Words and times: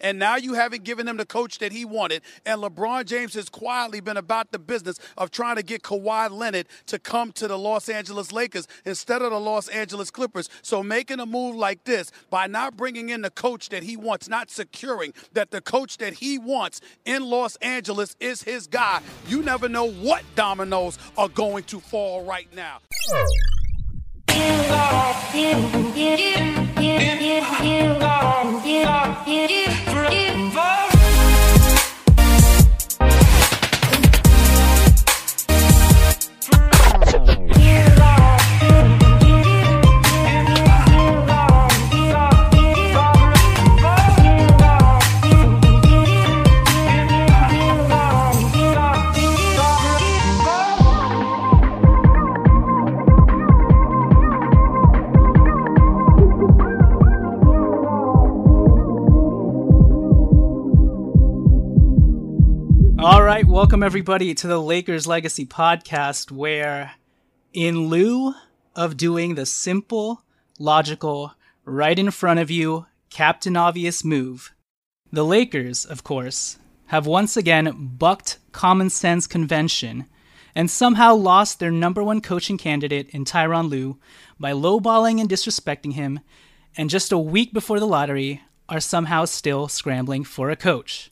And 0.00 0.18
now 0.18 0.36
you 0.36 0.54
haven't 0.54 0.84
given 0.84 1.08
him 1.08 1.16
the 1.16 1.26
coach 1.26 1.58
that 1.58 1.72
he 1.72 1.84
wanted. 1.84 2.22
And 2.44 2.62
LeBron 2.62 3.06
James 3.06 3.34
has 3.34 3.48
quietly 3.48 4.00
been 4.00 4.16
about 4.16 4.52
the 4.52 4.58
business 4.58 4.98
of 5.16 5.30
trying 5.30 5.56
to 5.56 5.62
get 5.62 5.82
Kawhi 5.82 6.30
Leonard 6.30 6.66
to 6.86 6.98
come 6.98 7.32
to 7.32 7.48
the 7.48 7.58
Los 7.58 7.88
Angeles 7.88 8.32
Lakers 8.32 8.68
instead 8.84 9.22
of 9.22 9.30
the 9.30 9.40
Los 9.40 9.68
Angeles 9.68 10.10
Clippers. 10.10 10.48
So 10.62 10.82
making 10.82 11.20
a 11.20 11.26
move 11.26 11.56
like 11.56 11.84
this 11.84 12.10
by 12.30 12.46
not 12.46 12.76
bringing 12.76 13.08
in 13.08 13.22
the 13.22 13.30
coach 13.30 13.70
that 13.70 13.82
he 13.82 13.96
wants, 13.96 14.28
not 14.28 14.50
securing 14.50 15.14
that 15.32 15.50
the 15.50 15.60
coach 15.60 15.98
that 15.98 16.14
he 16.14 16.38
wants 16.38 16.80
in 17.04 17.24
Los 17.24 17.56
Angeles 17.56 18.16
is 18.20 18.42
his 18.42 18.66
guy, 18.66 19.00
you 19.26 19.42
never 19.42 19.68
know 19.68 19.90
what 19.90 20.22
dominoes 20.34 20.98
are 21.16 21.28
going 21.28 21.64
to 21.64 21.80
fall 21.80 22.24
right 22.24 22.48
now. 22.54 22.80
All 28.02 28.15
welcome 63.76 63.84
everybody 63.84 64.32
to 64.32 64.46
the 64.46 64.58
Lakers 64.58 65.06
Legacy 65.06 65.44
podcast, 65.44 66.30
where 66.30 66.92
in 67.52 67.88
lieu 67.88 68.32
of 68.74 68.96
doing 68.96 69.34
the 69.34 69.44
simple, 69.44 70.22
logical, 70.58 71.34
right 71.66 71.98
in 71.98 72.10
front 72.10 72.40
of 72.40 72.50
you, 72.50 72.86
Captain 73.10 73.54
Obvious 73.54 74.02
move, 74.02 74.54
the 75.12 75.26
Lakers, 75.26 75.84
of 75.84 76.02
course, 76.02 76.58
have 76.86 77.06
once 77.06 77.36
again 77.36 77.90
bucked 77.98 78.38
common 78.50 78.88
sense 78.88 79.26
convention 79.26 80.06
and 80.54 80.70
somehow 80.70 81.14
lost 81.14 81.58
their 81.58 81.70
number 81.70 82.02
one 82.02 82.22
coaching 82.22 82.56
candidate 82.56 83.10
in 83.10 83.26
Tyronn 83.26 83.68
Lue 83.68 83.98
by 84.40 84.52
lowballing 84.52 85.20
and 85.20 85.28
disrespecting 85.28 85.92
him, 85.92 86.20
and 86.78 86.88
just 86.88 87.12
a 87.12 87.18
week 87.18 87.52
before 87.52 87.78
the 87.78 87.86
lottery 87.86 88.40
are 88.70 88.80
somehow 88.80 89.26
still 89.26 89.68
scrambling 89.68 90.24
for 90.24 90.48
a 90.48 90.56
coach. 90.56 91.10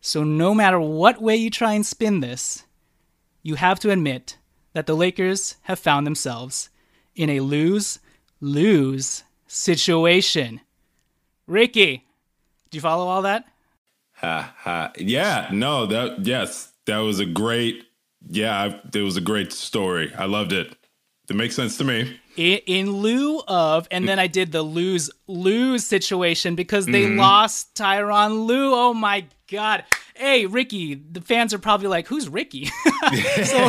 So, 0.00 0.24
no 0.24 0.54
matter 0.54 0.80
what 0.80 1.20
way 1.20 1.36
you 1.36 1.50
try 1.50 1.74
and 1.74 1.84
spin 1.84 2.20
this, 2.20 2.64
you 3.42 3.56
have 3.56 3.78
to 3.80 3.90
admit 3.90 4.38
that 4.72 4.86
the 4.86 4.96
Lakers 4.96 5.56
have 5.62 5.78
found 5.78 6.06
themselves 6.06 6.70
in 7.14 7.28
a 7.28 7.40
lose 7.40 7.98
lose 8.40 9.24
situation. 9.46 10.60
Ricky, 11.46 12.06
do 12.70 12.76
you 12.76 12.80
follow 12.80 13.08
all 13.08 13.22
that? 13.22 13.44
Ha 14.14 14.54
ha. 14.56 14.92
Yeah, 14.96 15.48
no, 15.52 15.86
that 15.86 16.24
yes, 16.24 16.72
that 16.86 16.98
was 16.98 17.18
a 17.18 17.26
great 17.26 17.84
yeah, 18.28 18.78
it 18.94 19.00
was 19.00 19.16
a 19.16 19.20
great 19.20 19.52
story. 19.52 20.12
I 20.16 20.26
loved 20.26 20.52
it. 20.52 20.76
It 21.28 21.36
makes 21.36 21.54
sense 21.54 21.76
to 21.78 21.84
me. 21.84 22.18
In, 22.36 22.58
in 22.66 22.90
lieu 22.90 23.40
of, 23.46 23.86
and 23.90 24.08
then 24.08 24.18
I 24.18 24.26
did 24.26 24.52
the 24.52 24.62
lose 24.62 25.10
lose 25.26 25.84
situation 25.84 26.54
because 26.54 26.86
they 26.86 27.04
mm-hmm. 27.04 27.18
lost 27.18 27.74
Tyronn 27.74 28.46
Lue. 28.46 28.74
Oh 28.74 28.94
my 28.94 29.26
god. 29.50 29.84
Hey, 30.14 30.46
Ricky, 30.46 30.94
the 30.94 31.20
fans 31.20 31.52
are 31.52 31.58
probably 31.58 31.88
like, 31.88 32.06
"Who's 32.06 32.28
Ricky?" 32.28 32.66
so, 33.44 33.68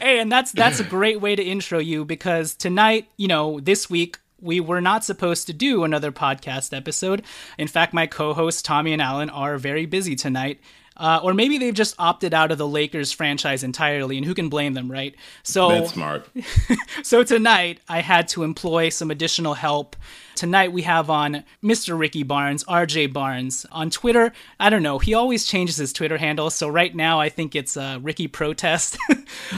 hey, 0.00 0.18
and 0.18 0.32
that's 0.32 0.52
that's 0.52 0.80
a 0.80 0.84
great 0.84 1.20
way 1.20 1.36
to 1.36 1.42
intro 1.42 1.78
you 1.78 2.04
because 2.04 2.54
tonight, 2.54 3.08
you 3.16 3.28
know, 3.28 3.60
this 3.60 3.88
week 3.88 4.18
we 4.40 4.58
were 4.58 4.80
not 4.80 5.04
supposed 5.04 5.46
to 5.46 5.52
do 5.52 5.84
another 5.84 6.10
podcast 6.10 6.76
episode. 6.76 7.22
In 7.58 7.68
fact, 7.68 7.94
my 7.94 8.06
co-hosts 8.06 8.62
Tommy 8.62 8.92
and 8.92 9.00
Alan 9.00 9.30
are 9.30 9.56
very 9.56 9.86
busy 9.86 10.16
tonight. 10.16 10.60
Uh, 10.96 11.20
or 11.22 11.34
maybe 11.34 11.58
they've 11.58 11.74
just 11.74 11.94
opted 11.98 12.34
out 12.34 12.52
of 12.52 12.58
the 12.58 12.66
Lakers 12.66 13.12
franchise 13.12 13.62
entirely, 13.62 14.16
and 14.16 14.26
who 14.26 14.34
can 14.34 14.48
blame 14.48 14.74
them, 14.74 14.90
right? 14.90 15.14
So 15.42 15.68
That's 15.68 15.92
smart. 15.92 16.28
so 17.02 17.22
tonight 17.24 17.80
I 17.88 18.00
had 18.00 18.28
to 18.28 18.42
employ 18.42 18.88
some 18.90 19.10
additional 19.10 19.54
help. 19.54 19.96
Tonight 20.34 20.72
we 20.72 20.82
have 20.82 21.10
on 21.10 21.44
Mr. 21.62 21.98
Ricky 21.98 22.22
Barnes, 22.22 22.64
RJ 22.64 23.12
Barnes 23.12 23.66
on 23.70 23.90
Twitter. 23.90 24.32
I 24.58 24.70
don't 24.70 24.82
know, 24.82 24.98
he 24.98 25.14
always 25.14 25.44
changes 25.44 25.76
his 25.76 25.92
Twitter 25.92 26.18
handle, 26.18 26.50
so 26.50 26.68
right 26.68 26.94
now 26.94 27.20
I 27.20 27.28
think 27.28 27.54
it's 27.54 27.76
uh, 27.76 27.98
Ricky 28.02 28.28
Protest. 28.28 28.98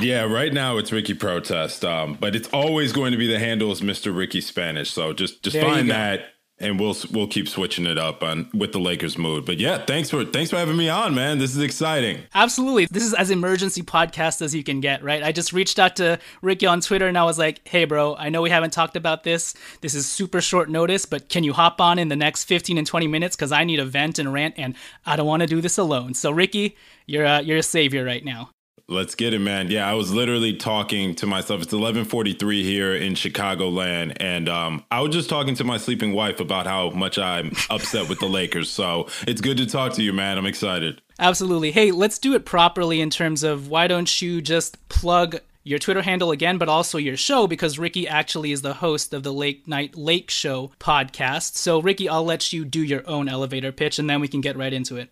Yeah, 0.01 0.22
right 0.22 0.53
now 0.53 0.77
it's 0.78 0.93
Ricky 0.93 1.15
Protest, 1.15 1.84
um, 1.84 2.16
but 2.21 2.37
it's 2.37 2.49
always 2.49 2.93
going 2.93 3.12
to 3.12 3.19
be 3.19 3.27
the 3.27 3.39
handle 3.39 3.72
is 3.72 3.81
Mr. 3.81 4.16
Ricky 4.16 4.41
Spanish. 4.41 4.91
So 4.91 5.12
just 5.12 5.43
just 5.43 5.55
There 5.55 5.65
find 5.65 5.91
that, 5.91 6.34
and 6.64 6.80
we'll 6.80 6.97
we'll 7.12 7.26
keep 7.26 7.48
switching 7.48 7.86
it 7.86 7.98
up 7.98 8.22
on 8.22 8.48
with 8.54 8.72
the 8.72 8.78
Lakers 8.78 9.18
mood. 9.18 9.44
But 9.44 9.59
yeah, 9.59 9.84
thanks 9.84 10.10
for 10.10 10.24
thanks 10.24 10.50
for 10.50 10.56
having 10.56 10.77
me 10.77 10.89
on, 10.89 11.15
man. 11.15 11.39
This 11.39 11.54
is 11.54 11.62
exciting. 11.62 12.22
Absolutely. 12.34 12.86
This 12.91 13.04
is 13.04 13.15
as 13.15 13.30
emergency 13.30 13.83
podcast 13.83 14.41
as 14.41 14.54
you 14.54 14.65
can 14.65 14.80
get, 14.80 15.04
right? 15.04 15.22
I 15.22 15.30
just 15.30 15.53
reached 15.53 15.78
out 15.78 15.97
to 15.97 16.18
Ricky 16.42 16.66
on 16.66 16.80
Twitter 16.80 17.06
and 17.06 17.18
I 17.18 17.24
was 17.24 17.39
like, 17.39 17.66
hey, 17.68 17.84
bro, 17.84 18.16
I 18.16 18.30
know 18.30 18.42
we 18.42 18.50
haven't 18.50 18.72
talked 18.72 18.97
about 18.97 19.24
this. 19.24 19.54
This 19.83 19.94
is 19.94 20.06
super 20.06 20.41
short 20.41 20.71
notice, 20.71 21.04
but 21.04 21.28
can 21.28 21.44
you 21.44 21.53
hop 21.53 21.80
on 21.80 21.98
in 21.98 22.09
the 22.09 22.16
next 22.16 22.44
15 22.44 22.78
and 22.78 22.86
20 22.86 23.06
minutes? 23.06 23.36
Because 23.36 23.53
I 23.53 23.65
need 23.65 23.78
a 23.78 23.84
vent 23.84 24.18
and 24.18 24.33
rant 24.33 24.54
and 24.56 24.74
I 25.04 25.16
don't 25.16 25.27
want 25.27 25.42
to 25.42 25.47
do 25.47 25.60
this 25.60 25.77
alone. 25.77 26.15
So, 26.15 26.30
Ricky, 26.30 26.77
you're, 27.06 27.27
uh, 27.27 27.41
you're 27.41 27.59
a 27.59 27.62
savior 27.62 28.04
right 28.04 28.24
now. 28.24 28.53
Let's 28.86 29.15
get 29.15 29.33
it, 29.33 29.39
man. 29.39 29.71
Yeah, 29.71 29.89
I 29.89 29.95
was 29.95 30.13
literally 30.13 30.57
talking 30.57 31.15
to 31.15 31.27
myself. 31.27 31.63
It's 31.63 31.72
11:43 31.72 32.63
here 32.63 32.95
in 32.95 33.15
Chicagoland, 33.15 34.19
and 34.21 34.47
um, 34.47 34.84
I 34.91 35.01
was 35.01 35.15
just 35.15 35.31
talking 35.31 35.54
to 35.54 35.65
my 35.65 35.78
sleeping 35.78 36.13
wife 36.13 36.39
about 36.39 36.66
how 36.66 36.91
much 36.91 37.19
I'm 37.19 37.53
upset 37.71 38.10
with 38.10 38.21
the 38.21 38.27
Lakers. 38.27 38.69
So 38.69 39.09
it's 39.27 39.41
good 39.41 39.57
to 39.57 39.66
talk 39.66 39.95
to 39.95 40.03
you, 40.03 40.13
man. 40.13 40.36
I'm 40.36 40.45
excited. 40.45 41.01
Absolutely. 41.19 41.71
Hey, 41.71 41.92
let's 41.92 42.19
do 42.19 42.34
it 42.34 42.45
properly 42.45 43.01
in 43.01 43.09
terms 43.09 43.42
of 43.42 43.69
why 43.69 43.86
don't 43.86 44.21
you 44.21 44.42
just 44.42 44.87
plug 44.91 45.39
your 45.63 45.78
Twitter 45.78 46.03
handle 46.03 46.30
again, 46.30 46.59
but 46.59 46.69
also 46.69 46.98
your 46.98 47.16
show 47.16 47.47
because 47.47 47.78
Ricky 47.78 48.07
actually 48.07 48.53
is 48.53 48.60
the 48.60 48.75
host 48.75 49.15
of 49.15 49.22
the 49.22 49.33
Late 49.33 49.66
Night 49.66 49.97
Lake 49.97 50.30
Show 50.30 50.72
podcast. 50.78 51.57
So, 51.57 51.80
Ricky, 51.80 52.07
I'll 52.07 52.25
let 52.25 52.53
you 52.53 52.66
do 52.66 52.83
your 52.83 53.03
own 53.09 53.30
elevator 53.30 53.72
pitch 53.72 53.98
and 53.98 54.10
then 54.10 54.21
we 54.21 54.28
can 54.28 54.42
get 54.42 54.59
right 54.59 54.72
into 54.72 54.97
it. 54.97 55.09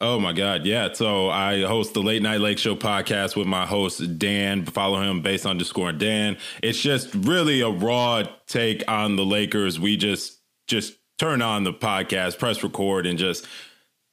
Oh 0.00 0.18
my 0.18 0.32
God. 0.32 0.66
Yeah. 0.66 0.92
So 0.92 1.30
I 1.30 1.62
host 1.62 1.94
the 1.94 2.02
Late 2.02 2.20
Night 2.20 2.40
Lake 2.40 2.58
Show 2.58 2.74
podcast 2.74 3.36
with 3.36 3.46
my 3.46 3.64
host, 3.64 4.18
Dan. 4.18 4.66
Follow 4.66 5.00
him 5.00 5.22
based 5.22 5.46
underscore 5.46 5.92
Dan. 5.92 6.36
It's 6.62 6.80
just 6.80 7.14
really 7.14 7.60
a 7.60 7.70
raw 7.70 8.24
take 8.46 8.82
on 8.88 9.16
the 9.16 9.24
Lakers. 9.24 9.78
We 9.78 9.96
just, 9.96 10.40
just 10.66 10.94
turn 11.18 11.42
on 11.42 11.64
the 11.64 11.72
podcast, 11.72 12.38
press 12.38 12.62
record, 12.62 13.06
and 13.06 13.18
just 13.18 13.46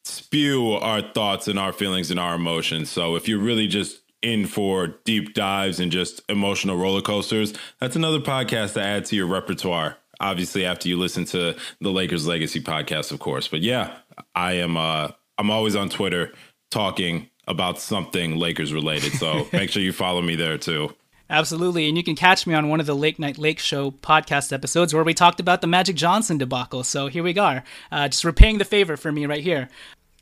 spew 0.06 0.74
our 0.74 1.02
thoughts 1.02 1.48
and 1.48 1.58
our 1.60 1.74
feelings 1.74 2.12
and 2.12 2.20
our 2.20 2.36
emotions. 2.36 2.90
So 2.90 3.16
if 3.16 3.28
you're 3.28 3.40
really 3.40 3.68
just 3.68 4.02
in 4.22 4.46
for 4.46 4.88
deep 5.04 5.34
dives 5.34 5.80
and 5.80 5.92
just 5.92 6.22
emotional 6.30 6.78
roller 6.78 7.02
coasters, 7.02 7.54
that's 7.80 7.96
another 7.96 8.20
podcast 8.20 8.74
to 8.74 8.82
add 8.82 9.06
to 9.06 9.16
your 9.16 9.28
repertoire. 9.28 9.98
Obviously, 10.20 10.64
after 10.66 10.88
you 10.88 10.98
listen 10.98 11.26
to 11.26 11.56
the 11.80 11.90
Lakers 11.90 12.28
Legacy 12.28 12.62
podcast, 12.62 13.12
of 13.12 13.20
course. 13.20 13.48
But 13.48 13.62
yeah, 13.62 13.98
I 14.36 14.54
am. 14.54 14.78
Uh, 14.78 15.10
I'm 15.42 15.50
always 15.50 15.76
on 15.76 15.90
Twitter 15.90 16.32
talking 16.70 17.28
about 17.48 17.80
something 17.80 18.38
Lakers 18.38 18.72
related. 18.72 19.14
So 19.14 19.48
make 19.54 19.72
sure 19.72 19.82
you 19.82 19.92
follow 19.92 20.22
me 20.22 20.36
there 20.36 20.60
too. 20.60 20.96
Absolutely. 21.32 21.88
And 21.88 21.98
you 21.98 22.04
can 22.04 22.16
catch 22.16 22.46
me 22.46 22.54
on 22.54 22.70
one 22.70 22.80
of 22.80 22.86
the 22.86 22.96
Late 22.96 23.18
Night 23.18 23.40
Lake 23.40 23.58
Show 23.58 23.90
podcast 23.90 24.54
episodes 24.54 24.94
where 24.94 25.04
we 25.04 25.16
talked 25.16 25.40
about 25.40 25.62
the 25.62 25.68
Magic 25.68 25.96
Johnson 25.96 26.38
debacle. 26.38 26.84
So 26.84 27.08
here 27.08 27.24
we 27.24 27.36
are, 27.40 27.64
uh, 27.92 28.08
just 28.08 28.24
repaying 28.24 28.60
the 28.60 28.66
favor 28.66 28.96
for 28.96 29.12
me 29.12 29.26
right 29.26 29.42
here. 29.42 29.68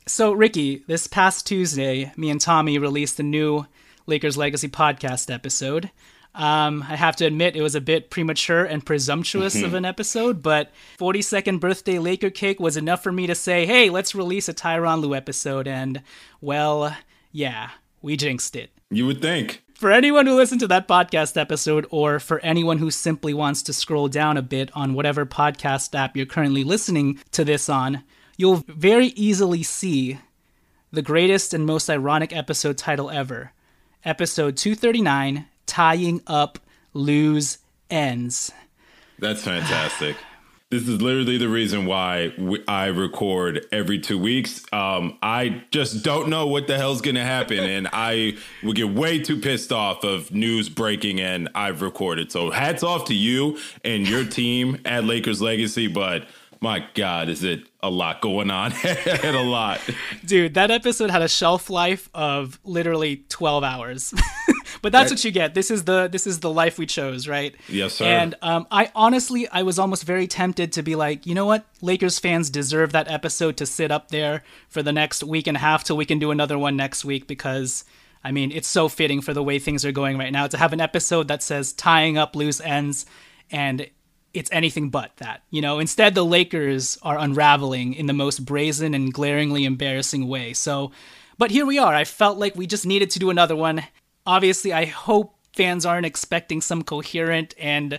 So, 0.06 0.32
Ricky, 0.32 0.84
this 0.86 1.06
past 1.06 1.46
Tuesday, 1.46 2.12
me 2.16 2.30
and 2.30 2.40
Tommy 2.40 2.78
released 2.78 3.20
a 3.20 3.22
new 3.22 3.66
Lakers 4.06 4.38
Legacy 4.38 4.68
podcast 4.68 5.30
episode. 5.32 5.90
Um, 6.34 6.84
I 6.88 6.96
have 6.96 7.16
to 7.16 7.26
admit, 7.26 7.56
it 7.56 7.62
was 7.62 7.74
a 7.74 7.80
bit 7.80 8.08
premature 8.08 8.64
and 8.64 8.84
presumptuous 8.84 9.60
of 9.62 9.74
an 9.74 9.84
episode, 9.84 10.42
but 10.42 10.70
42nd 10.98 11.58
birthday 11.58 11.98
Laker 11.98 12.30
cake 12.30 12.60
was 12.60 12.76
enough 12.76 13.02
for 13.02 13.10
me 13.10 13.26
to 13.26 13.34
say, 13.34 13.66
hey, 13.66 13.90
let's 13.90 14.14
release 14.14 14.48
a 14.48 14.54
Tyronn 14.54 15.00
Lue 15.00 15.14
episode. 15.14 15.66
And, 15.66 16.02
well, 16.40 16.96
yeah, 17.32 17.70
we 18.00 18.16
jinxed 18.16 18.54
it. 18.54 18.70
You 18.90 19.06
would 19.06 19.20
think. 19.20 19.62
For 19.74 19.90
anyone 19.90 20.26
who 20.26 20.36
listened 20.36 20.60
to 20.60 20.68
that 20.68 20.86
podcast 20.86 21.36
episode, 21.36 21.86
or 21.90 22.20
for 22.20 22.38
anyone 22.40 22.78
who 22.78 22.90
simply 22.90 23.34
wants 23.34 23.62
to 23.62 23.72
scroll 23.72 24.08
down 24.08 24.36
a 24.36 24.42
bit 24.42 24.70
on 24.74 24.94
whatever 24.94 25.26
podcast 25.26 25.98
app 25.98 26.16
you're 26.16 26.26
currently 26.26 26.62
listening 26.62 27.18
to 27.32 27.44
this 27.44 27.68
on, 27.68 28.04
you'll 28.36 28.62
very 28.68 29.08
easily 29.08 29.62
see 29.62 30.18
the 30.92 31.02
greatest 31.02 31.54
and 31.54 31.66
most 31.66 31.88
ironic 31.88 32.34
episode 32.36 32.76
title 32.76 33.10
ever 33.10 33.52
episode 34.04 34.56
239 34.56 35.46
tying 35.70 36.20
up 36.26 36.58
loose 36.92 37.58
ends. 37.88 38.52
That's 39.20 39.44
fantastic. 39.44 40.16
this 40.70 40.88
is 40.88 41.00
literally 41.00 41.38
the 41.38 41.48
reason 41.48 41.86
why 41.86 42.34
we, 42.36 42.64
I 42.66 42.86
record 42.86 43.66
every 43.70 44.00
two 44.00 44.18
weeks. 44.18 44.64
Um, 44.72 45.16
I 45.22 45.62
just 45.70 46.02
don't 46.02 46.28
know 46.28 46.48
what 46.48 46.66
the 46.66 46.76
hell's 46.76 47.00
going 47.00 47.14
to 47.14 47.24
happen, 47.24 47.60
and 47.60 47.88
I 47.92 48.36
would 48.64 48.74
get 48.74 48.88
way 48.90 49.20
too 49.20 49.36
pissed 49.40 49.70
off 49.70 50.02
of 50.02 50.32
news 50.32 50.68
breaking, 50.68 51.20
and 51.20 51.48
I've 51.54 51.82
recorded. 51.82 52.32
So 52.32 52.50
hats 52.50 52.82
off 52.82 53.04
to 53.06 53.14
you 53.14 53.58
and 53.84 54.08
your 54.08 54.24
team 54.24 54.80
at 54.84 55.04
Lakers 55.04 55.40
Legacy, 55.40 55.86
but 55.86 56.26
my 56.60 56.86
God, 56.92 57.30
is 57.30 57.42
it 57.42 57.68
a 57.82 57.88
lot 57.88 58.20
going 58.20 58.50
on? 58.50 58.72
and 58.84 59.36
a 59.36 59.42
lot. 59.42 59.80
Dude, 60.24 60.54
that 60.54 60.70
episode 60.70 61.10
had 61.10 61.22
a 61.22 61.28
shelf 61.28 61.70
life 61.70 62.10
of 62.12 62.60
literally 62.64 63.24
12 63.30 63.64
hours. 63.64 64.12
but 64.82 64.92
that's 64.92 65.10
what 65.10 65.24
you 65.24 65.30
get. 65.30 65.54
This 65.54 65.70
is 65.70 65.84
the 65.84 66.08
this 66.08 66.26
is 66.26 66.40
the 66.40 66.50
life 66.50 66.78
we 66.78 66.84
chose, 66.84 67.26
right? 67.26 67.54
Yes, 67.66 67.94
sir. 67.94 68.04
And 68.04 68.34
um, 68.42 68.66
I 68.70 68.92
honestly, 68.94 69.48
I 69.48 69.62
was 69.62 69.78
almost 69.78 70.04
very 70.04 70.26
tempted 70.26 70.72
to 70.74 70.82
be 70.82 70.96
like, 70.96 71.26
you 71.26 71.34
know 71.34 71.46
what, 71.46 71.64
Lakers 71.80 72.18
fans 72.18 72.50
deserve 72.50 72.92
that 72.92 73.10
episode 73.10 73.56
to 73.56 73.66
sit 73.66 73.90
up 73.90 74.10
there 74.10 74.42
for 74.68 74.82
the 74.82 74.92
next 74.92 75.24
week 75.24 75.46
and 75.46 75.56
a 75.56 75.60
half 75.60 75.82
till 75.84 75.96
we 75.96 76.04
can 76.04 76.18
do 76.18 76.30
another 76.30 76.58
one 76.58 76.76
next 76.76 77.04
week 77.04 77.26
because. 77.26 77.84
I 78.22 78.32
mean, 78.32 78.52
it's 78.52 78.68
so 78.68 78.90
fitting 78.90 79.22
for 79.22 79.32
the 79.32 79.42
way 79.42 79.58
things 79.58 79.82
are 79.86 79.92
going 79.92 80.18
right 80.18 80.30
now 80.30 80.46
to 80.46 80.58
have 80.58 80.74
an 80.74 80.80
episode 80.82 81.28
that 81.28 81.42
says 81.42 81.72
tying 81.72 82.18
up 82.18 82.36
loose 82.36 82.60
ends 82.60 83.06
and 83.50 83.88
it's 84.32 84.50
anything 84.52 84.90
but 84.90 85.16
that. 85.16 85.42
You 85.50 85.62
know, 85.62 85.78
instead 85.78 86.14
the 86.14 86.24
Lakers 86.24 86.98
are 87.02 87.18
unraveling 87.18 87.94
in 87.94 88.06
the 88.06 88.12
most 88.12 88.44
brazen 88.44 88.94
and 88.94 89.12
glaringly 89.12 89.64
embarrassing 89.64 90.28
way. 90.28 90.52
So, 90.52 90.92
but 91.38 91.50
here 91.50 91.66
we 91.66 91.78
are. 91.78 91.94
I 91.94 92.04
felt 92.04 92.38
like 92.38 92.56
we 92.56 92.66
just 92.66 92.86
needed 92.86 93.10
to 93.10 93.18
do 93.18 93.30
another 93.30 93.56
one. 93.56 93.84
Obviously, 94.26 94.72
I 94.72 94.84
hope 94.84 95.34
fans 95.52 95.84
aren't 95.84 96.06
expecting 96.06 96.60
some 96.60 96.82
coherent 96.82 97.54
and 97.58 97.98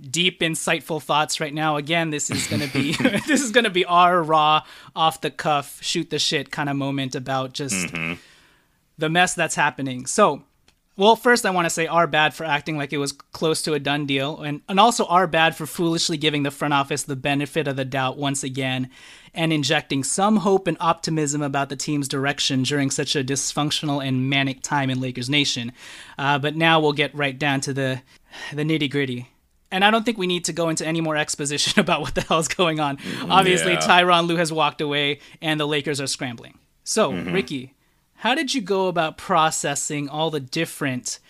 deep 0.00 0.40
insightful 0.40 1.02
thoughts 1.02 1.40
right 1.40 1.54
now. 1.54 1.76
Again, 1.76 2.10
this 2.10 2.30
is 2.30 2.46
going 2.46 2.62
to 2.62 2.72
be 2.72 2.92
this 3.26 3.40
is 3.40 3.50
going 3.50 3.64
to 3.64 3.70
be 3.70 3.84
our 3.84 4.22
raw 4.22 4.62
off 4.94 5.20
the 5.20 5.30
cuff 5.30 5.82
shoot 5.82 6.10
the 6.10 6.18
shit 6.18 6.50
kind 6.50 6.68
of 6.68 6.76
moment 6.76 7.14
about 7.14 7.52
just 7.52 7.74
mm-hmm. 7.74 8.14
the 8.96 9.08
mess 9.08 9.34
that's 9.34 9.54
happening. 9.54 10.06
So, 10.06 10.44
well, 10.98 11.14
first 11.14 11.46
I 11.46 11.50
want 11.50 11.66
to 11.66 11.70
say 11.70 11.86
our 11.86 12.08
bad 12.08 12.34
for 12.34 12.44
acting 12.44 12.76
like 12.76 12.92
it 12.92 12.98
was 12.98 13.12
close 13.12 13.62
to 13.62 13.72
a 13.72 13.78
done 13.78 14.04
deal, 14.04 14.42
and, 14.42 14.62
and 14.68 14.80
also 14.80 15.04
our 15.06 15.28
bad 15.28 15.54
for 15.54 15.64
foolishly 15.64 16.16
giving 16.16 16.42
the 16.42 16.50
front 16.50 16.74
office 16.74 17.04
the 17.04 17.14
benefit 17.14 17.68
of 17.68 17.76
the 17.76 17.84
doubt 17.84 18.18
once 18.18 18.42
again 18.42 18.90
and 19.32 19.52
injecting 19.52 20.02
some 20.02 20.38
hope 20.38 20.66
and 20.66 20.76
optimism 20.80 21.40
about 21.40 21.68
the 21.68 21.76
team's 21.76 22.08
direction 22.08 22.64
during 22.64 22.90
such 22.90 23.14
a 23.14 23.22
dysfunctional 23.22 24.04
and 24.04 24.28
manic 24.28 24.60
time 24.60 24.90
in 24.90 25.00
Lakers 25.00 25.30
Nation. 25.30 25.70
Uh, 26.18 26.36
but 26.36 26.56
now 26.56 26.80
we'll 26.80 26.92
get 26.92 27.14
right 27.14 27.38
down 27.38 27.60
to 27.60 27.72
the, 27.72 28.02
the 28.52 28.64
nitty 28.64 28.90
gritty. 28.90 29.30
And 29.70 29.84
I 29.84 29.92
don't 29.92 30.04
think 30.04 30.18
we 30.18 30.26
need 30.26 30.46
to 30.46 30.52
go 30.52 30.68
into 30.68 30.84
any 30.84 31.00
more 31.00 31.16
exposition 31.16 31.78
about 31.80 32.00
what 32.00 32.16
the 32.16 32.22
hell's 32.22 32.48
going 32.48 32.80
on. 32.80 32.98
Obviously, 33.30 33.74
yeah. 33.74 33.80
Tyronn 33.80 34.26
Lue 34.26 34.36
has 34.36 34.52
walked 34.52 34.80
away, 34.80 35.20
and 35.40 35.60
the 35.60 35.66
Lakers 35.66 36.00
are 36.00 36.08
scrambling. 36.08 36.58
So, 36.82 37.12
mm-hmm. 37.12 37.32
Ricky, 37.32 37.74
how 38.18 38.34
did 38.34 38.52
you 38.52 38.60
go 38.60 38.88
about 38.88 39.16
processing 39.16 40.08
all 40.08 40.30
the 40.30 40.40
different 40.40 41.20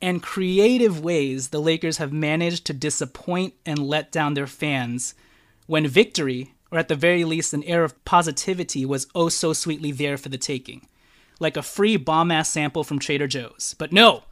and 0.00 0.22
creative 0.22 0.98
ways 0.98 1.48
the 1.48 1.60
Lakers 1.60 1.98
have 1.98 2.12
managed 2.12 2.64
to 2.66 2.72
disappoint 2.72 3.52
and 3.66 3.78
let 3.78 4.10
down 4.10 4.32
their 4.32 4.46
fans 4.46 5.14
when 5.66 5.86
victory, 5.86 6.54
or 6.70 6.78
at 6.78 6.88
the 6.88 6.94
very 6.94 7.24
least 7.24 7.52
an 7.52 7.62
air 7.64 7.84
of 7.84 8.02
positivity, 8.06 8.86
was 8.86 9.06
oh 9.14 9.28
so 9.28 9.52
sweetly 9.52 9.92
there 9.92 10.16
for 10.16 10.30
the 10.30 10.38
taking? 10.38 10.86
Like 11.38 11.58
a 11.58 11.62
free 11.62 11.98
bomb 11.98 12.30
ass 12.30 12.48
sample 12.48 12.82
from 12.82 12.98
Trader 12.98 13.26
Joe's. 13.26 13.74
But 13.78 13.92
no! 13.92 14.22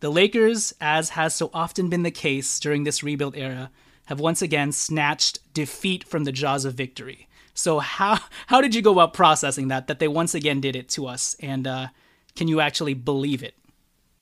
The 0.00 0.10
Lakers, 0.10 0.72
as 0.80 1.10
has 1.10 1.34
so 1.34 1.50
often 1.52 1.90
been 1.90 2.04
the 2.04 2.10
case 2.10 2.58
during 2.58 2.84
this 2.84 3.02
rebuild 3.02 3.36
era, 3.36 3.70
have 4.06 4.18
once 4.18 4.40
again 4.40 4.72
snatched 4.72 5.40
defeat 5.52 6.04
from 6.04 6.24
the 6.24 6.32
jaws 6.32 6.64
of 6.64 6.72
victory. 6.72 7.28
So 7.54 7.78
how 7.78 8.18
how 8.46 8.60
did 8.60 8.74
you 8.74 8.82
go 8.82 8.92
about 8.92 9.14
processing 9.14 9.68
that? 9.68 9.86
That 9.86 9.98
they 9.98 10.08
once 10.08 10.34
again 10.34 10.60
did 10.60 10.76
it 10.76 10.88
to 10.90 11.06
us, 11.06 11.36
and 11.40 11.66
uh, 11.66 11.88
can 12.36 12.48
you 12.48 12.60
actually 12.60 12.94
believe 12.94 13.42
it? 13.42 13.54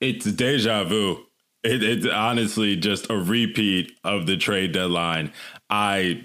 It's 0.01 0.27
deja 0.27 0.85
vu. 0.85 1.25
It, 1.65 1.83
it's 1.83 2.07
honestly 2.07 2.77
just 2.77 3.11
a 3.11 3.17
repeat 3.17 3.93
of 4.05 4.27
the 4.27 4.37
trade 4.37 4.73
deadline. 4.73 5.33
I 5.69 6.25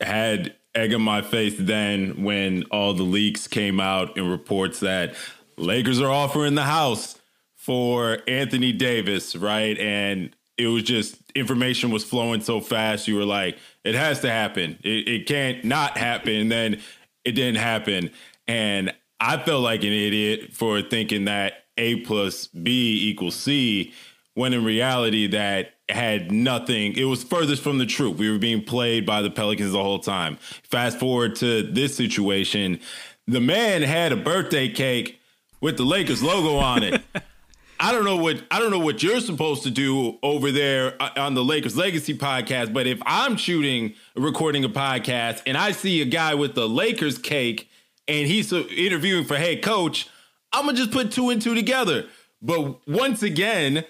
had 0.00 0.56
egg 0.74 0.92
in 0.92 1.00
my 1.00 1.22
face 1.22 1.54
then 1.58 2.24
when 2.24 2.64
all 2.64 2.94
the 2.94 3.04
leaks 3.04 3.46
came 3.46 3.78
out 3.78 4.16
and 4.16 4.30
reports 4.30 4.80
that 4.80 5.14
Lakers 5.56 6.00
are 6.00 6.10
offering 6.10 6.56
the 6.56 6.64
house 6.64 7.18
for 7.54 8.18
Anthony 8.26 8.72
Davis, 8.72 9.36
right? 9.36 9.78
And 9.78 10.34
it 10.58 10.66
was 10.66 10.82
just 10.82 11.16
information 11.34 11.90
was 11.90 12.04
flowing 12.04 12.40
so 12.40 12.60
fast. 12.60 13.08
You 13.08 13.16
were 13.16 13.24
like, 13.24 13.58
it 13.84 13.94
has 13.94 14.20
to 14.20 14.30
happen. 14.30 14.78
It, 14.82 15.08
it 15.08 15.26
can't 15.26 15.64
not 15.64 15.98
happen. 15.98 16.34
And 16.34 16.52
then 16.52 16.80
it 17.24 17.32
didn't 17.32 17.60
happen. 17.60 18.10
And 18.46 18.94
I 19.20 19.38
felt 19.38 19.62
like 19.62 19.82
an 19.82 19.92
idiot 19.92 20.52
for 20.52 20.82
thinking 20.82 21.24
that 21.26 21.64
A 21.78 21.96
plus 22.00 22.46
B 22.46 23.08
equals 23.08 23.36
C, 23.36 23.92
when 24.34 24.52
in 24.52 24.64
reality 24.64 25.26
that 25.28 25.74
had 25.88 26.32
nothing. 26.32 26.96
It 26.96 27.04
was 27.04 27.22
furthest 27.22 27.62
from 27.62 27.78
the 27.78 27.86
truth. 27.86 28.16
We 28.18 28.30
were 28.30 28.38
being 28.38 28.64
played 28.64 29.04
by 29.04 29.22
the 29.22 29.30
Pelicans 29.30 29.72
the 29.72 29.82
whole 29.82 29.98
time. 29.98 30.36
Fast 30.62 30.98
forward 30.98 31.36
to 31.36 31.62
this 31.62 31.96
situation, 31.96 32.80
the 33.26 33.40
man 33.40 33.82
had 33.82 34.12
a 34.12 34.16
birthday 34.16 34.68
cake 34.68 35.20
with 35.60 35.76
the 35.76 35.84
Lakers 35.84 36.22
logo 36.22 36.56
on 36.56 36.82
it. 36.82 37.02
I 37.80 37.92
don't 37.92 38.04
know 38.04 38.16
what 38.16 38.42
I 38.50 38.60
don't 38.60 38.70
know 38.70 38.78
what 38.78 39.02
you're 39.02 39.20
supposed 39.20 39.62
to 39.64 39.70
do 39.70 40.18
over 40.22 40.52
there 40.52 41.00
uh, 41.00 41.10
on 41.16 41.34
the 41.34 41.44
Lakers 41.44 41.76
Legacy 41.76 42.16
podcast, 42.16 42.72
but 42.72 42.86
if 42.86 43.00
I'm 43.04 43.36
shooting 43.36 43.94
recording 44.14 44.64
a 44.64 44.68
podcast 44.68 45.42
and 45.46 45.56
I 45.56 45.72
see 45.72 46.00
a 46.00 46.04
guy 46.04 46.34
with 46.34 46.54
the 46.54 46.68
Lakers 46.68 47.18
cake 47.18 47.68
and 48.06 48.26
he's 48.28 48.52
interviewing 48.52 49.24
for 49.24 49.36
hey 49.36 49.56
coach, 49.56 50.08
I'm 50.52 50.66
gonna 50.66 50.78
just 50.78 50.92
put 50.92 51.10
two 51.10 51.30
and 51.30 51.42
two 51.42 51.54
together. 51.54 52.06
But 52.40 52.86
once 52.86 53.22
again, 53.22 53.84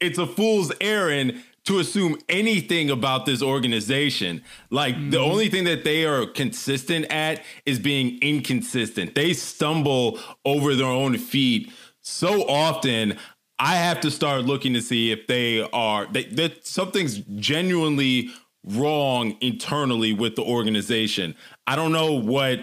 it's 0.00 0.18
a 0.18 0.26
fool's 0.26 0.72
errand 0.80 1.42
to 1.64 1.78
assume 1.78 2.18
anything 2.28 2.90
about 2.90 3.26
this 3.26 3.42
organization. 3.42 4.42
Like 4.70 4.94
mm-hmm. 4.94 5.10
the 5.10 5.18
only 5.18 5.48
thing 5.48 5.64
that 5.64 5.84
they 5.84 6.04
are 6.04 6.26
consistent 6.26 7.06
at 7.10 7.42
is 7.64 7.78
being 7.78 8.18
inconsistent. 8.20 9.14
They 9.14 9.32
stumble 9.32 10.18
over 10.44 10.74
their 10.74 10.86
own 10.86 11.16
feet 11.16 11.72
so 12.04 12.46
often 12.48 13.18
I 13.58 13.76
have 13.76 14.00
to 14.00 14.10
start 14.10 14.44
looking 14.44 14.74
to 14.74 14.82
see 14.82 15.10
if 15.10 15.26
they 15.26 15.62
are 15.72 16.06
they, 16.12 16.24
that 16.24 16.66
something's 16.66 17.18
genuinely 17.36 18.30
wrong 18.62 19.36
internally 19.40 20.12
with 20.12 20.36
the 20.36 20.42
organization. 20.42 21.34
I 21.66 21.76
don't 21.76 21.92
know 21.92 22.12
what 22.12 22.60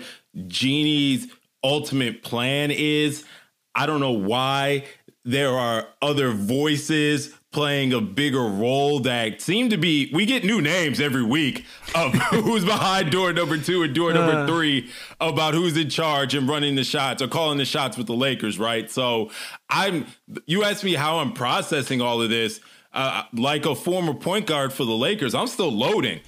Jeanie's 0.48 1.28
ultimate 1.64 2.24
plan 2.24 2.72
is. 2.72 3.26
I 3.74 3.86
don't 3.86 4.00
know 4.00 4.12
why 4.12 4.86
there 5.26 5.58
are 5.58 5.88
other 6.02 6.32
voices 6.32 7.34
playing 7.52 7.92
a 7.92 8.00
bigger 8.00 8.44
role 8.44 9.02
that 9.02 9.42
seem 9.42 9.70
to 9.70 9.76
be 9.76 10.10
we 10.14 10.26
get 10.26 10.46
new 10.46 10.62
names 10.62 11.02
every 11.02 11.24
week 11.24 11.66
of 11.94 12.14
who's 12.30 12.64
behind 12.64 13.12
door 13.12 13.34
number 13.34 13.58
two 13.58 13.84
and 13.84 13.94
door 13.94 14.14
number 14.14 14.32
uh. 14.32 14.48
three 14.48 14.90
about 15.20 15.54
who's 15.54 15.76
in 15.76 15.90
charge 15.90 16.34
and 16.34 16.48
running 16.48 16.76
the 16.76 16.84
shots 16.84 17.22
or 17.22 17.28
calling 17.28 17.58
the 17.58 17.66
shots 17.66 17.98
with 17.98 18.08
the 18.08 18.14
lakers 18.14 18.58
right 18.58 18.90
so 18.90 19.30
i'm 19.70 20.06
you 20.46 20.64
asked 20.64 20.86
me 20.86 20.94
how 20.94 21.20
i'm 21.20 21.34
processing 21.34 22.00
all 22.02 22.22
of 22.22 22.30
this 22.30 22.62
uh, 22.94 23.24
like 23.34 23.66
a 23.66 23.76
former 23.76 24.14
point 24.14 24.48
guard 24.48 24.72
for 24.72 24.86
the 24.86 24.96
lakers 24.96 25.36
i'm 25.36 25.48
still 25.48 25.72
loading 25.72 26.22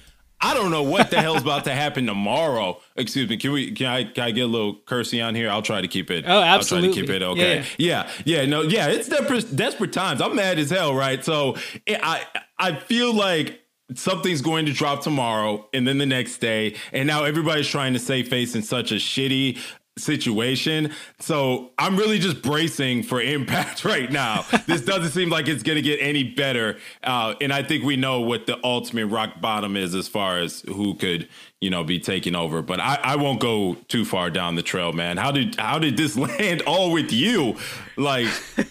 I 0.44 0.52
don't 0.52 0.70
know 0.70 0.82
what 0.82 1.10
the 1.10 1.22
hell's 1.22 1.40
about 1.40 1.64
to 1.64 1.72
happen 1.72 2.04
tomorrow. 2.04 2.78
Excuse 2.96 3.30
me. 3.30 3.38
Can 3.38 3.52
we? 3.52 3.72
Can 3.72 3.86
I? 3.86 4.04
Can 4.04 4.24
I 4.24 4.30
get 4.30 4.42
a 4.42 4.46
little 4.46 4.74
cursing 4.74 5.22
on 5.22 5.34
here? 5.34 5.48
I'll 5.48 5.62
try 5.62 5.80
to 5.80 5.88
keep 5.88 6.10
it. 6.10 6.26
Oh, 6.28 6.42
absolutely. 6.42 6.88
I'll 6.88 6.94
try 6.94 7.00
to 7.00 7.06
keep 7.06 7.16
it 7.16 7.22
okay. 7.22 7.56
Yeah, 7.78 8.08
yeah. 8.26 8.40
yeah 8.42 8.46
no, 8.46 8.60
yeah. 8.60 8.88
It's 8.88 9.08
desperate, 9.08 9.56
desperate 9.56 9.94
times. 9.94 10.20
I'm 10.20 10.36
mad 10.36 10.58
as 10.58 10.68
hell, 10.68 10.94
right? 10.94 11.24
So 11.24 11.56
it, 11.86 11.98
I, 12.02 12.26
I 12.58 12.74
feel 12.74 13.14
like 13.14 13.62
something's 13.94 14.42
going 14.42 14.66
to 14.66 14.72
drop 14.72 15.02
tomorrow 15.02 15.66
and 15.72 15.88
then 15.88 15.98
the 15.98 16.06
next 16.06 16.38
day 16.38 16.74
and 16.92 17.06
now 17.06 17.24
everybody's 17.24 17.68
trying 17.68 17.92
to 17.92 17.98
save 17.98 18.28
face 18.28 18.54
in 18.54 18.62
such 18.62 18.92
a 18.92 18.96
shitty 18.96 19.58
situation. 19.96 20.92
So 21.20 21.70
I'm 21.78 21.96
really 21.96 22.18
just 22.18 22.42
bracing 22.42 23.02
for 23.04 23.20
impact 23.20 23.84
right 23.84 24.10
now. 24.10 24.44
this 24.66 24.82
doesn't 24.82 25.10
seem 25.10 25.30
like 25.30 25.48
it's 25.48 25.62
going 25.62 25.76
to 25.76 25.82
get 25.82 26.00
any 26.00 26.24
better. 26.24 26.78
Uh, 27.02 27.34
and 27.40 27.52
I 27.52 27.62
think 27.62 27.84
we 27.84 27.96
know 27.96 28.20
what 28.20 28.46
the 28.46 28.58
ultimate 28.64 29.06
rock 29.06 29.40
bottom 29.40 29.76
is 29.76 29.94
as 29.94 30.08
far 30.08 30.38
as 30.38 30.62
who 30.62 30.94
could, 30.94 31.28
you 31.60 31.70
know, 31.70 31.84
be 31.84 31.98
taking 32.00 32.34
over. 32.34 32.62
But 32.62 32.80
I, 32.80 32.98
I 33.02 33.16
won't 33.16 33.40
go 33.40 33.74
too 33.88 34.04
far 34.04 34.30
down 34.30 34.56
the 34.56 34.62
trail, 34.62 34.92
man. 34.92 35.16
How 35.16 35.30
did 35.30 35.56
how 35.56 35.78
did 35.78 35.96
this 35.96 36.16
land 36.16 36.62
all 36.62 36.92
with 36.92 37.12
you? 37.12 37.56
Like. 37.96 38.28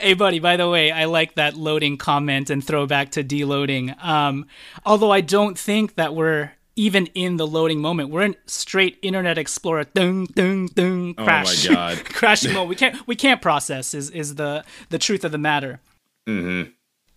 Hey, 0.00 0.14
buddy, 0.14 0.38
by 0.38 0.56
the 0.56 0.68
way, 0.68 0.90
I 0.90 1.04
like 1.04 1.34
that 1.34 1.54
loading 1.54 1.96
comment 1.98 2.50
and 2.50 2.64
throwback 2.64 3.10
to 3.10 3.22
deloading. 3.22 4.02
Um, 4.02 4.46
although 4.84 5.12
I 5.12 5.20
don't 5.20 5.56
think 5.56 5.96
that 5.96 6.14
we're 6.14 6.52
even 6.76 7.06
in 7.14 7.38
the 7.38 7.46
loading 7.46 7.80
moment. 7.80 8.10
We're 8.10 8.22
in 8.22 8.36
straight 8.46 8.98
Internet 9.02 9.38
Explorer, 9.38 9.84
dung, 9.84 10.26
dung, 10.26 10.66
dung, 10.68 11.14
crash, 11.14 11.66
oh 11.66 11.72
my 11.72 11.74
god, 11.94 12.04
crashing 12.04 12.52
mode. 12.52 12.68
We 12.68 12.76
can't 12.76 13.06
we 13.06 13.16
can't 13.16 13.42
process 13.42 13.94
is 13.94 14.10
is 14.10 14.36
the 14.36 14.64
the 14.90 14.98
truth 14.98 15.24
of 15.24 15.32
the 15.32 15.38
matter. 15.38 15.80
Mm-hmm. 16.26 16.70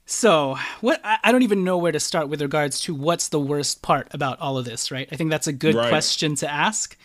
So 0.06 0.56
what 0.82 1.00
I 1.04 1.32
don't 1.32 1.44
even 1.44 1.64
know 1.64 1.78
where 1.78 1.92
to 1.92 2.00
start 2.00 2.30
with 2.30 2.42
regards 2.42 2.80
to 2.82 2.96
what's 2.96 3.28
the 3.28 3.40
worst 3.40 3.82
part 3.82 4.08
about 4.12 4.40
all 4.40 4.58
of 4.58 4.66
this. 4.66 4.90
Right? 4.90 5.08
I 5.12 5.16
think 5.16 5.30
that's 5.30 5.48
a 5.48 5.54
good 5.54 5.76
right. 5.76 5.90
question 5.90 6.36
to 6.36 6.50
ask. 6.50 6.98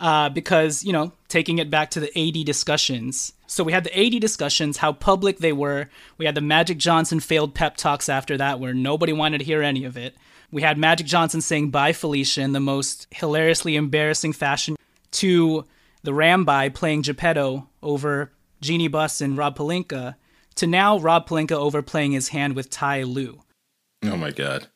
Uh, 0.00 0.28
because 0.28 0.84
you 0.84 0.92
know, 0.92 1.10
taking 1.26 1.58
it 1.58 1.70
back 1.70 1.90
to 1.90 1.98
the 1.98 2.16
AD 2.16 2.46
discussions. 2.46 3.32
So 3.48 3.64
we 3.64 3.72
had 3.72 3.82
the 3.82 3.98
AD 3.98 4.20
discussions, 4.20 4.76
how 4.76 4.92
public 4.92 5.38
they 5.38 5.52
were. 5.52 5.88
We 6.18 6.26
had 6.26 6.36
the 6.36 6.40
Magic 6.40 6.78
Johnson 6.78 7.18
failed 7.18 7.52
pep 7.52 7.76
talks 7.76 8.08
after 8.08 8.36
that, 8.36 8.60
where 8.60 8.72
nobody 8.72 9.12
wanted 9.12 9.38
to 9.38 9.44
hear 9.44 9.60
any 9.60 9.84
of 9.84 9.96
it. 9.96 10.14
We 10.50 10.62
had 10.62 10.78
Magic 10.78 11.06
Johnson 11.06 11.40
saying 11.40 11.70
bye 11.70 11.92
Felicia 11.92 12.40
in 12.40 12.52
the 12.52 12.60
most 12.60 13.06
hilariously 13.10 13.76
embarrassing 13.76 14.32
fashion 14.32 14.76
to 15.12 15.64
the 16.02 16.12
Ramby 16.12 16.74
playing 16.74 17.02
Geppetto 17.02 17.68
over 17.82 18.32
Jeanie 18.60 18.88
Buss 18.88 19.20
and 19.20 19.36
Rob 19.36 19.56
Pelinka 19.56 20.16
to 20.56 20.66
now 20.66 20.98
Rob 20.98 21.28
Pelinka 21.28 21.52
overplaying 21.52 22.12
his 22.12 22.28
hand 22.28 22.56
with 22.56 22.70
Ty 22.70 23.02
Lue. 23.02 23.42
Oh 24.04 24.16
my 24.16 24.30
god. 24.30 24.68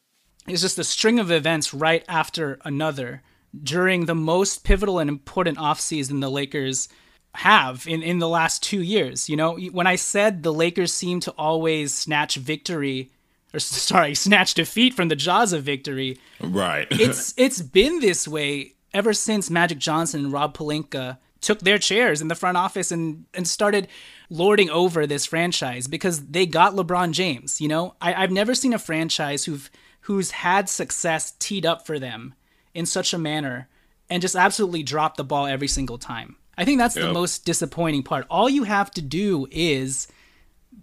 It's 0.47 0.63
just 0.63 0.79
a 0.79 0.85
string 0.85 1.19
of 1.19 1.31
events 1.31 1.73
right 1.73 2.05
after 2.09 2.59
another 2.65 3.23
during 3.63 4.07
the 4.07 4.15
most 4.15 4.65
pivotal 4.65 4.99
and 4.99 5.09
important 5.09 5.59
offseason 5.59 6.21
the 6.21 6.31
Lakers 6.31 6.89
have 7.35 7.87
in, 7.87 8.03
in 8.03 8.19
the 8.19 8.29
last 8.29 8.63
two 8.63 8.83
years. 8.83 9.29
You 9.29 9.37
know, 9.37 9.57
when 9.57 9.87
I 9.87 9.97
said 9.97 10.43
the 10.43 10.53
Lakers 10.53 10.93
seem 10.93 11.21
to 11.21 11.31
always 11.33 11.95
snatch 11.95 12.37
victory 12.37 13.11
or 13.53 13.59
sorry, 13.61 14.15
snatch 14.15 14.55
defeat 14.55 14.95
from 14.95 15.09
the 15.09 15.17
jaws 15.17 15.53
of 15.53 15.65
victory. 15.65 16.19
Right. 16.41 16.87
it's 16.91 17.35
it's 17.37 17.63
been 17.63 18.01
this 18.01 18.27
way 18.27 18.75
ever 18.95 19.13
since 19.13 19.51
Magic 19.51 19.79
Johnson 19.79 20.25
and 20.25 20.33
Rob 20.33 20.57
Pelinka 20.57 21.19
took 21.41 21.61
their 21.61 21.79
chairs 21.79 22.21
in 22.21 22.29
the 22.29 22.35
front 22.35 22.57
office 22.57 22.93
and 22.93 23.27
and 23.35 23.47
started 23.47 23.89
lording 24.31 24.71
over 24.71 25.07
this 25.07 25.27
franchise 25.27 25.87
because 25.87 26.27
they 26.29 26.47
got 26.47 26.75
LeBron 26.75 27.13
James. 27.13 27.61
You 27.61 27.69
know, 27.69 27.95
I, 28.01 28.15
I've 28.15 28.31
never 28.31 28.55
seen 28.55 28.73
a 28.73 28.79
franchise 28.79 29.45
who've 29.45 29.71
who's 30.03 30.31
had 30.31 30.69
success 30.69 31.33
teed 31.39 31.67
up 31.67 31.87
for 31.87 31.99
them 31.99 32.35
in 32.75 32.87
such 32.87 33.13
a 33.13 33.19
manner 33.19 33.69
and 34.09 34.23
just 34.23 34.37
absolutely 34.37 34.83
drop 34.83 35.17
the 35.17 35.25
ball 35.25 35.47
every 35.47 35.69
single 35.69 35.99
time. 35.99 36.37
I 36.57 36.65
think 36.65 36.79
that's 36.79 36.97
yep. 36.97 37.07
the 37.07 37.13
most 37.13 37.45
disappointing 37.45 38.03
part. 38.03 38.27
All 38.29 38.49
you 38.49 38.65
have 38.65 38.91
to 38.93 39.03
do 39.03 39.47
is 39.51 40.09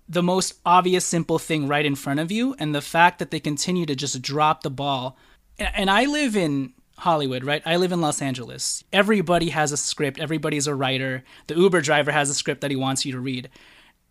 the 0.08 0.24
most 0.24 0.56
obvious, 0.66 1.06
simple 1.06 1.40
thing 1.40 1.68
right 1.68 1.86
in 1.86 1.96
front 1.96 2.20
of 2.20 2.32
you, 2.32 2.56
and 2.58 2.74
the 2.74 2.82
fact 2.82 3.20
that 3.20 3.32
they 3.32 3.40
continue 3.40 3.86
to 3.86 3.96
just 3.96 4.22
drop 4.22 4.64
the 4.64 4.70
ball. 4.70 5.18
And 5.60 5.90
I 5.90 6.06
live 6.06 6.36
in 6.36 6.74
Hollywood, 6.98 7.44
right? 7.44 7.62
I 7.66 7.78
live 7.78 7.92
in 7.92 8.02
Los 8.02 8.22
Angeles. 8.22 8.84
Everybody 8.92 9.50
has 9.50 9.72
a 9.72 9.78
script, 9.78 10.20
everybody's 10.20 10.68
a 10.68 10.76
writer. 10.76 11.24
The 11.48 11.56
Uber 11.56 11.82
driver 11.82 12.12
has 12.12 12.30
a 12.30 12.34
script 12.34 12.62
that 12.62 12.72
he 12.72 12.78
wants 12.78 13.06
you 13.06 13.12
to 13.14 13.20
read. 13.20 13.50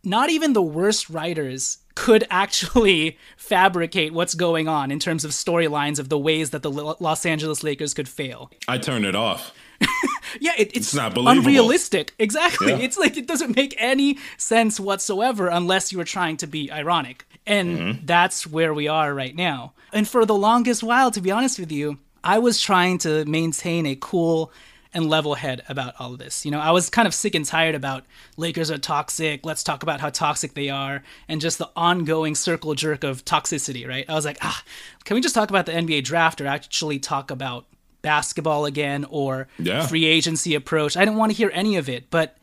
Not 0.04 0.30
even 0.30 0.52
the 0.52 0.62
worst 0.62 1.11
writers 1.11 1.78
could 1.94 2.25
actually 2.30 3.18
fabricate 3.37 4.12
what's 4.12 4.35
going 4.35 4.68
on 4.68 4.90
in 4.90 4.99
terms 4.99 5.25
of 5.25 5.32
storylines 5.32 5.99
of 5.99 6.08
the 6.08 6.18
ways 6.18 6.50
that 6.50 6.62
the 6.62 6.70
Los 6.70 7.26
Angeles 7.26 7.62
Lakers 7.62 7.92
could 7.92 8.08
fail. 8.08 8.50
I 8.66 8.78
turn 8.78 9.04
it 9.04 9.14
off. 9.14 9.52
yeah, 10.40 10.52
it, 10.58 10.68
it's, 10.68 10.76
it's, 10.76 10.94
not 10.94 11.16
unrealistic. 11.16 12.14
Exactly. 12.18 12.73
Yeah. 12.73 12.78
It's 12.78 12.99
like 12.99 13.16
it 13.16 13.26
doesn't 13.26 13.56
make 13.56 13.75
any 13.78 14.18
sense 14.37 14.80
whatsoever 14.80 15.49
unless 15.49 15.92
you 15.92 16.00
are 16.00 16.04
trying 16.04 16.37
to 16.38 16.47
be 16.47 16.70
ironic. 16.70 17.25
And 17.47 17.78
mm-hmm. 17.78 18.06
that's 18.06 18.47
where 18.47 18.75
we 18.75 18.88
are 18.88 19.14
right 19.14 19.35
now. 19.35 19.73
And 19.92 20.06
for 20.06 20.26
the 20.26 20.35
longest 20.35 20.82
while, 20.82 21.11
to 21.11 21.20
be 21.20 21.30
honest 21.30 21.58
with 21.58 21.73
you, 21.73 21.99
I 22.23 22.38
was 22.38 22.61
trying 22.61 22.99
to 22.99 23.25
maintain 23.25 23.87
a 23.87 23.97
cool 23.97 24.52
and 24.94 25.08
level 25.08 25.35
head 25.35 25.62
about 25.68 25.94
all 25.99 26.12
of 26.12 26.18
this. 26.18 26.44
You 26.44 26.50
know, 26.50 26.61
I 26.61 26.70
was 26.70 26.90
kind 26.90 27.06
of 27.06 27.14
sick 27.14 27.35
and 27.35 27.44
tired 27.44 27.75
about 27.75 28.04
Lakers 28.37 28.70
are 28.70 28.78
toxic. 28.78 29.44
Let's 29.44 29.62
talk 29.62 29.82
about 29.82 30.00
how 30.00 30.11
toxic 30.11 30.54
they 30.54 30.70
are 30.70 31.02
and 31.28 31.40
just 31.40 31.58
the 31.58 31.70
ongoing 31.76 32.35
circle 32.35 32.75
jerk 32.75 33.04
of 33.04 33.25
toxicity, 33.25 33.87
right? 33.87 34.04
I 34.08 34.14
was 34.14 34.25
like, 34.25 34.38
ah, 34.42 34.62
can 35.04 35.14
we 35.14 35.20
just 35.20 35.35
talk 35.35 35.50
about 35.50 35.66
the 35.66 35.73
NBA 35.73 36.04
draft 36.04 36.40
or 36.40 36.47
actually 36.47 36.99
talk 36.99 37.30
about 37.30 37.66
basketball 38.02 38.64
again 38.64 39.06
or 39.08 39.48
yeah. 39.58 39.86
free 39.86 40.04
agency 40.04 40.54
approach. 40.54 40.96
I 40.96 41.04
didn't 41.04 41.18
want 41.18 41.32
to 41.32 41.36
hear 41.36 41.50
any 41.52 41.76
of 41.76 41.88
it, 41.88 42.10
but 42.10 42.36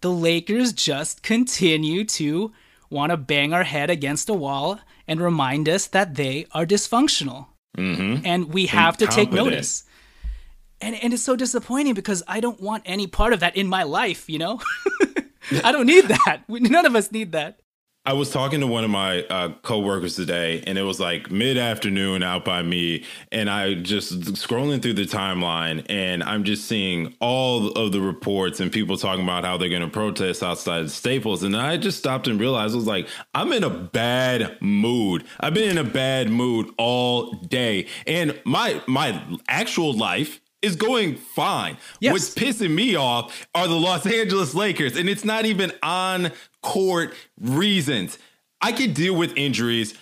the 0.00 0.10
Lakers 0.10 0.72
just 0.72 1.22
continue 1.22 2.04
to 2.04 2.52
want 2.90 3.10
to 3.10 3.16
bang 3.16 3.52
our 3.52 3.64
head 3.64 3.90
against 3.90 4.28
a 4.28 4.34
wall 4.34 4.80
and 5.06 5.20
remind 5.20 5.68
us 5.68 5.86
that 5.88 6.14
they 6.14 6.46
are 6.52 6.64
dysfunctional. 6.64 7.46
Mm-hmm. 7.76 8.24
And 8.24 8.52
we 8.52 8.66
have 8.66 8.96
to 8.98 9.06
take 9.06 9.32
notice. 9.32 9.84
And, 10.80 10.94
and 10.96 11.12
it's 11.12 11.22
so 11.22 11.36
disappointing 11.36 11.94
because 11.94 12.22
I 12.28 12.40
don't 12.40 12.60
want 12.60 12.84
any 12.86 13.06
part 13.06 13.32
of 13.32 13.40
that 13.40 13.56
in 13.56 13.66
my 13.66 13.82
life, 13.82 14.28
you 14.28 14.38
know? 14.38 14.60
I 15.64 15.72
don't 15.72 15.86
need 15.86 16.04
that. 16.04 16.42
None 16.48 16.86
of 16.86 16.94
us 16.94 17.10
need 17.10 17.32
that. 17.32 17.60
I 18.08 18.14
was 18.14 18.30
talking 18.30 18.60
to 18.60 18.66
one 18.66 18.84
of 18.84 18.90
my 18.90 19.22
uh, 19.24 19.50
coworkers 19.60 20.16
today, 20.16 20.64
and 20.66 20.78
it 20.78 20.82
was 20.82 20.98
like 20.98 21.30
mid 21.30 21.58
afternoon 21.58 22.22
out 22.22 22.42
by 22.42 22.62
me, 22.62 23.04
and 23.30 23.50
I 23.50 23.74
just 23.74 24.20
scrolling 24.32 24.80
through 24.80 24.94
the 24.94 25.04
timeline, 25.04 25.84
and 25.90 26.22
I'm 26.22 26.44
just 26.44 26.64
seeing 26.64 27.14
all 27.20 27.68
of 27.72 27.92
the 27.92 28.00
reports 28.00 28.60
and 28.60 28.72
people 28.72 28.96
talking 28.96 29.24
about 29.24 29.44
how 29.44 29.58
they're 29.58 29.68
going 29.68 29.82
to 29.82 29.88
protest 29.88 30.42
outside 30.42 30.90
Staples, 30.90 31.42
and 31.42 31.54
I 31.54 31.76
just 31.76 31.98
stopped 31.98 32.28
and 32.28 32.40
realized 32.40 32.72
I 32.72 32.76
was 32.76 32.86
like, 32.86 33.08
I'm 33.34 33.52
in 33.52 33.62
a 33.62 33.68
bad 33.68 34.56
mood. 34.62 35.24
I've 35.38 35.52
been 35.52 35.68
in 35.68 35.76
a 35.76 35.84
bad 35.84 36.30
mood 36.30 36.70
all 36.78 37.32
day, 37.32 37.88
and 38.06 38.40
my 38.46 38.80
my 38.86 39.22
actual 39.48 39.92
life 39.92 40.40
is 40.62 40.76
going 40.76 41.16
fine. 41.16 41.76
Yes. 42.00 42.12
What's 42.12 42.34
pissing 42.34 42.74
me 42.74 42.96
off 42.96 43.46
are 43.54 43.68
the 43.68 43.74
Los 43.74 44.06
Angeles 44.06 44.54
Lakers, 44.54 44.96
and 44.96 45.08
it's 45.08 45.24
not 45.24 45.46
even 45.46 45.72
on 45.82 46.32
court 46.62 47.14
reasons. 47.40 48.18
I 48.60 48.72
could 48.72 48.94
deal 48.94 49.14
with 49.14 49.36
injuries. 49.36 49.94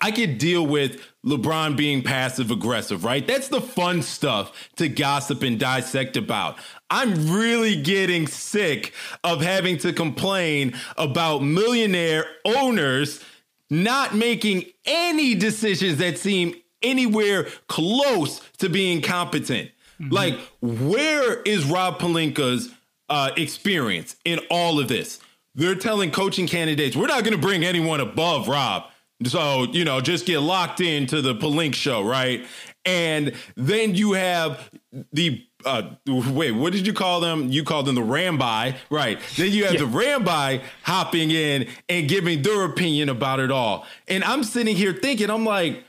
I 0.00 0.10
could 0.10 0.38
deal 0.38 0.66
with 0.66 1.00
LeBron 1.24 1.76
being 1.76 2.02
passive 2.02 2.50
aggressive, 2.50 3.04
right? 3.04 3.26
That's 3.26 3.48
the 3.48 3.60
fun 3.60 4.02
stuff 4.02 4.70
to 4.76 4.88
gossip 4.88 5.42
and 5.42 5.58
dissect 5.58 6.16
about. 6.16 6.58
I'm 6.90 7.32
really 7.32 7.80
getting 7.82 8.26
sick 8.26 8.94
of 9.22 9.42
having 9.42 9.76
to 9.78 9.92
complain 9.92 10.74
about 10.96 11.42
millionaire 11.42 12.26
owners 12.44 13.22
not 13.70 14.14
making 14.14 14.64
any 14.84 15.34
decisions 15.34 15.98
that 15.98 16.18
seem 16.18 16.54
anywhere 16.82 17.48
close 17.68 18.40
to 18.58 18.68
being 18.68 19.02
competent. 19.02 19.70
Mm-hmm. 20.00 20.12
Like, 20.12 20.38
where 20.60 21.42
is 21.42 21.64
Rob 21.64 21.98
Pelinka's 21.98 22.72
uh, 23.08 23.30
experience 23.36 24.16
in 24.24 24.40
all 24.50 24.78
of 24.78 24.88
this? 24.88 25.20
they're 25.56 25.74
telling 25.74 26.10
coaching 26.10 26.46
candidates, 26.46 26.94
we're 26.94 27.06
not 27.06 27.24
going 27.24 27.34
to 27.34 27.40
bring 27.40 27.64
anyone 27.64 28.00
above 28.00 28.46
Rob. 28.46 28.84
So, 29.24 29.64
you 29.64 29.84
know, 29.84 30.02
just 30.02 30.26
get 30.26 30.40
locked 30.40 30.80
into 30.80 31.22
the 31.22 31.34
Palink 31.34 31.74
show, 31.74 32.06
right? 32.06 32.46
And 32.84 33.32
then 33.56 33.94
you 33.94 34.12
have 34.12 34.70
the 35.12 35.42
uh, 35.64 35.94
wait, 36.06 36.52
what 36.52 36.72
did 36.72 36.86
you 36.86 36.92
call 36.92 37.20
them? 37.20 37.50
You 37.50 37.64
called 37.64 37.86
them 37.86 37.96
the 37.96 38.02
Rambi, 38.02 38.76
right? 38.88 39.18
Then 39.36 39.50
you 39.50 39.64
have 39.64 39.74
yeah. 39.74 39.80
the 39.80 39.86
Rambi 39.86 40.62
hopping 40.82 41.32
in 41.32 41.66
and 41.88 42.08
giving 42.08 42.42
their 42.42 42.64
opinion 42.64 43.08
about 43.08 43.40
it 43.40 43.50
all. 43.50 43.84
And 44.06 44.22
I'm 44.22 44.44
sitting 44.44 44.76
here 44.76 44.92
thinking, 44.92 45.28
I'm 45.28 45.44
like, 45.44 45.82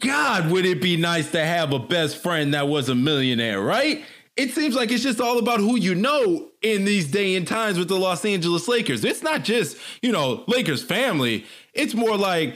God, 0.00 0.50
would 0.50 0.66
it 0.66 0.82
be 0.82 0.96
nice 0.96 1.30
to 1.32 1.44
have 1.44 1.72
a 1.72 1.78
best 1.78 2.22
friend 2.22 2.54
that 2.54 2.68
was 2.68 2.88
a 2.88 2.94
millionaire, 2.94 3.60
right? 3.60 4.04
It 4.36 4.52
seems 4.52 4.76
like 4.76 4.92
it's 4.92 5.02
just 5.02 5.20
all 5.20 5.38
about 5.38 5.58
who 5.58 5.76
you 5.76 5.94
know 5.94 6.50
in 6.62 6.84
these 6.84 7.10
day 7.10 7.34
and 7.34 7.46
times 7.46 7.78
with 7.78 7.88
the 7.88 7.98
Los 7.98 8.24
Angeles 8.24 8.68
Lakers. 8.68 9.04
It's 9.04 9.22
not 9.22 9.42
just, 9.42 9.76
you 10.00 10.12
know, 10.12 10.44
Lakers 10.46 10.82
family. 10.82 11.44
It's 11.74 11.94
more 11.94 12.16
like 12.16 12.54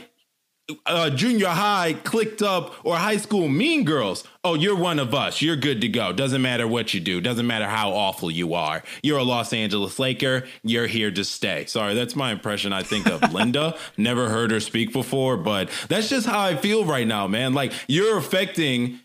uh, 0.86 1.10
junior 1.10 1.48
high 1.48 1.94
clicked 2.04 2.42
up 2.42 2.74
or 2.84 2.96
high 2.96 3.16
school 3.16 3.48
mean 3.48 3.84
girls. 3.84 4.24
Oh, 4.44 4.54
you're 4.54 4.76
one 4.76 4.98
of 4.98 5.14
us. 5.14 5.40
You're 5.40 5.56
good 5.56 5.80
to 5.82 5.88
go. 5.88 6.12
Doesn't 6.12 6.42
matter 6.42 6.66
what 6.66 6.92
you 6.94 7.00
do. 7.00 7.20
Doesn't 7.20 7.46
matter 7.46 7.66
how 7.66 7.92
awful 7.92 8.30
you 8.30 8.54
are. 8.54 8.82
You're 9.02 9.18
a 9.18 9.22
Los 9.22 9.52
Angeles 9.52 9.98
Laker. 9.98 10.44
You're 10.62 10.86
here 10.86 11.10
to 11.10 11.24
stay. 11.24 11.66
Sorry, 11.66 11.94
that's 11.94 12.16
my 12.16 12.32
impression. 12.32 12.72
I 12.72 12.82
think 12.82 13.06
of 13.06 13.22
Linda. 13.32 13.76
Never 13.96 14.28
heard 14.28 14.50
her 14.50 14.60
speak 14.60 14.92
before, 14.92 15.36
but 15.36 15.70
that's 15.88 16.08
just 16.08 16.26
how 16.26 16.40
I 16.40 16.56
feel 16.56 16.84
right 16.84 17.06
now, 17.06 17.26
man. 17.26 17.54
Like 17.54 17.72
you're 17.86 18.18
affecting 18.18 19.00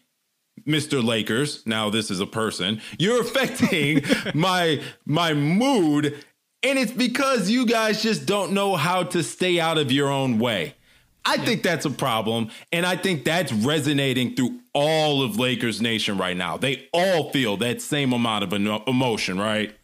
Mr. 0.65 1.03
Lakers. 1.03 1.65
Now 1.65 1.89
this 1.89 2.09
is 2.09 2.19
a 2.19 2.25
person. 2.25 2.81
You're 2.97 3.21
affecting 3.21 4.03
my 4.33 4.81
my 5.05 5.33
mood 5.33 6.23
and 6.63 6.79
it's 6.79 6.91
because 6.91 7.49
you 7.49 7.65
guys 7.65 8.01
just 8.01 8.25
don't 8.25 8.51
know 8.51 8.75
how 8.75 9.03
to 9.03 9.23
stay 9.23 9.59
out 9.59 9.77
of 9.77 9.91
your 9.91 10.09
own 10.09 10.39
way. 10.39 10.73
I 11.27 11.37
think 11.37 11.63
that's 11.63 11.85
a 11.85 11.89
problem. 11.89 12.49
And 12.71 12.85
I 12.85 12.95
think 12.95 13.25
that's 13.25 13.51
resonating 13.51 14.35
through 14.35 14.59
all 14.73 15.21
of 15.21 15.37
Lakers 15.37 15.81
Nation 15.81 16.17
right 16.17 16.37
now. 16.37 16.57
They 16.57 16.87
all 16.93 17.31
feel 17.31 17.57
that 17.57 17.81
same 17.81 18.13
amount 18.13 18.43
of 18.43 18.53
emotion, 18.87 19.37
right? 19.37 19.75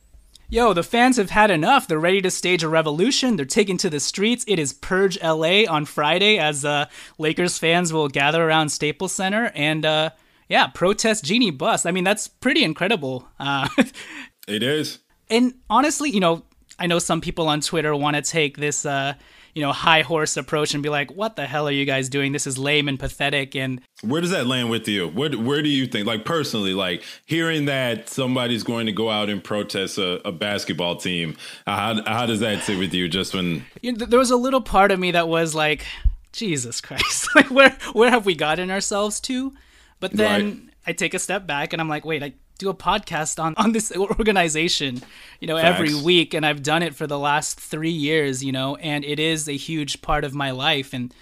Yo, 0.50 0.72
the 0.72 0.84
fans 0.84 1.18
have 1.18 1.32
had 1.32 1.50
enough. 1.50 1.88
They're 1.88 2.00
ready 2.00 2.22
to 2.22 2.30
stage 2.30 2.64
a 2.64 2.70
revolution. 2.70 3.38
They're 3.38 3.46
taking 3.46 3.78
to 3.78 3.90
the 3.90 4.00
streets. 4.00 4.46
It 4.48 4.60
is 4.60 4.72
Purge 4.72 5.20
LA 5.22 5.64
on 5.68 5.86
Friday 5.86 6.38
as 6.38 6.64
uh, 6.64 6.86
Lakers 7.18 7.58
fans 7.58 7.92
will 7.92 8.08
gather 8.08 8.48
around 8.48 8.70
Staples 8.70 9.14
Center 9.14 9.52
and, 9.56 9.84
uh, 9.84 10.12
yeah, 10.50 10.68
protest 10.68 11.26
Jeanie 11.26 11.50
Buss. 11.50 11.88
I 11.88 11.92
mean, 11.92 12.04
that's 12.04 12.28
pretty 12.28 12.64
incredible. 12.64 13.28
Uh, 13.40 13.68
it 14.48 14.62
is. 14.62 15.00
And 15.30 15.56
honestly, 15.70 16.12
you 16.12 16.20
know, 16.20 16.44
I 16.78 16.86
know 16.86 17.00
some 17.00 17.22
people 17.22 17.48
on 17.48 17.62
Twitter 17.62 17.96
want 17.96 18.16
to 18.16 18.22
take 18.22 18.58
this 18.58 18.86
uh, 18.86 19.16
you 19.54 19.62
know, 19.62 19.72
high 19.72 20.02
horse 20.02 20.36
approach 20.36 20.74
and 20.74 20.82
be 20.82 20.90
like, 20.90 21.12
what 21.12 21.36
the 21.36 21.46
hell 21.46 21.68
are 21.68 21.72
you 21.72 21.86
guys 21.86 22.10
doing? 22.10 22.32
This 22.32 22.48
is 22.48 22.58
lame 22.58 22.88
and 22.88 23.00
pathetic. 23.00 23.56
And 23.56 23.82
where 24.02 24.22
does 24.22 24.32
that 24.32 24.48
land 24.48 24.70
with 24.70 24.88
you? 24.88 25.08
Where, 25.10 25.32
where 25.32 25.62
do 25.62 25.70
you 25.70 25.86
think, 25.86 26.08
like 26.08 26.26
personally, 26.26 26.74
like 26.74 27.04
hearing 27.26 27.66
that 27.66 28.10
somebody's 28.10 28.64
going 28.64 28.88
to 28.88 28.92
go 28.92 29.10
out 29.10 29.30
and 29.30 29.44
protest 29.44 29.98
a, 29.98 30.28
a 30.28 30.32
basketball 30.32 30.96
team, 30.96 31.36
how, 31.68 32.04
how 32.06 32.26
does 32.26 32.40
that 32.40 32.64
sit 32.64 32.80
with 32.80 32.94
you 32.94 33.08
just 33.08 33.34
when? 33.34 33.66
You 33.82 33.94
know, 33.94 34.06
there 34.06 34.20
was 34.20 34.32
a 34.32 34.38
little 34.38 34.62
part 34.62 34.92
of 34.92 35.00
me 35.00 35.12
that 35.12 35.28
was 35.28 35.54
like, 35.54 35.86
Jesus 36.32 36.82
Christ, 36.82 37.30
like 37.36 37.52
where, 37.52 37.78
where 37.94 38.10
have 38.10 38.26
we 38.26 38.36
gotten 38.36 38.72
ourselves 38.72 39.20
to? 39.22 39.54
But 40.00 40.14
then 40.14 40.44
right. 40.44 40.73
I 40.86 40.94
take 40.94 41.14
a 41.14 41.20
step 41.20 41.48
back 41.48 41.74
and 41.74 41.82
I'm 41.82 41.90
like, 41.90 42.06
wait, 42.06 42.24
I 42.24 42.34
do 42.58 42.70
a 42.70 42.74
podcast 42.74 43.42
on 43.42 43.54
on 43.58 43.72
this 43.72 43.92
organization, 43.96 45.02
you 45.40 45.48
know, 45.48 45.58
Facts. 45.58 45.80
every 45.80 45.94
week, 45.94 46.34
and 46.34 46.46
I've 46.46 46.64
done 46.64 46.84
it 46.84 46.96
for 46.96 47.08
the 47.08 47.20
last 47.20 47.60
three 47.60 47.90
years, 47.90 48.44
you 48.44 48.52
know, 48.52 48.76
and 48.78 49.04
it 49.04 49.20
is 49.20 49.48
a 49.48 49.54
huge 49.58 50.02
part 50.02 50.24
of 50.24 50.34
my 50.34 50.52
life, 50.52 50.94
and 50.94 51.14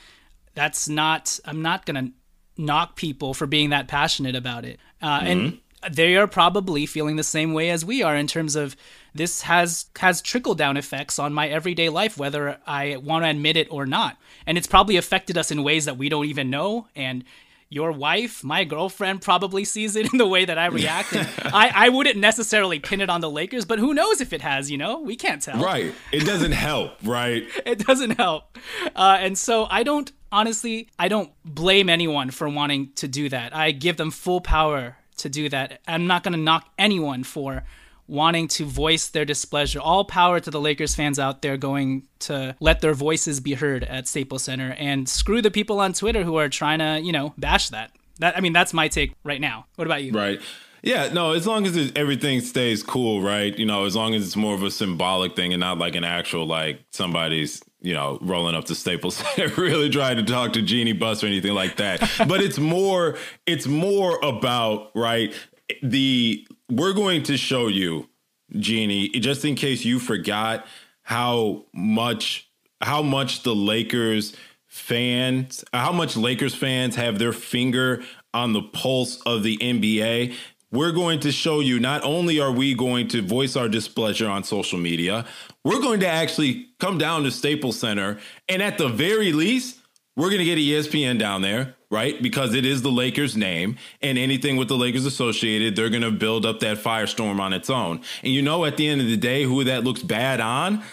that's 0.53 0.89
not 0.89 1.39
I'm 1.45 1.61
not 1.61 1.85
gonna 1.85 2.11
knock 2.57 2.95
people 2.95 3.33
for 3.33 3.47
being 3.47 3.69
that 3.69 3.87
passionate 3.87 4.35
about 4.35 4.65
it, 4.65 4.79
uh, 5.01 5.19
mm-hmm. 5.19 5.27
and 5.27 5.59
they 5.89 6.15
are 6.15 6.27
probably 6.27 6.85
feeling 6.85 7.15
the 7.15 7.23
same 7.23 7.53
way 7.53 7.69
as 7.69 7.83
we 7.83 8.03
are 8.03 8.15
in 8.15 8.27
terms 8.27 8.55
of 8.55 8.75
this 9.15 9.41
has 9.41 9.85
has 9.97 10.21
trickle 10.21 10.53
down 10.53 10.77
effects 10.77 11.17
on 11.17 11.33
my 11.33 11.47
everyday 11.47 11.89
life 11.89 12.17
whether 12.17 12.59
I 12.67 12.97
want 12.97 13.25
to 13.25 13.29
admit 13.29 13.57
it 13.57 13.67
or 13.71 13.85
not. 13.85 14.17
And 14.45 14.57
it's 14.57 14.67
probably 14.67 14.97
affected 14.97 15.37
us 15.37 15.49
in 15.51 15.63
ways 15.63 15.85
that 15.85 15.97
we 15.97 16.07
don't 16.07 16.25
even 16.25 16.49
know. 16.49 16.87
And 16.95 17.23
your 17.71 17.93
wife, 17.93 18.43
my 18.43 18.65
girlfriend, 18.65 19.21
probably 19.21 19.63
sees 19.63 19.95
it 19.95 20.05
in 20.11 20.17
the 20.17 20.27
way 20.27 20.43
that 20.43 20.57
I 20.57 20.65
react. 20.65 21.15
I, 21.15 21.71
I 21.73 21.89
wouldn't 21.89 22.17
necessarily 22.17 22.79
pin 22.79 22.99
it 22.99 23.09
on 23.09 23.21
the 23.21 23.29
Lakers, 23.29 23.63
but 23.63 23.79
who 23.79 23.93
knows 23.93 24.19
if 24.19 24.33
it 24.33 24.41
has, 24.41 24.69
you 24.69 24.77
know? 24.77 24.99
We 24.99 25.15
can't 25.15 25.41
tell. 25.41 25.63
Right. 25.63 25.95
It 26.11 26.25
doesn't 26.25 26.51
help, 26.51 26.97
right? 27.01 27.47
it 27.65 27.79
doesn't 27.79 28.17
help. 28.17 28.57
Uh, 28.93 29.17
and 29.21 29.37
so 29.37 29.67
I 29.69 29.83
don't, 29.83 30.11
honestly, 30.33 30.89
I 30.99 31.07
don't 31.07 31.31
blame 31.45 31.89
anyone 31.89 32.29
for 32.29 32.49
wanting 32.49 32.91
to 32.95 33.07
do 33.07 33.29
that. 33.29 33.55
I 33.55 33.71
give 33.71 33.95
them 33.95 34.11
full 34.11 34.41
power 34.41 34.97
to 35.17 35.29
do 35.29 35.47
that. 35.49 35.79
I'm 35.87 36.07
not 36.07 36.23
going 36.23 36.33
to 36.33 36.39
knock 36.39 36.69
anyone 36.77 37.23
for 37.23 37.63
wanting 38.11 38.45
to 38.49 38.65
voice 38.65 39.07
their 39.07 39.23
displeasure. 39.23 39.79
All 39.79 40.03
power 40.03 40.41
to 40.41 40.51
the 40.51 40.59
Lakers 40.59 40.93
fans 40.93 41.17
out 41.17 41.41
there 41.41 41.55
going 41.55 42.03
to 42.19 42.55
let 42.59 42.81
their 42.81 42.93
voices 42.93 43.39
be 43.39 43.53
heard 43.53 43.85
at 43.85 44.05
Staples 44.05 44.43
Center 44.43 44.75
and 44.77 45.07
screw 45.07 45.41
the 45.41 45.49
people 45.49 45.79
on 45.79 45.93
Twitter 45.93 46.23
who 46.23 46.35
are 46.35 46.49
trying 46.49 46.79
to, 46.79 46.99
you 46.99 47.13
know, 47.13 47.33
bash 47.37 47.69
that. 47.69 47.91
That 48.19 48.37
I 48.37 48.41
mean, 48.41 48.51
that's 48.51 48.73
my 48.73 48.89
take 48.89 49.13
right 49.23 49.39
now. 49.39 49.65
What 49.77 49.87
about 49.87 50.03
you? 50.03 50.11
Right. 50.11 50.41
Yeah, 50.83 51.13
no, 51.13 51.31
as 51.31 51.47
long 51.47 51.65
as 51.65 51.77
it, 51.77 51.97
everything 51.97 52.41
stays 52.41 52.83
cool, 52.83 53.21
right? 53.21 53.57
You 53.57 53.65
know, 53.65 53.85
as 53.85 53.95
long 53.95 54.13
as 54.13 54.25
it's 54.25 54.35
more 54.35 54.55
of 54.55 54.63
a 54.63 54.71
symbolic 54.71 55.35
thing 55.35 55.53
and 55.53 55.59
not 55.59 55.77
like 55.77 55.95
an 55.95 56.03
actual 56.03 56.45
like 56.45 56.81
somebody's 56.91 57.63
you 57.83 57.93
know, 57.93 58.19
rolling 58.21 58.53
up 58.53 58.65
to 58.65 58.75
Staples 58.75 59.15
Center, 59.35 59.47
really 59.59 59.89
trying 59.89 60.17
to 60.17 60.23
talk 60.23 60.53
to 60.53 60.61
Jeanie 60.61 60.93
Buss 60.93 61.23
or 61.23 61.27
anything 61.27 61.53
like 61.53 61.77
that. 61.77 61.99
but 62.27 62.41
it's 62.41 62.59
more, 62.59 63.17
it's 63.47 63.65
more 63.65 64.19
about 64.21 64.91
right 64.93 65.33
the 65.81 66.47
we're 66.69 66.93
going 66.93 67.23
to 67.23 67.37
show 67.37 67.67
you, 67.67 68.09
Jeanie, 68.51 69.09
just 69.09 69.45
in 69.45 69.55
case 69.55 69.85
you 69.85 69.99
forgot 69.99 70.65
how 71.03 71.65
much 71.73 72.49
how 72.81 73.01
much 73.01 73.43
the 73.43 73.53
Lakers 73.53 74.35
fans, 74.67 75.63
how 75.73 75.91
much 75.91 76.15
Lakers 76.15 76.55
fans 76.55 76.95
have 76.95 77.19
their 77.19 77.33
finger 77.33 78.03
on 78.33 78.53
the 78.53 78.61
pulse 78.61 79.21
of 79.25 79.43
the 79.43 79.57
NBA. 79.57 80.33
We're 80.71 80.93
going 80.93 81.19
to 81.19 81.33
show 81.33 81.59
you 81.59 81.81
not 81.81 82.01
only 82.05 82.39
are 82.39 82.51
we 82.51 82.73
going 82.73 83.09
to 83.09 83.21
voice 83.21 83.57
our 83.57 83.67
displeasure 83.67 84.29
on 84.29 84.45
social 84.45 84.79
media, 84.79 85.25
we're 85.65 85.81
going 85.81 85.99
to 85.99 86.07
actually 86.07 86.67
come 86.79 86.97
down 86.97 87.23
to 87.23 87.31
Staples 87.31 87.77
Center 87.77 88.19
and 88.47 88.61
at 88.61 88.77
the 88.77 88.87
very 88.87 89.33
least, 89.33 89.79
we're 90.15 90.29
going 90.29 90.39
to 90.39 90.45
get 90.45 90.57
ESPN 90.57 91.19
down 91.19 91.41
there 91.41 91.75
right? 91.91 92.19
Because 92.19 92.55
it 92.55 92.65
is 92.65 92.81
the 92.81 92.89
Lakers' 92.89 93.37
name, 93.37 93.77
and 94.01 94.17
anything 94.17 94.57
with 94.57 94.69
the 94.69 94.77
Lakers 94.77 95.05
associated, 95.05 95.75
they're 95.75 95.89
going 95.89 96.01
to 96.01 96.11
build 96.11 96.45
up 96.45 96.61
that 96.61 96.77
firestorm 96.77 97.39
on 97.39 97.53
its 97.53 97.69
own. 97.69 98.01
And 98.23 98.33
you 98.33 98.41
know, 98.41 98.65
at 98.65 98.77
the 98.77 98.87
end 98.87 99.01
of 99.01 99.07
the 99.07 99.17
day, 99.17 99.43
who 99.43 99.63
that 99.65 99.83
looks 99.83 100.01
bad 100.01 100.39
on? 100.39 100.83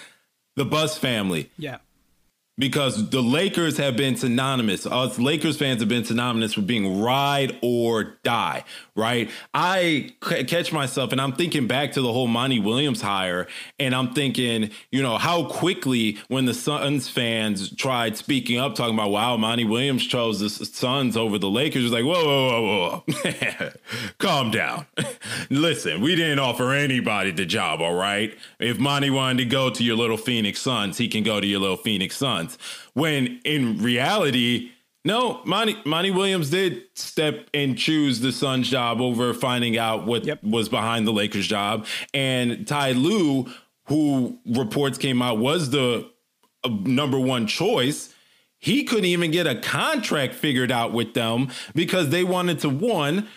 The 0.56 0.66
Buss 0.66 0.98
family. 0.98 1.50
Yeah 1.56 1.78
because 2.58 3.10
the 3.10 3.22
Lakers 3.22 3.76
have 3.78 3.96
been 3.96 4.16
synonymous. 4.16 4.84
Us 4.84 5.18
Lakers 5.18 5.56
fans 5.56 5.80
have 5.80 5.88
been 5.88 6.04
synonymous 6.04 6.56
with 6.56 6.66
being 6.66 7.00
ride 7.00 7.56
or 7.62 8.16
die, 8.24 8.64
right? 8.96 9.30
I 9.54 10.12
c- 10.24 10.44
catch 10.44 10.72
myself 10.72 11.12
and 11.12 11.20
I'm 11.20 11.32
thinking 11.32 11.68
back 11.68 11.92
to 11.92 12.02
the 12.02 12.12
whole 12.12 12.26
Monty 12.26 12.58
Williams 12.58 13.00
hire, 13.00 13.46
and 13.78 13.94
I'm 13.94 14.12
thinking, 14.12 14.70
you 14.90 15.02
know, 15.02 15.18
how 15.18 15.44
quickly 15.44 16.18
when 16.26 16.46
the 16.46 16.54
Suns 16.54 17.08
fans 17.08 17.74
tried 17.76 18.16
speaking 18.16 18.58
up, 18.58 18.74
talking 18.74 18.94
about, 18.94 19.10
wow, 19.10 19.36
Monty 19.36 19.64
Williams 19.64 20.04
chose 20.06 20.40
the 20.40 20.50
Suns 20.50 21.16
over 21.16 21.38
the 21.38 21.50
Lakers, 21.50 21.84
was 21.84 21.92
like, 21.92 22.04
whoa, 22.04 22.24
whoa, 22.24 22.62
whoa, 22.62 23.04
whoa, 23.24 23.70
calm 24.18 24.50
down. 24.50 24.86
Listen, 25.50 26.00
we 26.00 26.16
didn't 26.16 26.40
offer 26.40 26.72
anybody 26.72 27.30
the 27.30 27.46
job, 27.46 27.80
all 27.80 27.94
right? 27.94 28.36
If 28.58 28.78
Monty 28.78 29.10
wanted 29.10 29.38
to 29.38 29.44
go 29.44 29.70
to 29.70 29.84
your 29.84 29.96
little 29.96 30.16
Phoenix 30.16 30.60
Suns, 30.60 30.98
he 30.98 31.06
can 31.06 31.22
go 31.22 31.40
to 31.40 31.46
your 31.46 31.60
little 31.60 31.76
Phoenix 31.76 32.16
Suns 32.16 32.47
months. 32.48 32.90
When 32.94 33.40
in 33.44 33.82
reality, 33.82 34.70
no, 35.04 35.40
Monty, 35.44 35.76
Monty 35.84 36.11
Williams 36.11 36.50
did 36.50 36.82
step 36.94 37.48
and 37.54 37.78
choose 37.78 38.20
the 38.20 38.32
Suns 38.32 38.68
job 38.68 39.00
over 39.00 39.32
finding 39.34 39.78
out 39.78 40.06
what 40.06 40.24
yep. 40.24 40.42
was 40.42 40.68
behind 40.68 41.06
the 41.06 41.12
Lakers 41.12 41.46
job. 41.46 41.87
And 42.12 42.66
Ty 42.66 42.92
Lue, 42.92 43.46
who 43.87 44.38
reports 44.46 44.98
came 44.98 45.22
out 45.22 45.38
was 45.38 45.70
the 45.70 46.11
uh, 46.64 46.68
number 46.82 47.18
one 47.18 47.46
choice, 47.46 48.14
he 48.58 48.82
couldn't 48.84 49.04
even 49.04 49.30
get 49.30 49.46
a 49.46 49.54
contract 49.54 50.34
figured 50.34 50.72
out 50.72 50.92
with 50.92 51.14
them 51.14 51.48
because 51.74 52.11
they 52.11 52.24
wanted 52.24 52.58
to 52.61 52.68
one 52.68 53.28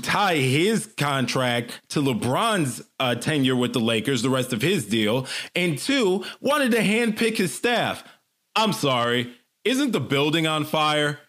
tie 0.00 0.36
his 0.36 0.86
contract 0.96 1.80
to 1.88 2.00
LeBron's 2.00 2.82
uh, 3.00 3.14
tenure 3.14 3.56
with 3.56 3.72
the 3.72 3.80
Lakers, 3.80 4.22
the 4.22 4.30
rest 4.30 4.52
of 4.52 4.62
his 4.62 4.86
deal, 4.86 5.26
and 5.54 5.76
two 5.76 6.24
wanted 6.40 6.70
to 6.70 6.78
handpick 6.78 7.36
his 7.36 7.54
staff. 7.54 8.04
I'm 8.56 8.72
sorry, 8.72 9.34
isn't 9.64 9.92
the 9.92 10.00
building 10.00 10.46
on 10.46 10.64
fire? 10.64 11.20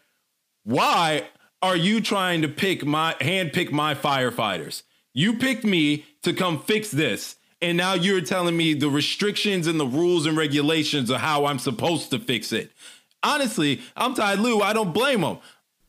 Why 0.63 1.27
are 1.61 1.75
you 1.75 2.01
trying 2.01 2.41
to 2.41 2.47
pick 2.47 2.85
my 2.85 3.15
hand 3.21 3.53
pick 3.53 3.71
my 3.71 3.95
firefighters? 3.95 4.83
You 5.13 5.37
picked 5.37 5.63
me 5.63 6.05
to 6.23 6.33
come 6.33 6.61
fix 6.61 6.91
this. 6.91 7.37
And 7.61 7.77
now 7.77 7.93
you're 7.93 8.21
telling 8.21 8.55
me 8.55 8.73
the 8.73 8.89
restrictions 8.89 9.65
and 9.65 9.79
the 9.79 9.87
rules 9.87 10.25
and 10.25 10.37
regulations 10.37 11.09
are 11.09 11.17
how 11.17 11.45
I'm 11.45 11.57
supposed 11.57 12.11
to 12.11 12.19
fix 12.19 12.51
it. 12.51 12.71
Honestly, 13.23 13.81
I'm 13.95 14.13
Ty 14.13 14.35
Lue. 14.35 14.61
I 14.61 14.73
don't 14.73 14.93
blame 14.93 15.21
him. 15.21 15.37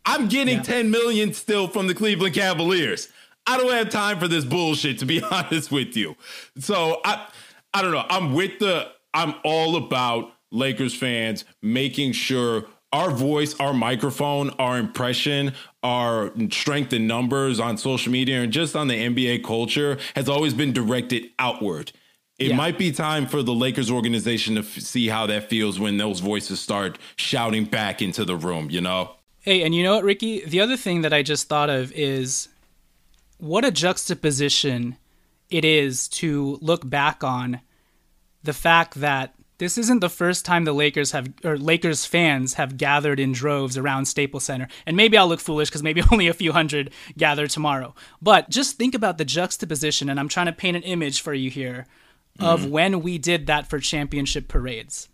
I'm 0.07 0.29
getting 0.29 0.59
yeah. 0.59 0.63
10 0.63 0.91
million 0.91 1.35
still 1.35 1.67
from 1.67 1.89
the 1.89 1.95
Cleveland 1.95 2.35
Cavaliers. 2.35 3.09
I 3.47 3.59
don't 3.59 3.73
have 3.73 3.91
time 3.91 4.19
for 4.19 4.29
this 4.29 4.45
bullshit, 4.45 5.01
to 5.01 5.07
be 5.07 5.23
honest 5.31 5.71
with 5.71 5.97
you. 5.97 6.17
So 6.59 7.01
I 7.05 7.27
I 7.75 7.83
don't 7.83 7.93
know. 7.93 8.07
I'm 8.09 8.33
with 8.33 8.59
the 8.59 8.91
I'm 9.13 9.35
all 9.45 9.77
about 9.77 10.33
Lakers 10.51 10.95
fans 10.95 11.45
making 11.63 12.13
sure 12.13 12.67
our 12.93 13.11
voice, 13.11 13.55
our 13.61 13.75
microphone, 13.75 14.51
our 14.59 14.79
impression, 14.79 15.53
our 15.83 16.33
strength 16.51 16.93
in 16.93 17.07
numbers 17.07 17.61
on 17.61 17.77
social 17.77 18.13
media 18.13 18.43
and 18.43 18.53
just 18.53 18.77
on 18.77 18.89
the 18.89 18.95
NBA 18.95 19.45
culture 19.45 19.99
has 20.15 20.29
always 20.29 20.55
been 20.55 20.73
directed 20.73 21.31
outward. 21.39 21.93
It 22.39 22.49
yeah. 22.49 22.57
might 22.57 22.79
be 22.79 22.93
time 22.93 23.27
for 23.27 23.43
the 23.43 23.53
Lakers 23.53 23.91
organization 23.91 24.55
to 24.55 24.61
f- 24.61 24.79
see 24.79 25.09
how 25.09 25.27
that 25.27 25.49
feels 25.49 25.81
when 25.81 25.97
those 25.97 26.21
voices 26.21 26.61
start 26.61 26.99
shouting 27.17 27.65
back 27.65 28.03
into 28.03 28.25
the 28.25 28.37
room, 28.37 28.71
you 28.71 28.81
know? 28.81 29.13
Hey, 29.41 29.63
and 29.63 29.75
you 29.75 29.83
know 29.83 29.95
what, 29.95 30.05
Ricky? 30.05 30.45
The 30.45 30.61
other 30.61 30.77
thing 30.77 31.03
that 31.03 31.13
I 31.13 31.23
just 31.23 31.49
thought 31.49 31.71
of 31.71 31.93
is 31.93 32.49
what 33.39 33.65
a 33.65 33.71
juxtaposition 33.71 34.97
it 35.51 35.65
is 35.65 36.09
to 36.09 36.59
look 36.61 36.89
back 36.89 37.25
on 37.25 37.61
the 38.43 38.53
fact 38.53 38.95
that 39.01 39.35
this 39.59 39.79
isn't 39.79 40.01
the 40.01 40.11
first 40.11 40.45
time 40.45 40.65
the 40.65 40.73
Lakers 40.73 41.13
have 41.13 41.33
or 41.45 41.57
Lakers 41.57 42.05
fans 42.05 42.55
have 42.55 42.77
gathered 42.77 43.19
in 43.19 43.33
droves 43.33 43.79
around 43.79 44.07
Staples 44.07 44.45
Center. 44.45 44.69
And 44.85 44.97
maybe 44.97 45.17
I'll 45.17 45.29
look 45.29 45.41
foolish 45.41 45.69
because 45.69 45.83
maybe 45.83 46.03
only 46.13 46.29
a 46.29 46.35
few 46.35 46.53
hundred 46.53 46.93
gather 47.17 47.47
tomorrow. 47.47 47.95
But 48.21 48.51
just 48.51 48.77
think 48.77 48.95
about 48.95 49.19
the 49.19 49.25
juxtaposition, 49.25 50.09
and 50.09 50.21
I'm 50.21 50.29
trying 50.29 50.47
to 50.47 50.53
paint 50.53 50.77
an 50.77 50.83
image 50.83 51.21
for 51.21 51.35
you 51.35 51.51
here 51.51 51.87
of 52.39 52.63
mm-hmm. 52.63 52.71
when 52.71 53.01
we 53.01 53.19
did 53.19 53.47
that 53.47 53.69
for 53.69 53.79
championship 53.79 54.49
parades. 54.49 55.09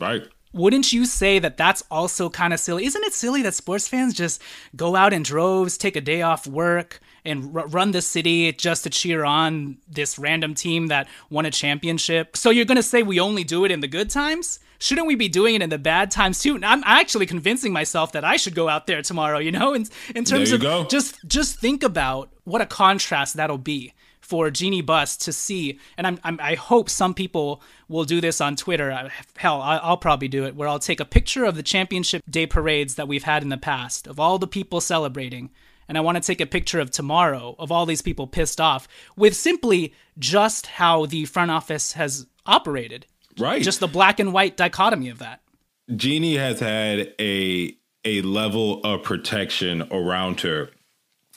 Right. 0.00 0.26
Wouldn't 0.52 0.92
you 0.92 1.04
say 1.04 1.38
that 1.38 1.56
that's 1.56 1.82
also 1.90 2.30
kind 2.30 2.54
of 2.54 2.60
silly? 2.60 2.86
Isn't 2.86 3.04
it 3.04 3.12
silly 3.12 3.42
that 3.42 3.54
sports 3.54 3.88
fans 3.88 4.14
just 4.14 4.40
go 4.74 4.96
out 4.96 5.12
in 5.12 5.22
droves, 5.22 5.76
take 5.76 5.96
a 5.96 6.00
day 6.00 6.22
off 6.22 6.46
work, 6.46 7.00
and 7.26 7.54
r- 7.56 7.66
run 7.66 7.90
the 7.90 8.00
city 8.00 8.52
just 8.52 8.84
to 8.84 8.90
cheer 8.90 9.24
on 9.24 9.78
this 9.88 10.18
random 10.18 10.54
team 10.54 10.86
that 10.86 11.08
won 11.28 11.44
a 11.44 11.50
championship. 11.50 12.36
So 12.36 12.50
you're 12.50 12.64
going 12.64 12.76
to 12.76 12.82
say 12.82 13.02
we 13.02 13.20
only 13.20 13.44
do 13.44 13.64
it 13.64 13.70
in 13.70 13.80
the 13.80 13.88
good 13.88 14.08
times? 14.08 14.60
Shouldn't 14.78 15.06
we 15.06 15.14
be 15.14 15.28
doing 15.28 15.54
it 15.54 15.62
in 15.62 15.70
the 15.70 15.78
bad 15.78 16.10
times 16.10 16.40
too? 16.40 16.58
I'm 16.62 16.82
actually 16.84 17.26
convincing 17.26 17.72
myself 17.72 18.12
that 18.12 18.24
I 18.24 18.36
should 18.36 18.54
go 18.54 18.68
out 18.68 18.86
there 18.86 19.02
tomorrow, 19.02 19.38
you 19.38 19.50
know, 19.50 19.74
in, 19.74 19.86
in 20.14 20.24
terms 20.24 20.52
of 20.52 20.60
go. 20.60 20.84
just 20.84 21.18
just 21.26 21.58
think 21.58 21.82
about 21.82 22.30
what 22.44 22.60
a 22.60 22.66
contrast 22.66 23.36
that'll 23.36 23.58
be 23.58 23.94
for 24.26 24.50
Jeanie 24.50 24.82
Buss 24.82 25.16
to 25.18 25.32
see. 25.32 25.78
And 25.96 26.06
I'm, 26.06 26.18
I'm, 26.24 26.38
i 26.42 26.54
hope 26.54 26.90
some 26.90 27.14
people 27.14 27.62
will 27.88 28.04
do 28.04 28.20
this 28.20 28.40
on 28.40 28.56
Twitter. 28.56 28.90
Uh, 28.90 29.08
hell, 29.36 29.62
I'll 29.62 29.96
probably 29.96 30.28
do 30.28 30.44
it 30.44 30.56
where 30.56 30.68
I'll 30.68 30.78
take 30.78 31.00
a 31.00 31.04
picture 31.04 31.44
of 31.44 31.54
the 31.54 31.62
championship 31.62 32.22
day 32.28 32.46
parades 32.46 32.96
that 32.96 33.08
we've 33.08 33.24
had 33.24 33.42
in 33.42 33.48
the 33.48 33.56
past 33.56 34.06
of 34.06 34.18
all 34.18 34.38
the 34.38 34.46
people 34.46 34.80
celebrating 34.80 35.50
and 35.88 35.96
I 35.96 36.00
want 36.00 36.16
to 36.16 36.26
take 36.26 36.40
a 36.40 36.46
picture 36.46 36.80
of 36.80 36.90
tomorrow 36.90 37.54
of 37.58 37.70
all 37.70 37.86
these 37.86 38.02
people 38.02 38.26
pissed 38.26 38.60
off 38.60 38.88
with 39.16 39.36
simply 39.36 39.94
just 40.18 40.66
how 40.66 41.06
the 41.06 41.26
front 41.26 41.50
office 41.50 41.92
has 41.92 42.26
operated. 42.44 43.06
Right. 43.38 43.62
Just 43.62 43.80
the 43.80 43.86
black 43.86 44.18
and 44.18 44.32
white 44.32 44.56
dichotomy 44.56 45.08
of 45.08 45.18
that. 45.18 45.42
Jeanie 45.94 46.36
has 46.36 46.60
had 46.60 47.14
a 47.20 47.76
a 48.04 48.22
level 48.22 48.80
of 48.84 49.02
protection 49.02 49.82
around 49.90 50.40
her 50.40 50.70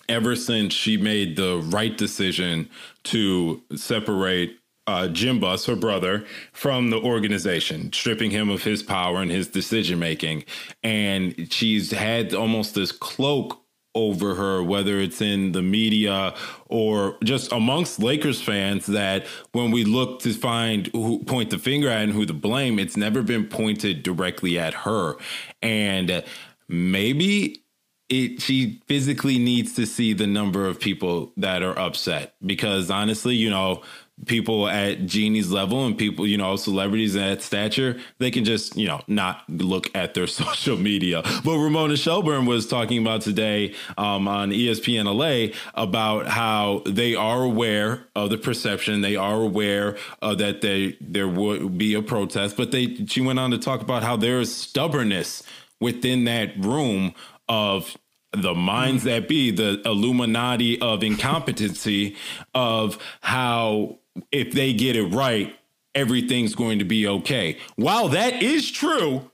ever 0.10 0.36
since 0.36 0.74
she 0.74 0.98
made 0.98 1.36
the 1.38 1.60
right 1.66 1.98
decision 1.98 2.70
to 3.04 3.62
separate 3.76 4.58
uh, 4.88 5.08
Jim 5.08 5.40
Buss, 5.40 5.68
her 5.68 5.76
brother, 5.76 6.26
from 6.52 6.90
the 6.90 6.98
organization, 6.98 7.94
stripping 7.94 8.32
him 8.32 8.50
of 8.50 8.64
his 8.64 8.82
power 8.82 9.22
and 9.22 9.30
his 9.30 9.48
decision 9.48 10.00
making. 10.00 10.44
And 10.82 11.52
she's 11.54 11.92
had 11.92 12.34
almost 12.34 12.74
this 12.74 12.92
cloak 12.92 13.62
over 13.96 14.36
her, 14.36 14.64
whether 14.64 15.00
it's 15.00 15.22
in 15.22 15.52
the 15.52 15.62
media 15.62 16.34
or 16.68 17.18
just 17.24 17.52
amongst 17.52 18.00
Lakers 18.00 18.42
fans, 18.42 18.88
that 18.88 19.26
when 19.52 19.72
we 19.72 19.84
look 19.84 20.22
to 20.22 20.34
find 20.34 20.88
who 20.88 21.24
point 21.24 21.50
the 21.50 21.60
finger 21.60 21.90
at 21.90 22.04
and 22.04 22.14
who 22.14 22.26
to 22.26 22.34
blame, 22.34 22.80
it's 22.80 22.98
never 22.98 23.22
been 23.22 23.46
pointed 23.46 24.04
directly 24.04 24.58
at 24.58 24.74
her. 24.74 25.16
And 25.62 26.24
maybe 26.68 27.64
it 28.10 28.42
she 28.42 28.82
physically 28.88 29.38
needs 29.38 29.76
to 29.76 29.86
see 29.86 30.14
the 30.14 30.28
number 30.28 30.68
of 30.68 30.80
people 30.80 31.32
that 31.38 31.62
are 31.62 31.78
upset 31.78 32.34
because 32.44 32.90
honestly, 32.90 33.36
you 33.36 33.50
know, 33.50 33.84
people 34.26 34.68
at 34.68 35.06
Jeanie's 35.06 35.52
level 35.52 35.86
and 35.86 35.98
people, 35.98 36.28
you 36.28 36.38
know, 36.38 36.56
celebrities 36.56 37.16
at 37.16 37.42
stature, 37.42 38.00
they 38.18 38.32
can 38.32 38.44
just, 38.44 38.76
you 38.76 38.88
know, 38.88 39.02
not 39.08 39.44
look 39.50 39.96
at 39.96 40.14
their 40.14 40.28
social 40.42 40.78
media. 40.78 41.22
But 41.44 41.58
Ramona 41.58 41.96
Shelburne 41.98 42.46
was 42.46 42.68
talking 42.68 42.98
about 43.00 43.22
today 43.22 43.76
um, 43.98 44.28
on 44.28 44.52
ESPN 44.52 45.06
LA 45.06 45.56
about 45.74 46.28
how 46.28 46.82
they 46.86 47.16
are 47.16 47.44
aware 47.44 48.08
of 48.16 48.30
the 48.30 48.38
perception, 48.38 49.02
they 49.02 49.16
are 49.16 49.42
aware 49.42 49.98
uh, 50.22 50.36
that 50.36 50.62
they 50.62 50.98
there 51.00 51.28
would 51.28 51.78
be 51.78 51.94
a 51.94 52.02
protest, 52.02 52.58
but 52.58 52.72
they 52.72 53.06
she 53.06 53.22
went 53.22 53.40
on 53.40 53.52
to 53.52 53.58
talk 53.58 53.82
about 53.82 54.04
how 54.04 54.18
there 54.18 54.40
is 54.40 54.54
stubbornness 54.54 55.44
within 55.80 56.26
that 56.26 56.58
room 56.58 57.14
of 57.50 57.98
the 58.32 58.54
minds 58.54 59.04
that 59.04 59.28
be, 59.28 59.52
the 59.52 59.82
Illuminati 59.84 60.80
of 60.80 61.04
incompetency 61.04 62.16
of 62.54 62.98
how 63.22 63.98
if 64.32 64.54
they 64.54 64.74
get 64.74 64.96
it 64.96 65.06
right, 65.06 65.56
everything's 65.96 66.56
going 66.56 66.80
to 66.80 66.86
be 66.86 67.08
okay. 67.08 67.58
While 67.76 68.10
that 68.10 68.42
is 68.42 68.72
true, 68.72 69.32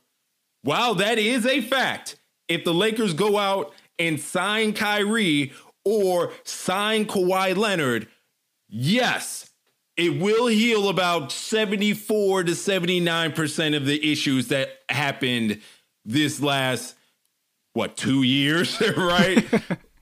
while 0.61 0.95
that 0.95 1.19
is 1.19 1.45
a 1.45 1.61
fact, 1.61 2.15
if 2.47 2.63
the 2.63 2.73
Lakers 2.73 3.13
go 3.13 3.37
out 3.37 3.73
and 3.99 4.19
sign 4.19 4.73
Kyrie 4.73 5.51
or 5.83 6.31
sign 6.43 7.05
Kawhi 7.05 7.55
Leonard, 7.55 8.07
yes, 8.67 9.49
it 9.97 10.19
will 10.19 10.47
heal 10.47 10.89
about 10.89 11.31
74 11.31 12.45
to 12.45 12.51
79% 12.51 13.77
of 13.77 13.85
the 13.85 14.11
issues 14.11 14.47
that 14.49 14.69
happened 14.89 15.61
this 16.03 16.41
last, 16.41 16.95
what, 17.75 17.97
two 17.97 18.23
years, 18.23 18.81
right? 18.97 19.45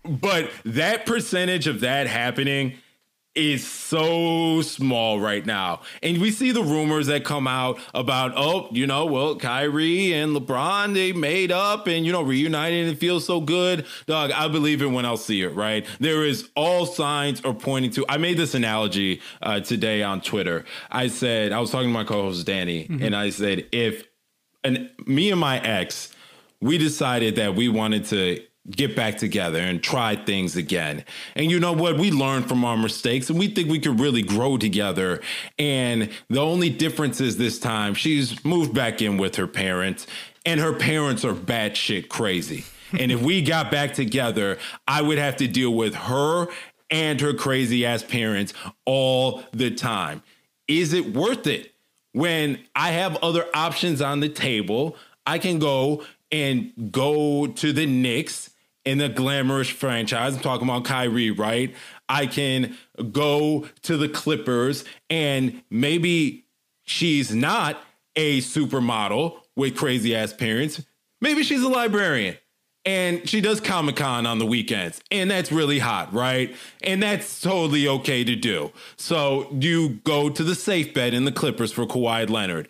but 0.06 0.52
that 0.64 1.06
percentage 1.06 1.68
of 1.68 1.82
that 1.82 2.08
happening 2.08 2.78
is 3.36 3.66
so 3.68 4.62
small 4.62 5.20
right 5.20 5.44
now. 5.44 5.82
And 6.04 6.22
we 6.22 6.30
see 6.30 6.52
the 6.52 6.62
rumors 6.62 7.08
that 7.08 7.26
come 7.26 7.48
out 7.48 7.80
about, 7.96 8.34
oh, 8.36 8.68
you 8.72 8.86
know, 8.86 9.06
well, 9.06 9.36
Kyrie 9.36 10.14
and 10.14 10.36
LeBron, 10.36 10.94
they 10.94 11.14
made 11.14 11.52
up 11.52 11.88
and, 11.88 12.06
you 12.06 12.12
know, 12.12 12.22
reunited 12.22 12.86
and 12.86 12.96
it 12.96 13.00
feels 13.00 13.26
so 13.26 13.42
good. 13.42 13.88
Dog, 14.06 14.30
I 14.32 14.48
believe 14.50 14.84
it 14.84 14.88
when 14.88 15.04
I'll 15.04 15.18
see 15.18 15.42
it, 15.42 15.56
right? 15.56 15.84
There 16.00 16.24
is 16.24 16.48
all 16.56 16.86
signs 16.86 17.44
are 17.44 17.56
pointing 17.56 17.90
to, 17.92 18.06
I 18.08 18.18
made 18.18 18.38
this 18.38 18.54
analogy 18.54 19.20
uh, 19.42 19.62
today 19.62 20.04
on 20.04 20.22
Twitter. 20.22 20.64
I 20.92 21.08
said, 21.08 21.52
I 21.54 21.60
was 21.60 21.72
talking 21.72 21.90
to 21.90 21.94
my 21.94 22.04
co 22.04 22.22
host 22.22 22.46
Danny, 22.46 22.84
mm-hmm. 22.88 23.04
and 23.04 23.16
I 23.16 23.32
said, 23.32 23.66
if, 23.72 24.04
and 24.64 24.92
me 25.08 25.32
and 25.32 25.40
my 25.40 25.60
ex, 25.60 26.13
we 26.64 26.78
decided 26.78 27.36
that 27.36 27.56
we 27.56 27.68
wanted 27.68 28.06
to 28.06 28.42
get 28.72 28.96
back 28.96 29.18
together 29.18 29.60
and 29.60 29.84
try 29.84 30.16
things 30.16 30.56
again. 30.56 31.04
And 31.36 31.52
you 31.52 31.60
know 31.60 31.74
what? 31.74 31.98
We 31.98 32.10
learn 32.10 32.44
from 32.44 32.64
our 32.64 32.78
mistakes 32.78 33.30
and 33.30 33.38
we 33.38 33.50
think 33.50 33.70
we 33.70 33.80
could 33.80 34.00
really 34.00 34.22
grow 34.22 34.58
together. 34.58 35.22
And 35.60 36.10
the 36.30 36.40
only 36.40 36.70
difference 36.70 37.20
is 37.20 37.36
this 37.36 37.60
time 37.60 37.94
she's 37.94 38.46
moved 38.46 38.74
back 38.74 39.02
in 39.02 39.18
with 39.18 39.36
her 39.36 39.48
parents, 39.48 40.08
and 40.46 40.62
her 40.62 40.74
parents 40.74 41.26
are 41.26 41.34
batshit 41.34 42.08
crazy. 42.08 42.64
and 42.98 43.12
if 43.12 43.22
we 43.22 43.42
got 43.42 43.70
back 43.70 43.94
together, 43.94 44.58
I 44.88 45.02
would 45.02 45.18
have 45.18 45.36
to 45.38 45.48
deal 45.48 45.74
with 45.74 45.96
her 45.96 46.48
and 46.90 47.20
her 47.20 47.34
crazy 47.34 47.86
ass 47.86 48.04
parents 48.04 48.54
all 48.86 49.44
the 49.52 49.72
time. 49.72 50.24
Is 50.70 50.94
it 50.94 51.14
worth 51.14 51.46
it? 51.48 51.74
When 52.14 52.60
I 52.76 52.92
have 52.92 53.18
other 53.18 53.46
options 53.54 54.02
on 54.02 54.22
the 54.22 54.30
table, 54.30 54.96
I 55.26 55.40
can 55.40 55.60
go 55.60 56.04
and 56.34 56.92
go 56.92 57.46
to 57.46 57.72
the 57.72 57.86
Knicks 57.86 58.50
in 58.84 59.00
a 59.00 59.08
glamorous 59.08 59.70
franchise. 59.70 60.36
I'm 60.36 60.42
talking 60.42 60.68
about 60.68 60.84
Kyrie, 60.84 61.32
right? 61.32 61.74
I 62.10 62.26
can 62.26 62.76
go 63.12 63.68
to 63.84 63.96
the 63.96 64.10
Clippers 64.10 64.84
and 65.10 65.62
maybe 65.70 66.46
she's 66.84 67.34
not 67.34 67.80
a 68.16 68.40
supermodel 68.42 69.38
with 69.56 69.78
crazy 69.78 70.16
ass 70.16 70.34
parents. 70.34 70.84
Maybe 71.22 71.44
she's 71.44 71.62
a 71.62 71.70
librarian 71.70 72.38
and 72.86 73.28
she 73.30 73.40
does 73.40 73.62
Comic 73.62 73.96
Con 73.96 74.26
on 74.26 74.40
the 74.40 74.46
weekends, 74.46 75.02
and 75.10 75.32
that's 75.32 75.52
really 75.52 75.80
hot, 75.80 76.14
right? 76.14 76.54
And 76.82 77.02
that's 77.02 77.40
totally 77.40 77.88
okay 77.88 78.24
to 78.26 78.36
do. 78.36 78.72
So 78.98 79.48
you 79.58 80.02
go 80.04 80.30
to 80.30 80.44
the 80.44 80.56
safe 80.56 80.94
bet 80.94 81.14
in 81.14 81.24
the 81.24 81.32
Clippers 81.32 81.72
for 81.72 81.86
Kawhi 81.86 82.30
Leonard. 82.30 82.68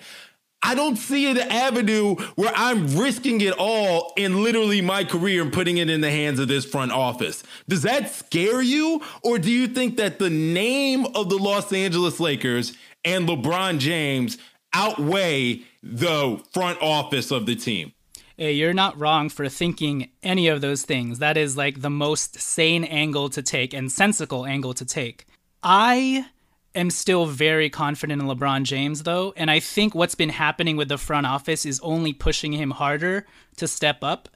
I 0.66 0.76
don't 0.76 0.96
see 0.96 1.30
an 1.30 1.38
avenue 1.38 2.16
where 2.36 2.54
I'm 2.56 2.96
risking 2.98 3.42
it 3.42 3.54
all 3.58 4.14
in 4.16 4.44
literally 4.44 4.82
my 4.82 5.04
career 5.04 5.42
and 5.42 5.52
putting 5.52 5.78
it 5.78 5.90
in 5.90 6.00
the 6.00 6.10
hands 6.10 6.40
of 6.40 6.48
this 6.48 6.64
front 6.64 6.94
office. 6.94 7.44
Does 7.68 7.82
that 7.82 8.12
scare 8.12 8.62
you? 8.62 9.02
Or 9.24 9.38
do 9.38 9.52
you 9.52 9.68
think 9.68 9.98
that 9.98 10.20
the 10.20 10.30
name 10.30 11.06
of 11.16 11.30
the 11.30 11.38
Los 11.38 11.74
Angeles 11.74 12.20
Lakers 12.20 12.74
and 13.04 13.28
LeBron 13.28 13.80
James 13.80 14.38
outweigh 14.74 15.64
the 15.84 16.42
front 16.54 16.82
office 16.82 17.30
of 17.30 17.46
the 17.46 17.58
team? 17.58 17.92
Hey, 18.38 18.54
you're 18.54 18.74
not 18.74 19.00
wrong 19.00 19.30
for 19.30 19.48
thinking 19.50 20.10
any 20.24 20.48
of 20.48 20.62
those 20.62 20.84
things. 20.84 21.20
That 21.20 21.38
is 21.38 21.58
like 21.58 21.82
the 21.82 21.90
most 21.90 22.40
sane 22.40 22.84
angle 22.86 23.30
to 23.30 23.44
take 23.44 23.74
and 23.74 23.92
sensical 23.92 24.46
angle 24.46 24.74
to 24.76 24.86
take. 24.86 25.26
I 25.62 26.26
am 26.76 26.90
still 26.90 27.26
very 27.26 27.70
confident 27.70 28.22
in 28.22 28.28
LeBron 28.28 28.64
James, 28.64 29.04
though, 29.04 29.34
and 29.36 29.52
I 29.52 29.60
think 29.60 29.94
what's 29.94 30.16
been 30.16 30.30
happening 30.30 30.78
with 30.78 30.90
the 30.90 30.98
front 30.98 31.26
office 31.26 31.66
is 31.66 31.80
only 31.82 32.14
pushing 32.14 32.54
him 32.54 32.72
harder 32.72 33.26
to 33.58 33.68
step 33.68 34.04
up. 34.04 34.30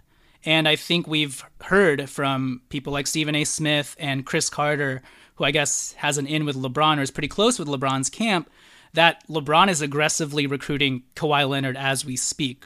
And 0.45 0.67
I 0.67 0.75
think 0.75 1.07
we've 1.07 1.43
heard 1.61 2.09
from 2.09 2.61
people 2.69 2.93
like 2.93 3.07
Stephen 3.07 3.35
A. 3.35 3.43
Smith 3.43 3.95
and 3.99 4.25
Cris 4.25 4.49
Carter, 4.49 5.01
who 5.35 5.43
I 5.43 5.51
guess 5.51 5.93
has 5.93 6.17
an 6.17 6.27
in 6.27 6.45
with 6.45 6.55
LeBron 6.55 6.99
or 6.99 7.01
is 7.01 7.11
pretty 7.11 7.27
close 7.27 7.59
with 7.59 7.67
LeBron's 7.67 8.09
camp, 8.09 8.49
that 8.93 9.27
LeBron 9.27 9.69
is 9.69 9.81
aggressively 9.81 10.47
recruiting 10.47 11.03
Kawhi 11.15 11.47
Leonard 11.47 11.75
as 11.75 12.05
we 12.05 12.15
speak. 12.15 12.65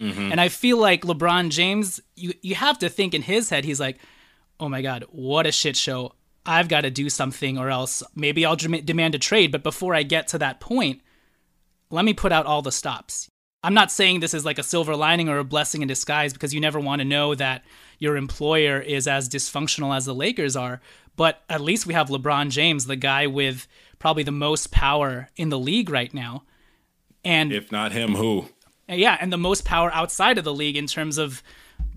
Mm-hmm. 0.00 0.32
And 0.32 0.40
I 0.40 0.48
feel 0.48 0.78
like 0.78 1.02
LeBron 1.02 1.50
James, 1.50 2.00
you, 2.14 2.32
you 2.40 2.54
have 2.54 2.78
to 2.78 2.88
think 2.88 3.14
in 3.14 3.22
his 3.22 3.50
head, 3.50 3.64
he's 3.64 3.80
like, 3.80 3.98
oh 4.60 4.68
my 4.68 4.80
God, 4.80 5.04
what 5.10 5.46
a 5.46 5.52
shit 5.52 5.76
show. 5.76 6.14
I've 6.48 6.68
got 6.68 6.80
to 6.80 6.90
do 6.90 7.10
something 7.10 7.58
or 7.58 7.68
else 7.68 8.02
maybe 8.14 8.46
I'll 8.46 8.56
demand 8.56 9.14
a 9.14 9.18
trade. 9.18 9.52
But 9.52 9.62
before 9.62 9.94
I 9.94 10.02
get 10.02 10.28
to 10.28 10.38
that 10.38 10.60
point, 10.60 11.02
let 11.90 12.04
me 12.04 12.14
put 12.14 12.32
out 12.32 12.46
all 12.46 12.62
the 12.62 12.72
stops. 12.72 13.28
I'm 13.62 13.74
not 13.74 13.92
saying 13.92 14.20
this 14.20 14.34
is 14.34 14.44
like 14.44 14.58
a 14.58 14.62
silver 14.62 14.96
lining 14.96 15.28
or 15.28 15.38
a 15.38 15.44
blessing 15.44 15.82
in 15.82 15.88
disguise 15.88 16.32
because 16.32 16.54
you 16.54 16.60
never 16.60 16.80
want 16.80 17.00
to 17.00 17.04
know 17.04 17.34
that 17.34 17.64
your 17.98 18.16
employer 18.16 18.80
is 18.80 19.06
as 19.06 19.28
dysfunctional 19.28 19.94
as 19.94 20.06
the 20.06 20.14
Lakers 20.14 20.56
are. 20.56 20.80
But 21.16 21.42
at 21.50 21.60
least 21.60 21.86
we 21.86 21.94
have 21.94 22.08
LeBron 22.08 22.50
James, 22.50 22.86
the 22.86 22.96
guy 22.96 23.26
with 23.26 23.66
probably 23.98 24.22
the 24.22 24.30
most 24.30 24.70
power 24.70 25.28
in 25.36 25.50
the 25.50 25.58
league 25.58 25.90
right 25.90 26.14
now. 26.14 26.44
And 27.24 27.52
if 27.52 27.70
not 27.70 27.92
him, 27.92 28.14
who? 28.14 28.48
Yeah, 28.88 29.18
and 29.20 29.30
the 29.32 29.36
most 29.36 29.64
power 29.66 29.92
outside 29.92 30.38
of 30.38 30.44
the 30.44 30.54
league 30.54 30.76
in 30.76 30.86
terms 30.86 31.18
of 31.18 31.42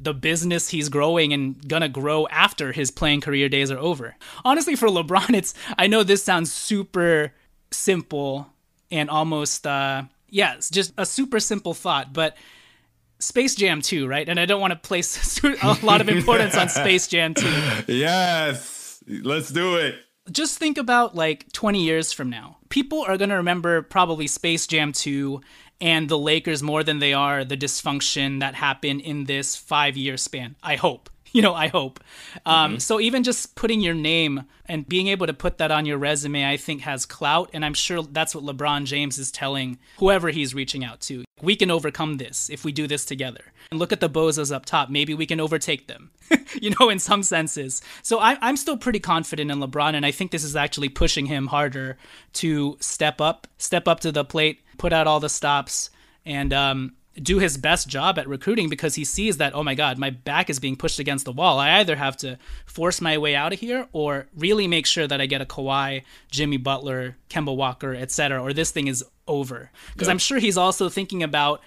the 0.04 0.14
business 0.14 0.70
he's 0.70 0.90
growing 0.90 1.34
and 1.34 1.68
gonna 1.68 1.90
grow 1.90 2.28
after 2.28 2.72
his 2.72 2.92
playing 2.92 3.22
career 3.22 3.50
days 3.50 3.72
are 3.72 3.78
over. 3.78 4.16
Honestly, 4.44 4.76
for 4.76 4.88
LeBron, 4.88 5.36
it's 5.36 5.54
I 5.78 5.88
know 5.88 6.04
this 6.04 6.24
sounds 6.24 6.52
super 6.52 7.34
simple 7.72 8.48
and 8.90 9.10
almost 9.10 9.66
uh 9.68 10.04
yeah, 10.30 10.56
it's 10.56 10.70
just 10.70 10.94
a 10.98 11.06
super 11.06 11.40
simple 11.40 11.74
thought, 11.74 12.14
but 12.14 12.38
Space 13.20 13.54
Jam 13.54 13.82
2, 13.82 14.08
right? 14.08 14.28
And 14.28 14.40
I 14.40 14.46
don't 14.46 14.62
want 14.62 14.72
to 14.72 14.80
place 14.80 15.44
a 15.44 15.78
lot 15.84 16.02
of 16.02 16.10
importance 16.10 16.58
on 16.58 16.70
Space 16.70 17.08
Jam 17.08 17.34
2. 17.34 17.48
Yes. 17.88 19.04
Let's 19.08 19.50
do 19.50 19.76
it. 19.76 19.96
Just 20.32 20.58
think 20.58 20.78
about 20.78 21.16
like 21.16 21.52
20 21.52 21.84
years 21.84 22.14
from 22.14 22.30
now. 22.30 22.58
People 22.70 23.02
are 23.02 23.18
going 23.18 23.30
to 23.30 23.36
remember 23.36 23.82
probably 23.82 24.28
Space 24.28 24.68
Jam 24.68 24.94
2 24.94 25.42
and 25.82 26.08
the 26.08 26.18
Lakers 26.18 26.62
more 26.62 26.84
than 26.84 27.00
they 27.00 27.14
are 27.14 27.44
the 27.44 27.58
dysfunction 27.58 28.40
that 28.40 28.56
happened 28.56 29.02
in 29.02 29.26
this 29.26 29.56
five 29.56 29.98
year 29.98 30.16
span. 30.16 30.56
I 30.64 30.76
hope. 30.76 31.10
You 31.34 31.42
know, 31.42 31.54
I 31.54 31.70
hope. 31.70 32.02
Um, 32.46 32.72
mm-hmm. 32.72 32.80
So 32.80 33.00
even 33.00 33.24
just 33.24 33.56
putting 33.56 33.80
your 33.80 33.94
name 33.94 34.44
and 34.66 34.86
being 34.86 35.08
able 35.08 35.28
to 35.28 35.34
put 35.34 35.60
that 35.60 35.72
on 35.72 35.86
your 35.86 35.98
resume, 35.98 36.46
I 36.46 36.58
think 36.58 36.82
has 36.82 37.06
clout. 37.06 37.50
And 37.54 37.64
I'm 37.64 37.74
sure 37.74 38.04
that's 38.04 38.36
what 38.36 38.44
LeBron 38.44 38.84
James 38.84 39.18
is 39.18 39.32
telling 39.32 39.80
whoever 39.98 40.30
he's 40.30 40.54
reaching 40.54 40.84
out 40.84 41.00
to. 41.02 41.24
We 41.42 41.56
can 41.56 41.72
overcome 41.72 42.18
this 42.18 42.50
if 42.50 42.66
we 42.66 42.74
do 42.74 42.86
this 42.86 43.06
together. 43.06 43.46
And 43.72 43.80
look 43.80 43.94
at 43.94 44.02
the 44.02 44.10
Bozos 44.10 44.54
up 44.54 44.66
top. 44.66 44.90
Maybe 44.90 45.14
we 45.14 45.26
can 45.26 45.40
overtake 45.40 45.88
them, 45.88 46.12
you 46.62 46.74
know, 46.78 46.90
in 46.90 47.00
some 47.00 47.24
senses. 47.24 47.82
So 48.04 48.20
I, 48.20 48.38
I'm 48.42 48.58
still 48.58 48.76
pretty 48.76 49.00
confident 49.00 49.52
in 49.52 49.60
LeBron. 49.60 49.94
And 49.94 50.06
I 50.06 50.12
think 50.12 50.32
this 50.32 50.44
is 50.44 50.58
actually 50.58 50.90
pushing 50.90 51.28
him 51.28 51.48
harder 51.48 51.98
to 52.34 52.76
step 52.82 53.22
up, 53.22 53.48
step 53.58 53.88
up 53.88 54.02
to 54.02 54.12
the 54.12 54.26
plate, 54.26 54.60
put 54.82 54.92
out 54.92 55.06
all 55.06 55.20
the 55.20 55.30
stops, 55.30 55.92
and 56.26 56.52
um, 56.52 56.96
do 57.22 57.38
his 57.38 57.56
best 57.56 57.88
job 57.88 58.18
at 58.18 58.28
recruiting 58.28 58.68
because 58.68 58.96
he 58.96 59.04
sees 59.04 59.38
that 59.38 59.54
oh 59.54 59.64
my 59.64 59.76
god 59.76 59.98
my 59.98 60.10
back 60.10 60.50
is 60.50 60.60
being 60.60 60.76
pushed 60.76 60.98
against 60.98 61.24
the 61.26 61.32
wall. 61.32 61.60
I 61.60 61.80
either 61.80 61.96
have 61.96 62.18
to 62.18 62.40
force 62.66 63.00
my 63.00 63.18
way 63.20 63.36
out 63.36 63.54
of 63.54 63.60
here 63.60 63.88
or 63.94 64.28
really 64.36 64.68
make 64.68 64.88
sure 64.88 65.08
that 65.08 65.22
i 65.22 65.26
get 65.28 65.42
a 65.42 65.46
Kawhi, 65.46 66.04
jimmy 66.32 66.58
butler 66.58 67.18
kemba 67.30 67.56
walker 67.56 67.94
etc 67.94 68.42
or 68.42 68.54
this 68.54 68.72
thing 68.72 68.88
is 68.88 69.04
over. 69.28 69.70
Because 69.94 70.08
i'm 70.08 70.18
sure 70.18 70.40
he's 70.40 70.58
also 70.58 70.90
thinking 70.90 71.22
about 71.22 71.62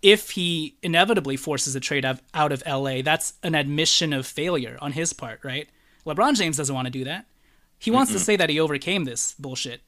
if 0.00 0.30
he 0.30 0.76
inevitably 0.82 1.36
forces 1.36 1.74
a 1.76 1.80
trade 1.80 2.06
out 2.32 2.52
of 2.52 2.62
la 2.66 3.02
that's 3.02 3.34
an 3.42 3.54
admission 3.54 4.12
of 4.12 4.26
failure 4.26 4.78
on 4.80 4.92
his 4.92 5.12
part 5.12 5.40
right? 5.44 5.68
Lebron 6.06 6.34
james 6.34 6.56
doesn't 6.56 6.74
want 6.74 6.86
to 6.86 6.98
do 6.98 7.04
that. 7.04 7.26
He 7.78 7.90
wants 7.90 8.10
Mm-mm. 8.10 8.14
to 8.14 8.20
say 8.20 8.36
that 8.36 8.48
he 8.48 8.58
overcame 8.60 9.04
this 9.04 9.34
bullshit. 9.38 9.82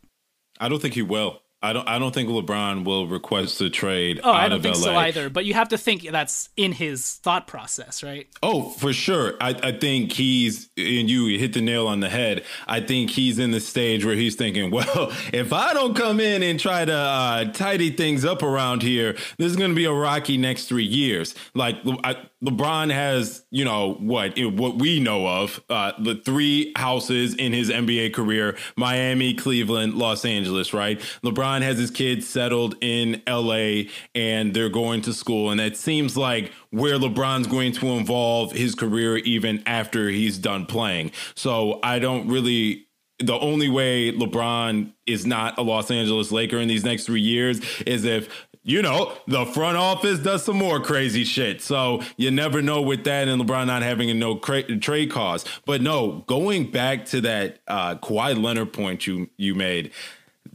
I 0.58 0.68
don't 0.68 0.82
think 0.82 0.94
he 0.94 1.02
will 1.02 1.42
I 1.66 1.72
don't. 1.72 1.88
I 1.88 1.98
don't 1.98 2.14
think 2.14 2.28
LeBron 2.28 2.84
will 2.84 3.08
request 3.08 3.60
a 3.60 3.68
trade. 3.68 4.20
Oh, 4.22 4.30
I 4.30 4.48
don't 4.48 4.62
think 4.62 4.76
LA. 4.76 4.82
so 4.82 4.94
either. 4.94 5.28
But 5.28 5.46
you 5.46 5.54
have 5.54 5.70
to 5.70 5.78
think 5.78 6.08
that's 6.10 6.48
in 6.56 6.70
his 6.70 7.14
thought 7.14 7.48
process, 7.48 8.04
right? 8.04 8.28
Oh, 8.40 8.70
for 8.70 8.92
sure. 8.92 9.34
I, 9.40 9.56
I 9.60 9.72
think 9.72 10.12
he's 10.12 10.68
and 10.76 11.10
you 11.10 11.36
hit 11.38 11.54
the 11.54 11.60
nail 11.60 11.88
on 11.88 11.98
the 11.98 12.08
head. 12.08 12.44
I 12.68 12.80
think 12.80 13.10
he's 13.10 13.40
in 13.40 13.50
the 13.50 13.58
stage 13.58 14.04
where 14.04 14.14
he's 14.14 14.36
thinking, 14.36 14.70
well, 14.76 15.12
if 15.32 15.52
I 15.52 15.74
don't 15.74 15.96
come 15.96 16.20
in 16.20 16.44
and 16.44 16.60
try 16.60 16.84
to 16.84 16.94
uh, 16.94 17.44
tidy 17.52 17.90
things 17.90 18.24
up 18.24 18.44
around 18.44 18.82
here, 18.82 19.14
this 19.36 19.50
is 19.50 19.56
going 19.56 19.70
to 19.70 19.76
be 19.76 19.86
a 19.86 19.92
rocky 19.92 20.36
next 20.36 20.66
three 20.66 20.84
years. 20.84 21.34
Like 21.52 21.78
I, 22.04 22.16
LeBron 22.44 22.92
has, 22.92 23.44
you 23.50 23.64
know, 23.64 23.94
what 23.94 24.38
what 24.38 24.76
we 24.76 25.00
know 25.00 25.26
of, 25.26 25.60
uh, 25.68 25.92
the 25.98 26.14
three 26.14 26.72
houses 26.76 27.34
in 27.34 27.52
his 27.52 27.70
NBA 27.70 28.14
career: 28.14 28.56
Miami, 28.76 29.34
Cleveland, 29.34 29.94
Los 29.94 30.24
Angeles. 30.24 30.72
Right? 30.72 31.00
LeBron 31.24 31.55
has 31.62 31.78
his 31.78 31.90
kids 31.90 32.28
settled 32.28 32.76
in 32.80 33.22
LA, 33.28 33.90
and 34.14 34.54
they're 34.54 34.68
going 34.68 35.02
to 35.02 35.12
school, 35.12 35.50
and 35.50 35.60
that 35.60 35.76
seems 35.76 36.16
like 36.16 36.52
where 36.70 36.98
LeBron's 36.98 37.46
going 37.46 37.72
to 37.72 37.88
involve 37.88 38.52
his 38.52 38.74
career 38.74 39.18
even 39.18 39.62
after 39.66 40.08
he's 40.08 40.38
done 40.38 40.66
playing. 40.66 41.12
So 41.34 41.80
I 41.82 41.98
don't 41.98 42.28
really 42.28 42.86
the 43.18 43.38
only 43.38 43.70
way 43.70 44.12
LeBron 44.12 44.92
is 45.06 45.24
not 45.24 45.56
a 45.56 45.62
Los 45.62 45.90
Angeles 45.90 46.30
Laker 46.30 46.58
in 46.58 46.68
these 46.68 46.84
next 46.84 47.04
three 47.04 47.22
years 47.22 47.62
is 47.86 48.04
if 48.04 48.28
you 48.66 48.82
know, 48.82 49.12
the 49.28 49.46
front 49.46 49.76
office 49.76 50.18
does 50.18 50.44
some 50.44 50.56
more 50.56 50.80
crazy 50.80 51.22
shit. 51.22 51.62
So 51.62 52.02
you 52.16 52.32
never 52.32 52.60
know 52.60 52.82
with 52.82 53.04
that 53.04 53.28
and 53.28 53.40
LeBron 53.40 53.68
not 53.68 53.82
having 53.82 54.10
a 54.10 54.14
no 54.14 54.34
cra- 54.34 54.78
trade 54.78 55.12
cost. 55.12 55.48
But 55.64 55.80
no, 55.82 56.24
going 56.26 56.72
back 56.72 57.04
to 57.06 57.20
that 57.20 57.60
uh, 57.68 57.94
Kawhi 57.94 58.42
Leonard 58.42 58.72
point 58.72 59.06
you 59.06 59.30
you 59.36 59.54
made, 59.54 59.92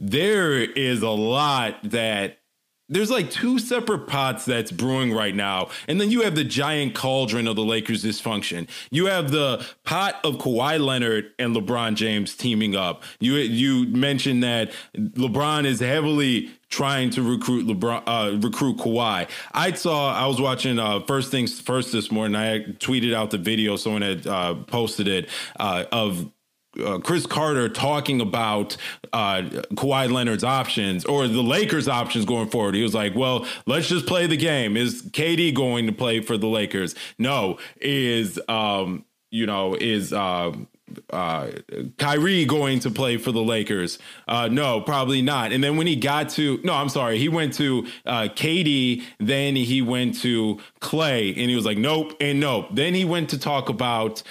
there 0.02 0.60
is 0.60 1.00
a 1.02 1.10
lot 1.10 1.78
that 1.84 2.38
there's 2.88 3.10
like 3.10 3.30
two 3.30 3.58
separate 3.58 4.06
pots 4.06 4.44
that's 4.44 4.70
brewing 4.70 5.12
right 5.12 5.34
now. 5.34 5.68
And 5.88 6.00
then 6.00 6.10
you 6.10 6.22
have 6.22 6.34
the 6.34 6.44
giant 6.44 6.94
cauldron 6.94 7.46
of 7.46 7.56
the 7.56 7.64
Lakers 7.64 8.04
dysfunction. 8.04 8.68
You 8.90 9.06
have 9.06 9.30
the 9.30 9.64
pot 9.84 10.16
of 10.24 10.34
Kawhi 10.34 10.78
Leonard 10.84 11.30
and 11.38 11.56
LeBron 11.56 11.94
James 11.94 12.36
teaming 12.36 12.76
up. 12.76 13.04
You 13.20 13.34
you 13.36 13.86
mentioned 13.86 14.42
that 14.42 14.72
LeBron 14.94 15.64
is 15.64 15.80
heavily 15.80 16.50
trying 16.68 17.10
to 17.10 17.22
recruit 17.22 17.66
LeBron, 17.66 18.02
uh, 18.06 18.38
recruit 18.38 18.78
Kawhi. 18.78 19.28
I 19.52 19.72
saw, 19.72 20.12
I 20.12 20.26
was 20.26 20.40
watching 20.40 20.78
uh, 20.78 21.00
First 21.00 21.30
Things 21.30 21.60
First 21.60 21.92
this 21.92 22.10
morning. 22.10 22.34
I 22.34 22.60
tweeted 22.60 23.14
out 23.14 23.30
the 23.30 23.38
video, 23.38 23.76
someone 23.76 24.02
had 24.02 24.26
uh, 24.26 24.54
posted 24.54 25.06
it 25.06 25.28
uh, 25.60 25.84
of 25.92 26.30
uh, 26.80 26.98
Cris 26.98 27.26
Carter 27.26 27.68
talking 27.68 28.20
about 28.20 28.76
uh, 29.12 29.42
Kawhi 29.74 30.10
Leonard's 30.10 30.44
options 30.44 31.04
or 31.04 31.28
the 31.28 31.42
Lakers' 31.42 31.88
options 31.88 32.24
going 32.24 32.48
forward. 32.48 32.74
He 32.74 32.82
was 32.82 32.94
like, 32.94 33.14
"Well, 33.14 33.46
let's 33.66 33.88
just 33.88 34.06
play 34.06 34.26
the 34.26 34.36
game. 34.36 34.76
Is 34.76 35.02
KD 35.02 35.54
going 35.54 35.86
to 35.86 35.92
play 35.92 36.20
for 36.20 36.38
the 36.38 36.48
Lakers? 36.48 36.94
No. 37.18 37.58
Is 37.80 38.40
um, 38.48 39.04
you 39.30 39.46
know 39.46 39.74
is 39.74 40.12
uh, 40.12 40.52
uh, 41.10 41.50
Kyrie 41.98 42.44
going 42.44 42.80
to 42.80 42.90
play 42.90 43.16
for 43.18 43.32
the 43.32 43.42
Lakers? 43.42 43.98
Uh, 44.26 44.48
no, 44.48 44.80
probably 44.80 45.22
not. 45.22 45.52
And 45.52 45.62
then 45.62 45.76
when 45.76 45.86
he 45.86 45.96
got 45.96 46.30
to 46.30 46.58
no, 46.64 46.72
I'm 46.72 46.88
sorry, 46.88 47.18
he 47.18 47.28
went 47.28 47.54
to 47.54 47.86
uh, 48.06 48.28
KD. 48.34 49.02
Then 49.18 49.56
he 49.56 49.82
went 49.82 50.20
to 50.22 50.58
Clay, 50.80 51.28
and 51.28 51.50
he 51.50 51.54
was 51.54 51.66
like, 51.66 51.78
"Nope," 51.78 52.14
and 52.20 52.40
nope. 52.40 52.68
Then 52.72 52.94
he 52.94 53.04
went 53.04 53.30
to 53.30 53.38
talk 53.38 53.68
about 53.68 54.22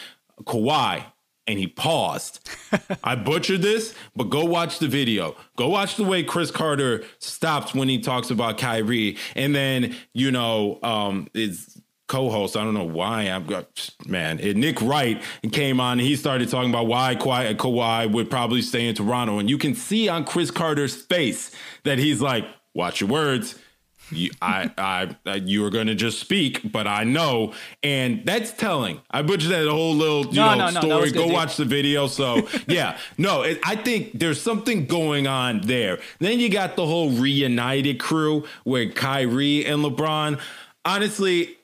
Kawhi 0.43 1.03
and 1.47 1.57
he 1.57 1.67
paused. 1.67 2.49
I 3.03 3.15
butchered 3.15 3.61
this, 3.61 3.93
but 4.15 4.25
go 4.25 4.45
watch 4.45 4.79
the 4.79 4.87
video. 4.87 5.35
Go 5.55 5.69
watch 5.69 5.95
the 5.95 6.03
way 6.03 6.23
Cris 6.23 6.51
Carter 6.51 7.03
stops 7.19 7.73
when 7.73 7.89
he 7.89 7.99
talks 7.99 8.29
about 8.29 8.57
Kyrie. 8.57 9.17
And 9.35 9.55
then, 9.55 9.95
you 10.13 10.31
know, 10.31 10.79
um, 10.83 11.27
his 11.33 11.81
co-host, 12.07 12.57
I 12.57 12.63
don't 12.63 12.73
know 12.73 12.83
why 12.83 13.31
I've 13.31 13.47
got 13.47 13.89
man, 14.05 14.37
Nick 14.37 14.81
Wright 14.81 15.21
came 15.51 15.79
on 15.79 15.93
and 15.93 16.07
he 16.07 16.15
started 16.15 16.49
talking 16.49 16.69
about 16.69 16.87
why 16.87 17.15
Kawhi, 17.15 17.55
Kawhi 17.55 18.11
would 18.11 18.29
probably 18.29 18.61
stay 18.61 18.87
in 18.87 18.95
Toronto. 18.95 19.39
And 19.39 19.49
you 19.49 19.57
can 19.57 19.75
see 19.75 20.09
on 20.09 20.25
Cris 20.25 20.51
Carter's 20.51 21.01
face 21.01 21.55
that 21.83 21.99
he's 21.99 22.21
like, 22.21 22.45
watch 22.73 23.01
your 23.01 23.09
words 23.09 23.57
you, 24.11 24.31
I, 24.41 25.15
I, 25.25 25.35
you 25.35 25.65
are 25.65 25.69
going 25.69 25.87
to 25.87 25.95
just 25.95 26.19
speak, 26.19 26.71
but 26.71 26.87
I 26.87 27.03
know, 27.03 27.53
and 27.83 28.25
that's 28.25 28.51
telling. 28.51 29.01
I 29.09 29.21
butchered 29.21 29.51
that 29.51 29.67
whole 29.67 29.95
little, 29.95 30.25
you 30.27 30.35
no, 30.35 30.55
know, 30.55 30.69
no, 30.69 30.81
no, 30.81 30.81
story. 30.81 31.11
Go 31.11 31.27
watch 31.27 31.57
the 31.57 31.65
video. 31.65 32.07
So 32.07 32.47
yeah, 32.67 32.97
no, 33.17 33.43
it, 33.43 33.59
I 33.63 33.75
think 33.75 34.19
there's 34.19 34.41
something 34.41 34.85
going 34.85 35.27
on 35.27 35.61
there. 35.61 35.99
Then 36.19 36.39
you 36.39 36.49
got 36.49 36.75
the 36.75 36.85
whole 36.85 37.11
reunited 37.11 37.99
crew 37.99 38.45
with 38.65 38.95
Kyrie 38.95 39.65
and 39.65 39.83
LeBron. 39.83 40.39
Honestly, 40.83 41.57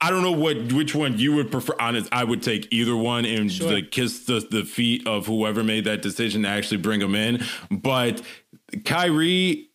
I 0.00 0.10
don't 0.10 0.22
know 0.22 0.32
what 0.32 0.72
which 0.72 0.94
one 0.94 1.18
you 1.18 1.34
would 1.34 1.50
prefer. 1.50 1.74
Honest, 1.80 2.08
I 2.12 2.22
would 2.22 2.42
take 2.42 2.68
either 2.70 2.96
one 2.96 3.24
and 3.24 3.50
sure. 3.50 3.80
kiss 3.82 4.24
the, 4.24 4.46
the 4.48 4.64
feet 4.64 5.06
of 5.06 5.26
whoever 5.26 5.64
made 5.64 5.84
that 5.84 6.02
decision 6.02 6.42
to 6.42 6.48
actually 6.48 6.76
bring 6.76 7.00
them 7.00 7.14
in. 7.16 7.44
But 7.70 8.22
Kyrie 8.84 9.67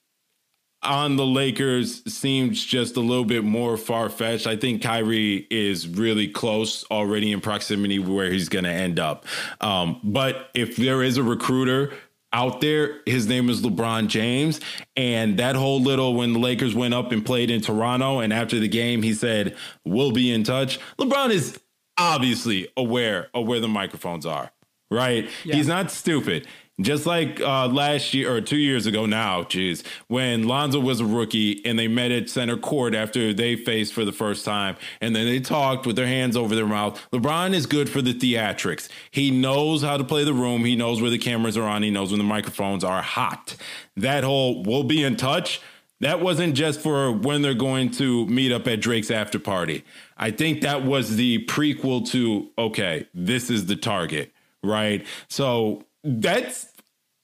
on 0.83 1.15
the 1.15 1.25
Lakers 1.25 2.03
seems 2.11 2.63
just 2.63 2.95
a 2.95 2.99
little 2.99 3.25
bit 3.25 3.43
more 3.43 3.77
far 3.77 4.09
fetched. 4.09 4.47
I 4.47 4.55
think 4.55 4.81
Kyrie 4.81 5.47
is 5.49 5.87
really 5.87 6.27
close 6.27 6.85
already 6.91 7.31
in 7.31 7.41
proximity 7.41 7.99
where 7.99 8.31
he's 8.31 8.49
going 8.49 8.65
to 8.65 8.71
end 8.71 8.99
up. 8.99 9.25
Um, 9.61 9.99
but 10.03 10.49
if 10.53 10.75
there 10.75 11.03
is 11.03 11.17
a 11.17 11.23
recruiter 11.23 11.93
out 12.33 12.61
there, 12.61 13.01
his 13.05 13.27
name 13.27 13.49
is 13.49 13.61
LeBron 13.61 14.07
James. 14.07 14.59
And 14.95 15.37
that 15.37 15.55
whole 15.55 15.81
little 15.81 16.15
when 16.15 16.33
the 16.33 16.39
Lakers 16.39 16.73
went 16.75 16.93
up 16.93 17.11
and 17.11 17.25
played 17.25 17.49
in 17.49 17.61
Toronto, 17.61 18.19
and 18.19 18.33
after 18.33 18.59
the 18.59 18.67
game, 18.67 19.03
he 19.03 19.13
said, 19.13 19.55
We'll 19.85 20.11
be 20.11 20.31
in 20.31 20.43
touch. 20.43 20.79
LeBron 20.97 21.29
is 21.29 21.59
obviously 21.97 22.67
aware 22.75 23.29
of 23.33 23.47
where 23.47 23.59
the 23.59 23.67
microphones 23.67 24.25
are, 24.25 24.51
right? 24.89 25.29
Yeah. 25.43 25.55
He's 25.55 25.67
not 25.67 25.91
stupid. 25.91 26.47
Just 26.81 27.05
like 27.05 27.39
uh, 27.39 27.67
last 27.67 28.15
year 28.15 28.35
or 28.35 28.41
two 28.41 28.57
years 28.57 28.87
ago 28.87 29.05
now, 29.05 29.43
geez, 29.43 29.83
when 30.07 30.47
Lonzo 30.47 30.79
was 30.79 30.99
a 30.99 31.05
rookie 31.05 31.63
and 31.65 31.77
they 31.77 31.87
met 31.87 32.09
at 32.09 32.31
center 32.31 32.57
court 32.57 32.95
after 32.95 33.31
they 33.31 33.55
faced 33.55 33.93
for 33.93 34.03
the 34.03 34.11
first 34.11 34.43
time, 34.43 34.75
and 34.99 35.15
then 35.15 35.27
they 35.27 35.39
talked 35.39 35.85
with 35.85 35.95
their 35.95 36.07
hands 36.07 36.35
over 36.35 36.55
their 36.55 36.65
mouth. 36.65 36.99
LeBron 37.11 37.53
is 37.53 37.67
good 37.67 37.91
for 37.91 38.01
the 38.01 38.13
theatrics. 38.13 38.89
He 39.11 39.29
knows 39.29 39.83
how 39.83 39.97
to 39.97 40.03
play 40.03 40.23
the 40.23 40.33
room. 40.33 40.65
He 40.65 40.75
knows 40.75 40.99
where 40.99 41.11
the 41.11 41.19
cameras 41.19 41.57
are 41.57 41.67
on. 41.67 41.83
He 41.83 41.91
knows 41.91 42.09
when 42.09 42.17
the 42.17 42.23
microphones 42.23 42.83
are 42.83 43.03
hot. 43.03 43.55
That 43.95 44.23
whole 44.23 44.63
"we'll 44.63 44.83
be 44.83 45.03
in 45.03 45.15
touch." 45.15 45.61
That 45.99 46.21
wasn't 46.21 46.55
just 46.55 46.81
for 46.81 47.11
when 47.11 47.43
they're 47.43 47.53
going 47.53 47.91
to 47.91 48.25
meet 48.25 48.51
up 48.51 48.67
at 48.67 48.81
Drake's 48.81 49.11
after 49.11 49.37
party. 49.37 49.85
I 50.17 50.31
think 50.31 50.61
that 50.61 50.83
was 50.83 51.17
the 51.17 51.45
prequel 51.45 52.09
to 52.09 52.49
okay, 52.57 53.07
this 53.13 53.51
is 53.51 53.67
the 53.67 53.75
target, 53.75 54.33
right? 54.63 55.05
So 55.29 55.85
that's 56.03 56.67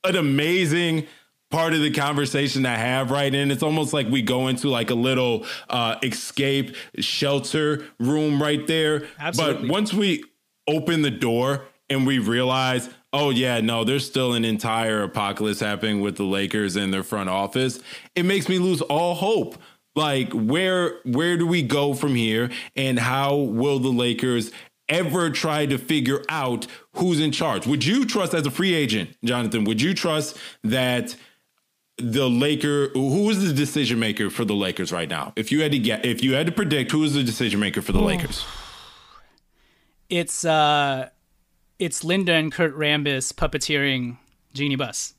an 0.03 0.15
amazing 0.15 1.07
part 1.51 1.73
of 1.73 1.81
the 1.81 1.91
conversation 1.91 2.63
to 2.63 2.69
have 2.69 3.11
right? 3.11 3.33
And 3.33 3.51
it's 3.51 3.63
almost 3.63 3.91
like 3.93 4.07
we 4.07 4.21
go 4.21 4.47
into 4.47 4.69
like 4.69 4.89
a 4.89 4.95
little 4.95 5.45
uh 5.69 5.95
escape 6.03 6.75
shelter 6.99 7.85
room 7.99 8.41
right 8.41 8.65
there. 8.67 9.07
Absolutely. 9.19 9.67
but 9.67 9.71
once 9.71 9.93
we 9.93 10.23
open 10.67 11.01
the 11.01 11.11
door 11.11 11.65
and 11.89 12.05
we 12.05 12.19
realize 12.19 12.89
oh 13.11 13.31
yeah 13.31 13.59
no 13.59 13.83
there's 13.83 14.05
still 14.05 14.33
an 14.33 14.45
entire 14.45 15.01
apocalypse 15.01 15.59
happening 15.59 15.99
with 15.99 16.15
the 16.17 16.23
lakers 16.23 16.75
and 16.75 16.93
their 16.93 17.01
front 17.01 17.27
office 17.27 17.79
it 18.13 18.23
makes 18.23 18.47
me 18.47 18.59
lose 18.59 18.81
all 18.81 19.15
hope. 19.15 19.57
Like 19.95 20.31
where 20.31 20.99
where 21.03 21.35
do 21.35 21.47
we 21.47 21.63
go 21.63 21.93
from 21.95 22.15
here? 22.15 22.51
And 22.75 22.99
how 22.99 23.35
will 23.35 23.79
the 23.79 23.89
lakers 23.89 24.51
ever 24.87 25.29
try 25.29 25.65
to 25.65 25.77
figure 25.77 26.23
out 26.29 26.67
who's 26.99 27.19
in 27.19 27.31
charge. 27.31 27.67
Would 27.67 27.85
you 27.85 28.05
trust 28.05 28.33
as 28.33 28.45
a 28.45 28.51
free 28.51 28.73
agent, 28.73 29.15
Jonathan? 29.23 29.63
Would 29.63 29.81
you 29.81 29.93
trust 29.93 30.37
that 30.63 31.15
the 31.97 32.29
Laker 32.29 32.89
who 32.89 33.29
is 33.29 33.45
the 33.45 33.53
decision 33.53 33.99
maker 33.99 34.29
for 34.29 34.45
the 34.45 34.55
Lakers 34.55 34.91
right 34.91 35.09
now? 35.09 35.33
If 35.35 35.51
you 35.51 35.61
had 35.61 35.71
to 35.71 35.79
get 35.79 36.05
if 36.05 36.23
you 36.23 36.33
had 36.33 36.45
to 36.45 36.51
predict 36.51 36.91
who 36.91 37.03
is 37.03 37.13
the 37.13 37.23
decision 37.23 37.59
maker 37.59 37.81
for 37.81 37.91
the 37.91 38.01
Lakers? 38.01 38.45
It's 40.09 40.45
uh 40.45 41.09
it's 41.77 42.03
Linda 42.03 42.33
and 42.33 42.51
Kurt 42.51 42.75
Rambis 42.75 43.33
puppeteering 43.33 44.17
Jeanie 44.53 44.75
Buss. 44.75 45.13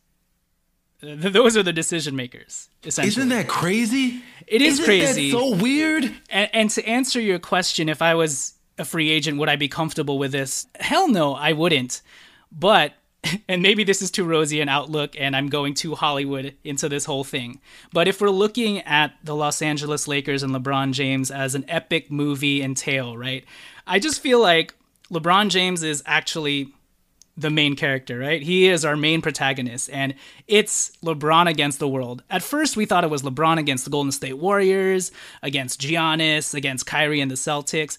Those 1.03 1.57
are 1.57 1.63
the 1.63 1.73
decision 1.73 2.15
makers. 2.15 2.69
Essentially, 2.85 3.09
isn't 3.09 3.29
that 3.31 3.49
crazy? 3.49 4.23
It 4.47 4.61
is 4.61 4.75
isn't 4.75 4.85
crazy. 4.85 5.31
so 5.31 5.57
weird. 5.57 6.05
And, 6.29 6.51
and 6.53 6.71
to 6.71 6.87
answer 6.87 7.21
your 7.21 7.39
question, 7.39 7.89
if 7.89 8.03
I 8.03 8.15
was 8.15 8.55
a 8.81 8.85
free 8.85 9.11
agent, 9.11 9.39
would 9.39 9.49
I 9.49 9.57
be 9.57 9.69
comfortable 9.69 10.19
with 10.19 10.33
this? 10.33 10.67
Hell 10.81 11.09
no, 11.09 11.35
I 11.35 11.53
wouldn't. 11.53 12.03
But 12.51 12.95
and 13.49 13.63
maybe 13.63 13.85
this 13.85 14.03
is 14.03 14.11
too 14.11 14.25
rosy 14.25 14.61
an 14.61 14.69
outlook 14.69 15.15
and 15.19 15.37
I'm 15.37 15.49
going 15.49 15.75
too 15.75 15.95
Hollywood 15.95 16.55
into 16.65 16.89
this 16.89 17.05
whole 17.05 17.25
thing. 17.25 17.61
But 17.93 18.09
if 18.09 18.21
we're 18.21 18.31
looking 18.31 18.79
at 18.81 19.15
the 19.23 19.37
Los 19.37 19.63
Angeles 19.63 20.09
Lakers 20.09 20.43
and 20.43 20.55
LeBron 20.55 20.93
James 20.93 21.31
as 21.31 21.55
an 21.55 21.65
epic 21.69 22.11
movie 22.11 22.63
and 22.63 22.77
tale, 22.77 23.17
right? 23.17 23.45
I 23.87 23.99
just 23.99 24.21
feel 24.21 24.41
like 24.41 24.75
LeBron 25.11 25.51
James 25.51 25.83
is 25.83 26.03
actually 26.07 26.73
the 27.37 27.51
main 27.51 27.75
character, 27.75 28.19
right? 28.19 28.43
He 28.43 28.69
is 28.69 28.85
our 28.85 28.97
main 28.97 29.23
protagonist, 29.23 29.89
and 29.91 30.15
it's 30.47 30.93
LeBron 31.03 31.49
against 31.49 31.79
the 31.79 31.89
world. 31.89 32.23
At 32.29 32.43
first, 32.43 32.77
we 32.77 32.85
thought 32.85 33.03
it 33.03 33.09
was 33.09 33.23
LeBron 33.23 33.59
against 33.59 33.85
the 33.85 33.91
Golden 33.91 34.13
State 34.13 34.37
Warriors, 34.37 35.11
against 35.43 35.81
Giannis, 35.81 36.55
against 36.55 36.87
Kyrie 36.87 37.21
and 37.21 37.31
the 37.31 37.37
Celtics 37.37 37.97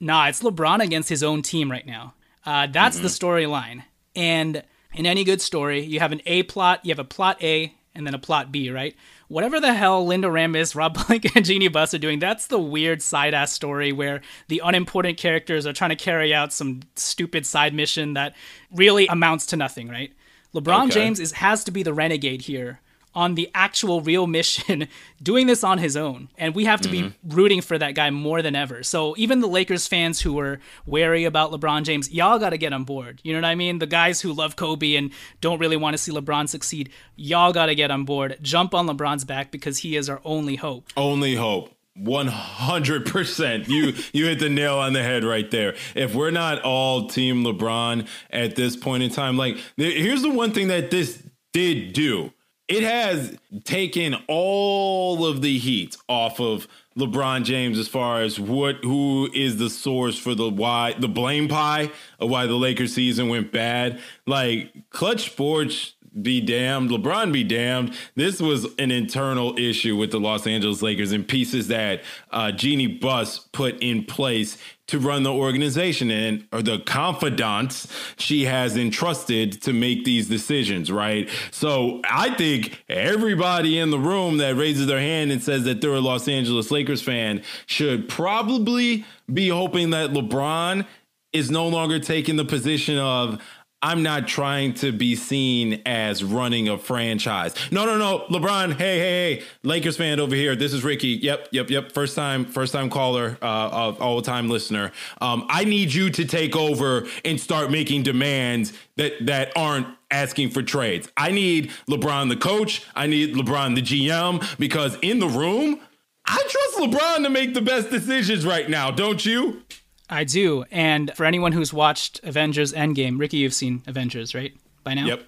nah, 0.00 0.28
it's 0.28 0.42
LeBron 0.42 0.82
against 0.82 1.08
his 1.08 1.22
own 1.22 1.42
team 1.42 1.70
right 1.70 1.86
now. 1.86 2.14
Uh, 2.44 2.66
that's 2.66 2.96
mm-hmm. 2.96 3.04
the 3.04 3.08
storyline. 3.10 3.82
And 4.14 4.62
in 4.94 5.06
any 5.06 5.24
good 5.24 5.40
story, 5.40 5.84
you 5.84 6.00
have 6.00 6.12
an 6.12 6.22
A 6.26 6.42
plot, 6.44 6.80
you 6.84 6.90
have 6.90 6.98
a 6.98 7.04
plot 7.04 7.42
A, 7.42 7.74
and 7.94 8.06
then 8.06 8.14
a 8.14 8.18
plot 8.18 8.52
B, 8.52 8.70
right? 8.70 8.94
Whatever 9.28 9.58
the 9.58 9.72
hell 9.72 10.06
Linda 10.06 10.28
Rambis, 10.28 10.74
Rob 10.74 11.06
Blake, 11.06 11.34
and 11.34 11.44
Jeanie 11.44 11.68
Buss 11.68 11.94
are 11.94 11.98
doing, 11.98 12.18
that's 12.18 12.46
the 12.46 12.58
weird 12.58 13.02
side 13.02 13.34
ass 13.34 13.52
story 13.52 13.90
where 13.90 14.20
the 14.48 14.60
unimportant 14.62 15.18
characters 15.18 15.66
are 15.66 15.72
trying 15.72 15.90
to 15.90 15.96
carry 15.96 16.32
out 16.32 16.52
some 16.52 16.80
stupid 16.94 17.46
side 17.46 17.74
mission 17.74 18.14
that 18.14 18.36
really 18.70 19.06
amounts 19.06 19.46
to 19.46 19.56
nothing, 19.56 19.88
right? 19.88 20.12
LeBron 20.54 20.84
okay. 20.84 20.94
James 20.94 21.20
is 21.20 21.32
has 21.32 21.64
to 21.64 21.70
be 21.70 21.82
the 21.82 21.92
renegade 21.92 22.42
here 22.42 22.80
on 23.16 23.34
the 23.34 23.50
actual 23.54 24.02
real 24.02 24.26
mission 24.26 24.86
doing 25.22 25.46
this 25.46 25.64
on 25.64 25.78
his 25.78 25.96
own. 25.96 26.28
And 26.36 26.54
we 26.54 26.66
have 26.66 26.82
to 26.82 26.88
mm-hmm. 26.88 27.08
be 27.08 27.34
rooting 27.34 27.62
for 27.62 27.78
that 27.78 27.94
guy 27.94 28.10
more 28.10 28.42
than 28.42 28.54
ever. 28.54 28.82
So 28.82 29.14
even 29.16 29.40
the 29.40 29.48
Lakers 29.48 29.88
fans 29.88 30.20
who 30.20 30.34
were 30.34 30.60
wary 30.84 31.24
about 31.24 31.50
LeBron 31.50 31.84
James, 31.84 32.12
y'all 32.12 32.38
got 32.38 32.50
to 32.50 32.58
get 32.58 32.74
on 32.74 32.84
board. 32.84 33.20
You 33.24 33.32
know 33.32 33.38
what 33.38 33.46
I 33.46 33.54
mean? 33.54 33.78
The 33.78 33.86
guys 33.86 34.20
who 34.20 34.32
love 34.32 34.54
Kobe 34.54 34.94
and 34.94 35.10
don't 35.40 35.58
really 35.58 35.78
want 35.78 35.94
to 35.94 35.98
see 35.98 36.12
LeBron 36.12 36.48
succeed, 36.48 36.90
y'all 37.16 37.52
got 37.52 37.66
to 37.66 37.74
get 37.74 37.90
on 37.90 38.04
board. 38.04 38.36
Jump 38.42 38.74
on 38.74 38.86
LeBron's 38.86 39.24
back 39.24 39.50
because 39.50 39.78
he 39.78 39.96
is 39.96 40.10
our 40.10 40.20
only 40.22 40.56
hope. 40.56 40.90
Only 40.96 41.34
hope. 41.34 41.72
100%. 41.98 43.68
You 43.68 43.94
you 44.12 44.26
hit 44.26 44.38
the 44.38 44.50
nail 44.50 44.76
on 44.76 44.92
the 44.92 45.02
head 45.02 45.24
right 45.24 45.50
there. 45.50 45.74
If 45.94 46.14
we're 46.14 46.30
not 46.30 46.60
all 46.60 47.08
team 47.08 47.42
LeBron 47.42 48.06
at 48.30 48.54
this 48.54 48.76
point 48.76 49.02
in 49.02 49.08
time, 49.08 49.38
like 49.38 49.56
here's 49.78 50.20
the 50.20 50.28
one 50.28 50.52
thing 50.52 50.68
that 50.68 50.90
this 50.90 51.22
did 51.54 51.94
do 51.94 52.32
it 52.68 52.82
has 52.82 53.36
taken 53.64 54.16
all 54.26 55.26
of 55.26 55.42
the 55.42 55.58
heat 55.58 55.96
off 56.08 56.40
of 56.40 56.66
LeBron 56.96 57.44
James 57.44 57.78
as 57.78 57.88
far 57.88 58.22
as 58.22 58.40
what 58.40 58.76
who 58.82 59.28
is 59.34 59.58
the 59.58 59.68
source 59.68 60.18
for 60.18 60.34
the 60.34 60.48
why 60.48 60.94
the 60.98 61.08
blame 61.08 61.46
pie 61.46 61.90
of 62.18 62.30
why 62.30 62.46
the 62.46 62.54
Lakers 62.54 62.94
season 62.94 63.28
went 63.28 63.52
bad. 63.52 64.00
Like 64.26 64.72
Clutch 64.90 65.26
Sports 65.26 65.94
be 66.20 66.40
damned, 66.40 66.90
LeBron 66.90 67.32
be 67.32 67.44
damned. 67.44 67.94
This 68.14 68.40
was 68.40 68.66
an 68.78 68.90
internal 68.90 69.58
issue 69.58 69.96
with 69.96 70.10
the 70.10 70.20
Los 70.20 70.46
Angeles 70.46 70.82
Lakers 70.82 71.12
and 71.12 71.26
pieces 71.26 71.68
that 71.68 72.02
uh, 72.30 72.52
Jeanie 72.52 72.86
Buss 72.86 73.38
put 73.52 73.78
in 73.80 74.04
place 74.04 74.56
to 74.88 74.98
run 75.00 75.24
the 75.24 75.32
organization 75.32 76.10
and 76.10 76.46
or 76.52 76.62
the 76.62 76.78
confidants 76.80 77.88
she 78.16 78.44
has 78.44 78.76
entrusted 78.76 79.60
to 79.62 79.72
make 79.72 80.04
these 80.04 80.28
decisions, 80.28 80.92
right? 80.92 81.28
So 81.50 82.00
I 82.08 82.34
think 82.36 82.84
everybody 82.88 83.78
in 83.78 83.90
the 83.90 83.98
room 83.98 84.38
that 84.38 84.54
raises 84.54 84.86
their 84.86 85.00
hand 85.00 85.32
and 85.32 85.42
says 85.42 85.64
that 85.64 85.80
they're 85.80 85.94
a 85.94 86.00
Los 86.00 86.28
Angeles 86.28 86.70
Lakers 86.70 87.02
fan 87.02 87.42
should 87.66 88.08
probably 88.08 89.04
be 89.32 89.48
hoping 89.48 89.90
that 89.90 90.10
LeBron 90.10 90.86
is 91.32 91.50
no 91.50 91.68
longer 91.68 91.98
taking 91.98 92.36
the 92.36 92.44
position 92.44 92.98
of 92.98 93.40
I'm 93.86 94.02
not 94.02 94.26
trying 94.26 94.74
to 94.74 94.90
be 94.90 95.14
seen 95.14 95.80
as 95.86 96.24
running 96.24 96.68
a 96.68 96.76
franchise. 96.76 97.54
No, 97.70 97.86
no, 97.86 97.96
no. 97.96 98.26
LeBron, 98.36 98.72
hey, 98.72 98.98
hey, 98.98 99.36
hey, 99.36 99.42
Lakers 99.62 99.96
fan 99.96 100.18
over 100.18 100.34
here. 100.34 100.56
This 100.56 100.72
is 100.72 100.82
Ricky. 100.82 101.10
Yep, 101.22 101.50
yep, 101.52 101.70
yep. 101.70 101.92
First 101.92 102.16
time, 102.16 102.46
first 102.46 102.72
time 102.72 102.90
caller, 102.90 103.38
uh, 103.40 103.94
all 104.00 104.20
time 104.22 104.48
listener. 104.48 104.90
Um, 105.20 105.46
I 105.48 105.62
need 105.62 105.94
you 105.94 106.10
to 106.10 106.24
take 106.24 106.56
over 106.56 107.06
and 107.24 107.40
start 107.40 107.70
making 107.70 108.02
demands 108.02 108.72
that 108.96 109.24
that 109.26 109.52
aren't 109.56 109.86
asking 110.10 110.50
for 110.50 110.64
trades. 110.64 111.08
I 111.16 111.30
need 111.30 111.70
LeBron 111.88 112.28
the 112.28 112.36
coach. 112.36 112.84
I 112.96 113.06
need 113.06 113.36
LeBron 113.36 113.76
the 113.76 113.82
GM 113.82 114.58
because 114.58 114.98
in 115.00 115.20
the 115.20 115.28
room, 115.28 115.78
I 116.26 116.44
trust 116.48 116.78
LeBron 116.78 117.22
to 117.22 117.30
make 117.30 117.54
the 117.54 117.62
best 117.62 117.90
decisions 117.90 118.44
right 118.44 118.68
now. 118.68 118.90
Don't 118.90 119.24
you? 119.24 119.62
I 120.08 120.24
do. 120.24 120.64
And 120.70 121.12
for 121.14 121.24
anyone 121.24 121.52
who's 121.52 121.72
watched 121.72 122.20
Avengers 122.22 122.72
Endgame, 122.72 123.18
Ricky, 123.18 123.38
you've 123.38 123.54
seen 123.54 123.82
Avengers, 123.86 124.34
right? 124.34 124.54
By 124.84 124.94
now? 124.94 125.06
Yep. 125.06 125.22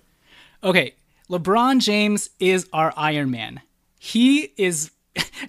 Okay. 0.65 0.95
LeBron 1.29 1.81
James 1.81 2.31
is 2.39 2.69
our 2.73 2.93
Iron 2.97 3.31
Man. 3.31 3.61
He 3.99 4.53
is 4.57 4.91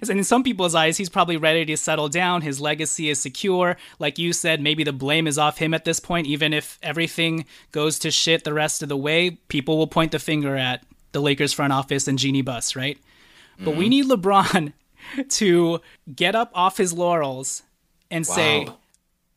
and 0.00 0.10
in 0.18 0.24
some 0.24 0.42
people's 0.42 0.74
eyes, 0.74 0.96
he's 0.96 1.08
probably 1.08 1.36
ready 1.36 1.64
to 1.64 1.76
settle 1.76 2.08
down. 2.08 2.42
His 2.42 2.60
legacy 2.60 3.08
is 3.08 3.20
secure. 3.20 3.76
Like 3.98 4.18
you 4.18 4.32
said, 4.32 4.60
maybe 4.60 4.84
the 4.84 4.92
blame 4.92 5.26
is 5.26 5.38
off 5.38 5.58
him 5.58 5.74
at 5.74 5.84
this 5.84 6.00
point. 6.00 6.26
Even 6.26 6.52
if 6.52 6.78
everything 6.82 7.44
goes 7.72 7.98
to 8.00 8.10
shit 8.10 8.44
the 8.44 8.54
rest 8.54 8.82
of 8.82 8.88
the 8.88 8.96
way, 8.96 9.30
people 9.48 9.78
will 9.78 9.86
point 9.86 10.12
the 10.12 10.18
finger 10.18 10.56
at 10.56 10.84
the 11.12 11.20
Lakers 11.20 11.52
front 11.52 11.72
office 11.72 12.08
and 12.08 12.18
Jeanie 12.18 12.42
Buss, 12.42 12.76
right? 12.76 12.96
Mm-hmm. 12.96 13.64
But 13.64 13.76
we 13.76 13.84
mm-hmm. 13.84 13.90
need 13.90 14.06
LeBron 14.10 14.72
to 15.28 15.80
get 16.14 16.34
up 16.34 16.50
off 16.54 16.76
his 16.76 16.92
laurels 16.92 17.62
and 18.10 18.26
wow. 18.26 18.34
say, 18.34 18.68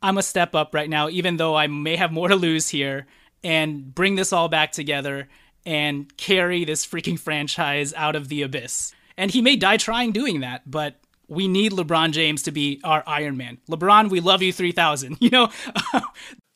I'm 0.04 0.18
a 0.18 0.24
step 0.24 0.54
up 0.54 0.76
right 0.76 0.90
now, 0.90 1.10
even 1.10 1.38
though 1.38 1.56
I 1.56 1.68
may 1.68 1.96
have 1.96 2.12
more 2.12 2.28
to 2.28 2.36
lose 2.36 2.70
here, 2.70 3.08
and 3.44 3.96
bring 3.96 4.16
this 4.16 4.34
all 4.34 4.50
back 4.50 4.74
together 4.74 5.30
and 5.66 6.16
carry 6.18 6.66
this 6.66 6.86
freaking 6.86 7.18
franchise 7.18 7.94
out 7.96 8.16
of 8.16 8.28
the 8.28 8.42
abyss. 8.42 8.94
And 9.18 9.32
he 9.32 9.42
may 9.42 9.56
die 9.56 9.78
trying 9.78 10.12
doing 10.12 10.42
that, 10.42 10.70
but 10.70 10.96
we 11.28 11.48
need 11.48 11.72
LeBron 11.72 12.12
James 12.12 12.44
to 12.44 12.52
be 12.52 12.82
our 12.84 13.04
Iron 13.08 13.38
Man. 13.38 13.60
LeBron, 13.70 14.10
we 14.10 14.20
love 14.20 14.42
you 14.42 14.52
3000. 14.52 15.18
You 15.22 15.30
know? 15.30 15.50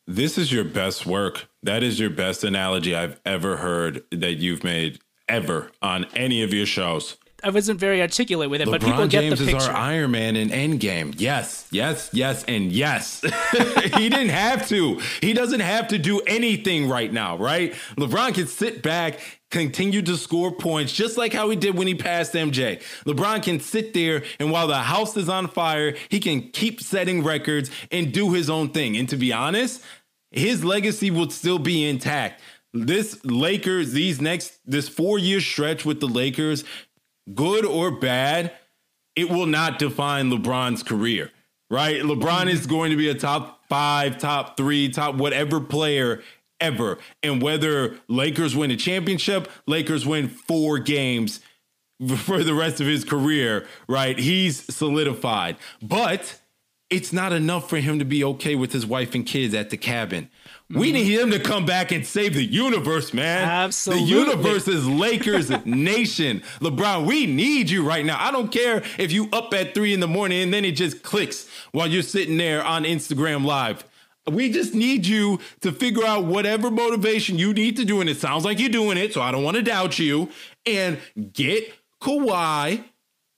this 0.05 0.37
is 0.37 0.51
your 0.51 0.65
best 0.65 1.05
work. 1.05 1.47
That 1.63 1.83
is 1.83 1.99
your 1.99 2.09
best 2.09 2.43
analogy 2.43 2.95
I've 2.95 3.19
ever 3.25 3.57
heard 3.57 4.03
that 4.11 4.33
you've 4.33 4.63
made 4.63 4.99
ever 5.29 5.71
on 5.81 6.05
any 6.15 6.43
of 6.43 6.53
your 6.53 6.65
shows. 6.65 7.17
I 7.43 7.51
wasn't 7.51 7.79
very 7.79 8.01
articulate 8.01 8.49
with 8.49 8.61
it, 8.61 8.67
LeBron 8.67 8.71
but 8.71 8.81
people 8.81 9.07
get 9.07 9.21
James 9.21 9.39
the 9.39 9.45
picture. 9.45 9.57
is 9.57 9.67
our 9.67 9.75
Iron 9.75 10.11
Man 10.11 10.35
in 10.35 10.49
Endgame. 10.49 11.13
Yes, 11.17 11.67
yes, 11.71 12.09
yes, 12.11 12.43
and 12.45 12.71
yes. 12.71 13.21
he 13.95 14.09
didn't 14.09 14.29
have 14.29 14.67
to. 14.69 14.99
He 15.21 15.33
doesn't 15.33 15.59
have 15.59 15.87
to 15.89 15.99
do 15.99 16.19
anything 16.21 16.89
right 16.89 17.11
now, 17.13 17.37
right? 17.37 17.73
LeBron 17.95 18.33
can 18.33 18.47
sit 18.47 18.81
back, 18.81 19.19
continue 19.51 20.01
to 20.01 20.17
score 20.17 20.51
points, 20.51 20.91
just 20.91 21.15
like 21.15 21.31
how 21.31 21.49
he 21.49 21.55
did 21.55 21.77
when 21.77 21.85
he 21.85 21.93
passed 21.93 22.33
MJ. 22.33 22.81
LeBron 23.05 23.43
can 23.43 23.59
sit 23.59 23.93
there, 23.93 24.23
and 24.39 24.51
while 24.51 24.67
the 24.67 24.77
house 24.77 25.15
is 25.15 25.29
on 25.29 25.47
fire, 25.47 25.95
he 26.09 26.19
can 26.19 26.49
keep 26.49 26.81
setting 26.81 27.23
records 27.23 27.69
and 27.91 28.11
do 28.11 28.33
his 28.33 28.49
own 28.49 28.69
thing. 28.69 28.97
And 28.97 29.07
to 29.09 29.15
be 29.15 29.31
honest, 29.31 29.83
his 30.31 30.65
legacy 30.65 31.11
will 31.11 31.29
still 31.29 31.59
be 31.59 31.87
intact 31.87 32.41
this 32.85 33.23
Lakers, 33.23 33.91
these 33.91 34.21
next, 34.21 34.59
this 34.65 34.89
four 34.89 35.17
year 35.17 35.39
stretch 35.39 35.85
with 35.85 35.99
the 35.99 36.07
Lakers 36.07 36.63
good 37.33 37.65
or 37.65 37.91
bad, 37.91 38.53
it 39.15 39.29
will 39.29 39.45
not 39.45 39.79
define 39.79 40.29
LeBron's 40.29 40.83
career, 40.83 41.31
right? 41.69 42.01
LeBron 42.01 42.49
is 42.49 42.67
going 42.67 42.91
to 42.91 42.97
be 42.97 43.09
a 43.09 43.15
top 43.15 43.67
five, 43.67 44.17
top 44.17 44.57
three, 44.57 44.89
top 44.89 45.15
whatever 45.15 45.59
player 45.59 46.21
ever. 46.59 46.97
And 47.23 47.41
whether 47.41 47.97
Lakers 48.07 48.55
win 48.55 48.71
a 48.71 48.77
championship, 48.77 49.49
Lakers 49.65 50.05
win 50.05 50.27
four 50.27 50.79
games 50.79 51.39
for 52.17 52.43
the 52.43 52.53
rest 52.53 52.79
of 52.79 52.87
his 52.87 53.03
career, 53.03 53.67
right? 53.87 54.17
He's 54.17 54.73
solidified. 54.73 55.57
But 55.81 56.39
it's 56.89 57.11
not 57.11 57.33
enough 57.33 57.69
for 57.69 57.77
him 57.77 57.99
to 57.99 58.05
be 58.05 58.23
okay 58.23 58.55
with 58.55 58.71
his 58.71 58.85
wife 58.85 59.13
and 59.13 59.25
kids 59.25 59.53
at 59.53 59.69
the 59.69 59.77
cabin. 59.77 60.29
We 60.69 60.91
need 60.91 61.05
him 61.05 61.31
to 61.31 61.39
come 61.39 61.65
back 61.65 61.93
and 61.93 62.05
save 62.05 62.33
the 62.33 62.43
universe, 62.43 63.13
man. 63.13 63.47
Absolutely. 63.47 64.03
The 64.03 64.09
universe 64.09 64.67
is 64.67 64.85
Lakers 64.85 65.49
nation. 65.65 66.43
LeBron, 66.59 67.05
we 67.05 67.25
need 67.25 67.69
you 67.69 67.87
right 67.87 68.05
now. 68.05 68.17
I 68.19 68.31
don't 68.31 68.51
care 68.51 68.83
if 68.97 69.13
you 69.13 69.29
up 69.31 69.53
at 69.53 69.73
three 69.73 69.93
in 69.93 70.01
the 70.01 70.07
morning 70.07 70.41
and 70.43 70.53
then 70.53 70.65
it 70.65 70.73
just 70.73 71.03
clicks 71.03 71.47
while 71.71 71.87
you're 71.87 72.03
sitting 72.03 72.35
there 72.37 72.63
on 72.65 72.83
Instagram 72.83 73.45
Live. 73.45 73.85
We 74.29 74.51
just 74.51 74.73
need 74.73 75.05
you 75.07 75.39
to 75.61 75.71
figure 75.71 76.05
out 76.05 76.25
whatever 76.25 76.69
motivation 76.69 77.37
you 77.39 77.53
need 77.53 77.77
to 77.77 77.85
do, 77.85 78.01
and 78.01 78.09
it 78.09 78.17
sounds 78.17 78.43
like 78.43 78.59
you're 78.59 78.67
doing 78.67 78.97
it, 78.97 79.13
so 79.13 79.21
I 79.21 79.31
don't 79.31 79.43
want 79.43 79.55
to 79.55 79.63
doubt 79.63 79.99
you. 79.99 80.29
And 80.65 80.99
get 81.31 81.73
Kawhi 82.01 82.83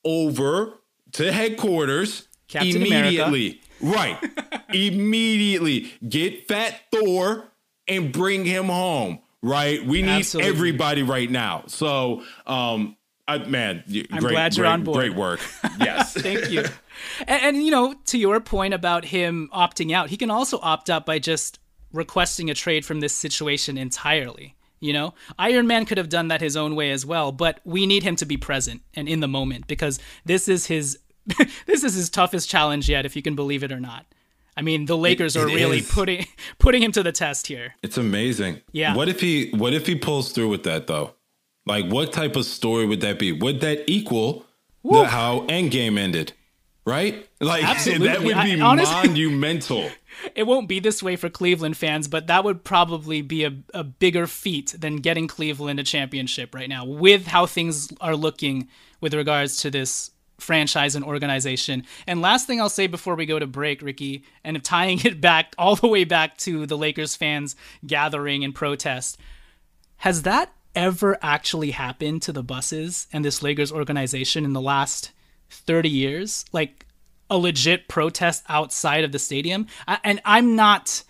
over 0.03 0.73
to 1.11 1.31
headquarters 1.31 2.27
Captain 2.47 2.77
immediately. 2.77 3.47
America. 3.49 3.65
Right. 3.81 4.17
Immediately 4.73 5.91
get 6.07 6.47
Fat 6.47 6.79
Thor 6.91 7.51
and 7.87 8.11
bring 8.11 8.45
him 8.45 8.65
home. 8.65 9.19
Right. 9.41 9.85
We 9.85 10.01
need 10.01 10.19
Absolutely. 10.19 10.51
everybody 10.51 11.03
right 11.03 11.29
now. 11.29 11.63
So, 11.67 12.23
um, 12.45 12.97
I, 13.27 13.37
man, 13.37 13.83
I'm 13.87 14.19
great, 14.21 14.31
glad 14.31 14.57
you're 14.57 14.65
great, 14.65 14.73
on 14.73 14.83
board. 14.83 14.97
Great 14.97 15.15
work. 15.15 15.39
Yes. 15.79 16.13
Thank 16.13 16.49
you. 16.49 16.65
And, 17.27 17.55
and, 17.55 17.63
you 17.63 17.71
know, 17.71 17.95
to 18.07 18.17
your 18.17 18.41
point 18.41 18.73
about 18.73 19.05
him 19.05 19.49
opting 19.53 19.93
out, 19.93 20.09
he 20.09 20.17
can 20.17 20.29
also 20.29 20.59
opt 20.61 20.89
out 20.89 21.05
by 21.05 21.17
just 21.17 21.57
requesting 21.93 22.49
a 22.49 22.53
trade 22.53 22.83
from 22.83 22.99
this 22.99 23.15
situation 23.15 23.77
entirely. 23.77 24.57
You 24.81 24.91
know, 24.91 25.13
Iron 25.37 25.65
Man 25.65 25.85
could 25.85 25.97
have 25.97 26.09
done 26.09 26.27
that 26.27 26.41
his 26.41 26.57
own 26.57 26.75
way 26.75 26.91
as 26.91 27.05
well, 27.05 27.31
but 27.31 27.61
we 27.63 27.85
need 27.85 28.03
him 28.03 28.17
to 28.17 28.25
be 28.25 28.35
present 28.35 28.81
and 28.93 29.07
in 29.07 29.21
the 29.21 29.29
moment 29.29 29.67
because 29.67 29.97
this 30.25 30.49
is 30.49 30.65
his 30.65 30.99
this 31.65 31.83
is 31.83 31.93
his 31.93 32.09
toughest 32.09 32.49
challenge 32.49 32.89
yet, 32.89 33.05
if 33.05 33.15
you 33.15 33.21
can 33.21 33.35
believe 33.35 33.63
it 33.63 33.71
or 33.71 33.79
not. 33.79 34.05
I 34.59 34.61
mean, 34.61 34.85
the 34.85 34.97
Lakers 34.97 35.35
it, 35.35 35.39
it 35.39 35.43
are 35.43 35.47
really 35.47 35.79
is. 35.79 35.91
putting 35.91 36.25
putting 36.59 36.83
him 36.83 36.91
to 36.93 37.03
the 37.03 37.11
test 37.11 37.47
here. 37.47 37.75
It's 37.81 37.97
amazing. 37.97 38.61
Yeah. 38.71 38.95
What 38.95 39.07
if 39.09 39.21
he 39.21 39.51
What 39.51 39.73
if 39.73 39.87
he 39.87 39.95
pulls 39.95 40.31
through 40.31 40.49
with 40.49 40.63
that 40.63 40.87
though? 40.87 41.13
Like, 41.65 41.85
what 41.85 42.11
type 42.11 42.35
of 42.35 42.45
story 42.45 42.85
would 42.85 43.01
that 43.01 43.19
be? 43.19 43.31
Would 43.31 43.61
that 43.61 43.89
equal 43.89 44.45
the, 44.83 45.05
how 45.05 45.41
Endgame 45.41 45.97
ended? 45.97 46.33
Right? 46.85 47.27
Like 47.39 47.63
Absolutely. 47.69 48.07
that 48.07 48.19
would 48.19 48.43
be 48.43 48.59
I, 48.59 48.65
honestly, 48.65 49.07
monumental. 49.09 49.89
It 50.35 50.43
won't 50.47 50.67
be 50.67 50.79
this 50.79 51.01
way 51.01 51.15
for 51.15 51.29
Cleveland 51.29 51.77
fans, 51.77 52.07
but 52.07 52.27
that 52.27 52.43
would 52.43 52.63
probably 52.63 53.21
be 53.21 53.45
a, 53.45 53.55
a 53.73 53.83
bigger 53.83 54.27
feat 54.27 54.75
than 54.77 54.97
getting 54.97 55.27
Cleveland 55.27 55.79
a 55.79 55.83
championship 55.83 56.53
right 56.53 56.67
now, 56.67 56.83
with 56.83 57.27
how 57.27 57.45
things 57.45 57.93
are 58.01 58.15
looking 58.15 58.67
with 58.99 59.13
regards 59.13 59.61
to 59.61 59.71
this 59.71 60.11
franchise 60.39 60.95
and 60.95 61.05
organization. 61.05 61.83
And 62.07 62.21
last 62.21 62.47
thing 62.47 62.59
I'll 62.59 62.69
say 62.69 62.87
before 62.87 63.15
we 63.15 63.25
go 63.25 63.39
to 63.39 63.47
break, 63.47 63.81
Ricky, 63.81 64.23
and 64.43 64.63
tying 64.63 64.99
it 65.03 65.21
back 65.21 65.53
all 65.57 65.75
the 65.75 65.87
way 65.87 66.03
back 66.03 66.37
to 66.39 66.65
the 66.65 66.77
Lakers 66.77 67.15
fans 67.15 67.55
gathering 67.85 68.43
and 68.43 68.53
protest, 68.53 69.17
has 69.97 70.23
that 70.23 70.51
ever 70.75 71.17
actually 71.21 71.71
happened 71.71 72.21
to 72.23 72.31
the 72.31 72.43
Busses 72.43 73.07
and 73.11 73.25
this 73.25 73.43
Lakers 73.43 73.71
organization 73.71 74.45
in 74.45 74.53
the 74.53 74.61
last 74.61 75.11
30 75.49 75.89
years? 75.89 76.45
Like 76.51 76.85
a 77.29 77.37
legit 77.37 77.87
protest 77.87 78.43
outside 78.49 79.03
of 79.03 79.11
the 79.11 79.19
stadium? 79.19 79.67
And 80.03 80.21
I'm 80.25 80.55
not 80.55 81.03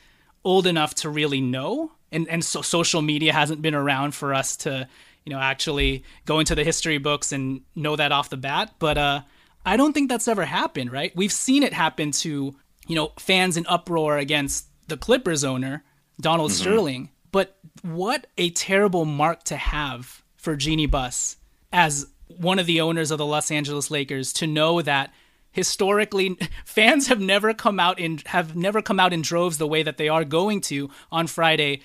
old 0.43 0.67
enough 0.67 0.95
to 0.95 1.09
really 1.09 1.41
know. 1.41 1.91
And, 2.11 2.27
and 2.27 2.43
so 2.43 2.61
social 2.61 3.01
media 3.01 3.34
hasn't 3.34 3.61
been 3.61 3.75
around 3.75 4.15
for 4.15 4.34
us 4.34 4.57
to 4.57 4.88
you 5.26 5.34
know, 5.34 5.39
actually 5.39 6.03
go 6.26 6.39
into 6.39 6.55
the 6.55 6.63
history 6.63 6.97
books 6.97 7.32
and 7.32 7.61
know 7.76 7.95
that 7.95 8.11
off 8.11 8.30
the 8.30 8.38
bat. 8.38 8.74
But 8.80 8.97
uh, 8.97 9.22
I 9.65 9.78
don't 9.78 9.93
think 9.93 10.09
that's 10.09 10.28
ever 10.28 10.45
happened, 10.45 10.91
right? 10.91 11.15
We've 11.15 11.32
seen 11.32 11.63
it 11.63 11.74
happen 11.74 12.11
to, 12.11 12.55
you 12.88 12.95
know, 12.95 13.11
fans 13.20 13.57
in 13.57 13.65
uproar 13.67 14.17
against 14.17 14.67
the 14.88 14.97
Clippers 14.97 15.43
owner, 15.43 15.84
Donald 16.20 16.51
mm-hmm. 16.51 16.61
Sterling. 16.61 17.09
But 17.32 17.57
what 17.82 18.28
a 18.38 18.49
terrible 18.51 19.05
mark 19.05 19.43
to 19.45 19.55
have 19.55 20.24
for 20.38 20.55
Jeanie 20.55 20.88
Buss 20.88 21.38
as 21.72 22.07
one 22.28 22.59
of 22.59 22.65
the 22.65 22.82
owners 22.82 23.11
of 23.11 23.17
the 23.17 23.26
Los 23.26 23.51
Angeles 23.51 23.91
Lakers 23.91 24.34
to 24.34 24.47
know 24.47 24.82
that 24.82 25.13
historically 25.51 26.38
fans 26.65 27.07
have 27.07 27.20
never 27.20 27.53
come 27.53 27.80
out 27.80 27.99
in 27.99 28.20
have 28.28 28.55
never 28.55 28.82
come 28.82 28.99
out 28.99 29.13
in 29.13 29.22
droves 29.22 29.57
the 29.57 29.67
way 29.67 29.84
that 29.84 29.97
they 29.97 30.09
are 30.09 30.24
going 30.24 30.61
to 30.61 30.89
on 31.11 31.28
Friday 31.28 31.82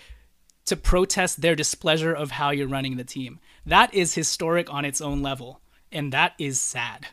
to 0.67 0.77
protest 0.77 1.41
their 1.41 1.55
displeasure 1.55 2.12
of 2.12 2.33
how 2.33 2.51
you're 2.51 2.69
running 2.69 2.97
the 2.97 3.05
team. 3.05 3.41
That 3.67 3.93
is 3.93 4.15
historic 4.15 4.73
on 4.73 4.85
its 4.85 5.01
own 5.01 5.23
level, 5.23 5.61
and 5.93 6.12
that 6.12 6.35
is 6.39 6.61
sad. 6.61 7.07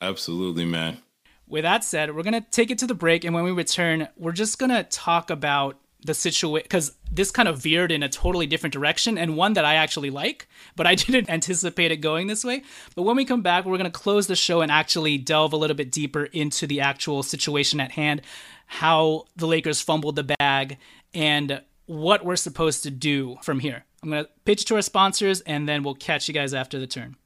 Absolutely, 0.00 0.64
man. 0.64 0.98
With 1.46 1.62
that 1.62 1.84
said, 1.84 2.14
we're 2.14 2.22
going 2.22 2.40
to 2.40 2.50
take 2.50 2.70
it 2.70 2.78
to 2.78 2.86
the 2.86 2.94
break, 2.94 3.24
and 3.24 3.34
when 3.34 3.44
we 3.44 3.50
return, 3.50 4.08
we're 4.16 4.32
just 4.32 4.58
going 4.58 4.70
to 4.70 4.84
talk 4.84 5.30
about 5.30 5.78
the 6.04 6.14
situation 6.14 6.62
because 6.62 6.92
this 7.10 7.30
kind 7.30 7.48
of 7.48 7.58
veered 7.58 7.90
in 7.90 8.02
a 8.02 8.08
totally 8.08 8.46
different 8.46 8.74
direction 8.74 9.16
and 9.16 9.36
one 9.36 9.54
that 9.54 9.64
I 9.64 9.76
actually 9.76 10.10
like, 10.10 10.46
but 10.76 10.86
I 10.86 10.94
didn't 10.94 11.30
anticipate 11.30 11.92
it 11.92 11.96
going 11.96 12.26
this 12.26 12.44
way. 12.44 12.62
But 12.94 13.02
when 13.02 13.16
we 13.16 13.24
come 13.24 13.42
back, 13.42 13.64
we're 13.64 13.78
going 13.78 13.90
to 13.90 13.98
close 13.98 14.26
the 14.26 14.36
show 14.36 14.60
and 14.60 14.70
actually 14.70 15.18
delve 15.18 15.52
a 15.52 15.56
little 15.56 15.76
bit 15.76 15.90
deeper 15.90 16.24
into 16.24 16.66
the 16.66 16.80
actual 16.80 17.22
situation 17.22 17.80
at 17.80 17.92
hand, 17.92 18.22
how 18.66 19.24
the 19.36 19.46
Lakers 19.46 19.80
fumbled 19.80 20.16
the 20.16 20.34
bag, 20.38 20.78
and 21.14 21.62
what 21.86 22.24
we're 22.24 22.36
supposed 22.36 22.82
to 22.84 22.90
do 22.90 23.36
from 23.42 23.60
here. 23.60 23.84
I'm 24.02 24.10
going 24.10 24.24
to 24.24 24.30
pitch 24.44 24.64
to 24.66 24.76
our 24.76 24.82
sponsors 24.82 25.40
and 25.42 25.68
then 25.68 25.82
we'll 25.82 25.94
catch 25.94 26.28
you 26.28 26.34
guys 26.34 26.54
after 26.54 26.78
the 26.78 26.86
turn. 26.86 27.16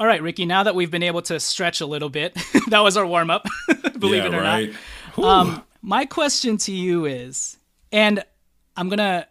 All 0.00 0.06
right, 0.06 0.22
Ricky, 0.22 0.46
now 0.46 0.62
that 0.62 0.76
we've 0.76 0.90
been 0.90 1.02
able 1.02 1.22
to 1.22 1.40
stretch 1.40 1.80
a 1.80 1.86
little 1.86 2.08
bit, 2.08 2.36
that 2.68 2.80
was 2.80 2.96
our 2.96 3.06
warm 3.06 3.30
up, 3.30 3.48
believe 3.98 4.22
yeah, 4.22 4.28
it 4.28 4.34
or 4.34 4.40
right. 4.40 4.72
not. 5.16 5.24
Um, 5.24 5.64
my 5.82 6.04
question 6.04 6.56
to 6.58 6.72
you 6.72 7.04
is, 7.04 7.56
and 7.90 8.24
I'm 8.76 8.88
going 8.88 8.98
to 8.98 9.26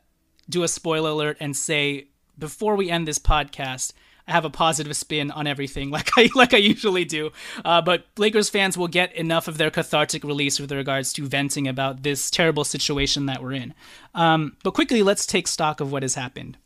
do 0.50 0.64
a 0.64 0.68
spoiler 0.68 1.12
alert 1.12 1.38
and 1.40 1.56
say 1.56 2.08
before 2.38 2.76
we 2.76 2.90
end 2.90 3.08
this 3.08 3.20
podcast, 3.20 3.94
have 4.28 4.46
a 4.46 4.50
positive 4.50 4.96
spin 4.96 5.32
on 5.32 5.48
everything, 5.48 5.90
like 5.98 6.10
I 6.18 6.30
like 6.36 6.54
I 6.54 6.58
usually 6.58 7.06
do. 7.06 7.32
Uh, 7.64 7.82
but 7.82 8.06
Lakers 8.18 8.50
fans 8.50 8.78
will 8.78 8.88
get 8.88 9.14
enough 9.16 9.48
of 9.48 9.58
their 9.58 9.72
cathartic 9.72 10.24
release 10.24 10.60
with 10.60 10.72
regards 10.72 11.14
to 11.14 11.28
venting 11.28 11.68
about 11.68 12.04
this 12.04 12.30
terrible 12.30 12.64
situation 12.64 13.26
that 13.28 13.42
we're 13.42 13.54
in. 13.54 13.74
Um, 14.14 14.58
but 14.64 14.74
quickly, 14.74 15.04
let's 15.04 15.26
take 15.26 15.48
stock 15.48 15.80
of 15.80 15.92
what 15.92 16.04
has 16.04 16.16
happened. 16.16 16.58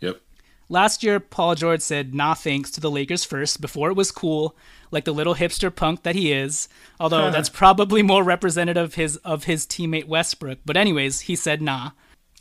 Yep. 0.00 0.20
Last 0.68 1.02
year, 1.02 1.18
Paul 1.18 1.54
George 1.54 1.80
said 1.80 2.14
nah 2.14 2.34
thanks 2.34 2.70
to 2.72 2.80
the 2.80 2.90
Lakers 2.90 3.24
first 3.24 3.60
before 3.60 3.90
it 3.90 3.96
was 3.96 4.10
cool, 4.10 4.54
like 4.90 5.04
the 5.04 5.14
little 5.14 5.34
hipster 5.34 5.74
punk 5.74 6.02
that 6.02 6.14
he 6.14 6.32
is. 6.32 6.68
Although 7.00 7.30
that's 7.30 7.48
probably 7.48 8.02
more 8.02 8.22
representative 8.22 8.84
of 8.84 8.94
his 8.94 9.16
of 9.18 9.44
his 9.44 9.66
teammate 9.66 10.06
Westbrook. 10.06 10.58
But 10.66 10.76
anyways, 10.76 11.20
he 11.20 11.36
said 11.36 11.62
nah, 11.62 11.92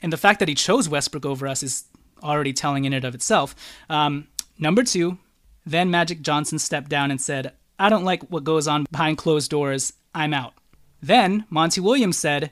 and 0.02 0.12
the 0.12 0.18
fact 0.18 0.40
that 0.40 0.50
he 0.50 0.56
chose 0.56 0.90
Westbrook 0.90 1.26
over 1.26 1.48
us 1.48 1.64
is 1.64 1.86
already 2.24 2.54
telling 2.54 2.86
in 2.86 2.94
it 2.94 3.04
of 3.04 3.16
itself. 3.16 3.56
Um, 3.90 4.28
number 4.60 4.84
two, 4.84 5.18
then 5.66 5.92
Magic 5.92 6.22
Johnson 6.22 6.60
stepped 6.60 6.90
down 6.90 7.12
and 7.12 7.20
said, 7.20 7.54
"I 7.78 7.90
don't 7.90 8.06
like 8.06 8.24
what 8.24 8.44
goes 8.44 8.68
on 8.68 8.86
behind 8.92 9.18
closed 9.18 9.52
doors. 9.52 9.94
I'm 10.16 10.34
out." 10.34 10.54
Then 11.02 11.46
Monty 11.50 11.82
Williams 11.82 12.18
said, 12.18 12.52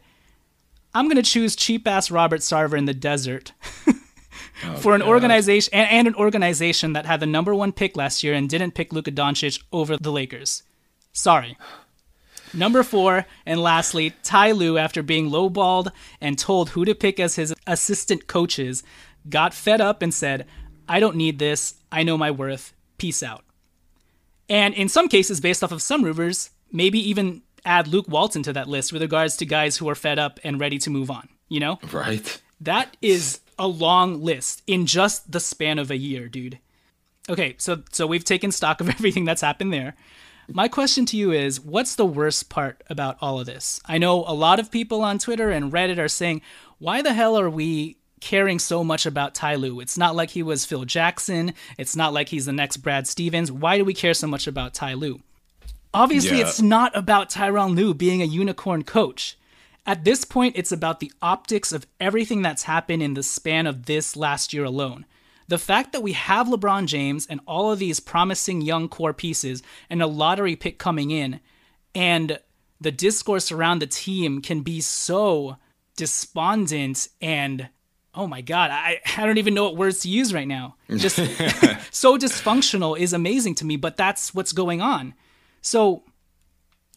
"I'm 0.94 1.08
gonna 1.08 1.24
choose 1.24 1.56
cheap 1.56 1.88
ass 1.88 2.12
Robert 2.12 2.42
Sarver 2.42 2.78
in 2.78 2.86
the 2.86 2.94
desert." 2.94 3.54
Oh, 4.64 4.78
for 4.78 4.96
an 4.96 5.02
organization 5.02 5.74
and, 5.74 5.90
and 5.90 6.08
an 6.08 6.16
organization 6.16 6.94
that 6.94 7.06
had 7.06 7.20
the 7.20 7.26
number 7.26 7.54
one 7.54 7.74
pick 7.74 7.98
last 7.98 8.24
year 8.24 8.34
and 8.34 8.50
didn't 8.50 8.72
pick 8.72 8.94
Luka 8.94 9.12
Doncic 9.12 9.62
over 9.72 9.98
the 9.98 10.12
Lakers. 10.12 10.64
Sorry. 11.12 11.58
Number 12.54 12.84
four, 12.84 13.26
and 13.46 13.60
lastly, 13.60 14.14
Ty 14.24 14.52
Lue, 14.52 14.78
after 14.78 15.04
being 15.04 15.30
lowballed 15.30 15.92
and 16.22 16.40
told 16.40 16.70
who 16.70 16.86
to 16.86 16.96
pick 16.96 17.20
as 17.20 17.36
his 17.36 17.54
assistant 17.68 18.28
coaches, 18.28 18.82
got 19.28 19.54
fed 19.54 19.82
up 19.82 20.02
and 20.02 20.14
said, 20.14 20.46
I 20.88 21.00
don't 21.00 21.16
need 21.16 21.40
this. 21.40 21.76
I 21.92 22.04
know 22.04 22.18
my 22.18 22.32
worth. 22.32 22.74
Peace 22.98 23.24
out. 23.24 23.44
And 24.50 24.74
in 24.74 24.90
some 24.90 25.08
cases, 25.08 25.42
based 25.42 25.64
off 25.64 25.72
of 25.72 25.82
some 25.82 26.04
rumors, 26.04 26.52
maybe 26.72 27.00
even 27.10 27.42
add 27.66 27.88
Luke 27.88 28.08
Walton 28.08 28.44
to 28.44 28.54
that 28.54 28.70
list 28.70 28.94
with 28.94 29.02
regards 29.02 29.36
to 29.38 29.46
guys 29.46 29.78
who 29.78 29.90
are 29.90 29.96
fed 29.96 30.20
up 30.20 30.40
and 30.44 30.60
ready 30.60 30.78
to 30.80 30.90
move 30.90 31.10
on, 31.10 31.28
you 31.50 31.60
know? 31.60 31.80
Right. 31.92 32.42
That 32.62 32.96
is 33.02 33.40
a 33.58 33.68
long 33.68 34.22
list 34.22 34.62
in 34.68 34.86
just 34.86 35.32
the 35.32 35.40
span 35.40 35.80
of 35.80 35.90
a 35.90 35.98
year, 35.98 36.28
dude. 36.28 36.60
Okay, 37.28 37.56
so 37.58 37.82
so 37.92 38.06
we've 38.06 38.24
taken 38.24 38.52
stock 38.52 38.82
of 38.82 38.90
everything 38.98 39.26
that's 39.26 39.42
happened 39.42 39.74
there. 39.74 39.96
My 40.48 40.68
question 40.68 41.08
to 41.08 41.18
you 41.18 41.32
is 41.32 41.60
what's 41.60 41.96
the 41.96 42.06
worst 42.06 42.50
part 42.50 42.84
about 42.88 43.18
all 43.20 43.40
of 43.40 43.48
this? 43.48 43.80
I 43.86 43.98
know 43.98 44.24
a 44.28 44.34
lot 44.34 44.60
of 44.60 44.70
people 44.70 45.02
on 45.02 45.18
Twitter 45.18 45.50
and 45.50 45.72
Reddit 45.72 45.98
are 45.98 46.08
saying, 46.08 46.42
why 46.78 47.02
the 47.02 47.14
hell 47.14 47.40
are 47.40 47.50
we 47.50 47.98
caring 48.26 48.60
so 48.60 48.84
much 48.84 49.06
about 49.06 49.36
Ty 49.36 49.56
Lue? 49.56 49.80
It's 49.80 49.98
not 49.98 50.16
like 50.16 50.32
he 50.32 50.44
was 50.44 50.66
Phil 50.66 50.84
Jackson. 50.84 51.54
It's 51.78 51.96
not 51.96 52.12
like 52.12 52.30
he's 52.30 52.48
the 52.48 52.52
next 52.52 52.78
Brad 52.78 53.08
Stevens. 53.08 53.52
Why 53.52 53.78
do 53.78 53.86
we 53.86 53.94
care 53.94 54.14
so 54.16 54.28
much 54.28 54.48
about 54.48 54.74
Ty 54.74 54.96
Lue? 54.96 55.22
Obviously, 55.94 56.40
Yeah. 56.40 56.48
it's 56.48 56.60
not 56.62 56.92
about 56.98 57.30
Tyronn 57.30 57.76
Lue 57.76 57.94
being 57.94 58.22
a 58.22 58.26
unicorn 58.26 58.84
coach. 58.84 59.38
At 59.86 60.04
this 60.04 60.26
point, 60.26 60.56
it's 60.58 60.72
about 60.72 61.00
the 61.00 61.12
optics 61.22 61.72
of 61.72 61.86
everything 62.02 62.42
that's 62.42 62.64
happened 62.64 63.04
in 63.04 63.14
the 63.14 63.24
span 63.24 63.68
of 63.68 63.86
this 63.86 64.16
last 64.16 64.52
year 64.52 64.64
alone. 64.66 65.06
The 65.48 65.60
fact 65.60 65.94
that 65.94 66.02
we 66.02 66.14
have 66.14 66.48
LeBron 66.48 66.88
James 66.88 67.28
and 67.28 67.40
all 67.46 67.72
of 67.72 67.78
these 67.78 68.00
promising 68.00 68.62
young 68.62 68.90
core 68.90 69.14
pieces 69.14 69.62
and 69.90 70.02
a 70.02 70.08
lottery 70.08 70.56
pick 70.56 70.80
coming 70.80 71.12
in, 71.12 71.40
and 71.94 72.40
the 72.82 72.92
discourse 72.92 73.52
around 73.52 73.80
the 73.80 73.88
team 73.88 74.42
can 74.42 74.62
be 74.62 74.82
so 74.82 75.58
despondent 75.96 77.08
and 77.22 77.70
oh 78.16 78.28
my 78.28 78.42
god, 78.42 78.72
I, 78.72 79.02
I 79.18 79.26
don't 79.26 79.38
even 79.38 79.54
know 79.54 79.64
what 79.66 79.76
words 79.76 80.00
to 80.00 80.10
use 80.10 80.34
right 80.34 80.48
now. 80.48 80.76
Just 80.90 81.18
so 81.92 82.18
dysfunctional 82.18 82.98
is 82.98 83.14
amazing 83.14 83.56
to 83.56 83.66
me, 83.66 83.76
but 83.76 83.98
that's 83.98 84.34
what's 84.34 84.52
going 84.52 84.82
on. 84.82 85.14
So 85.62 86.04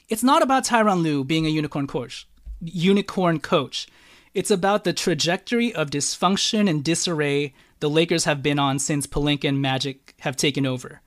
it's 0.09 0.23
not 0.23 0.43
about 0.43 0.64
Tyronn 0.64 1.03
Lue 1.03 1.25
being 1.25 1.47
a 1.47 1.51
unicorn 1.51 1.87
coach. 1.87 2.29
Unicorn 2.61 3.41
coach. 3.41 3.89
It's 4.35 4.51
about 4.51 4.85
the 4.85 4.93
trajectory 4.93 5.75
of 5.75 5.91
dysfunction 5.91 6.69
and 6.69 6.85
disarray 6.85 7.55
the 7.81 7.91
Lakers 7.91 8.25
have 8.25 8.43
been 8.43 8.59
on 8.59 8.79
since 8.79 9.07
Pelinka 9.07 9.49
and 9.49 9.62
Magic 9.62 10.14
have 10.21 10.37
taken 10.37 10.66
over. 10.66 11.01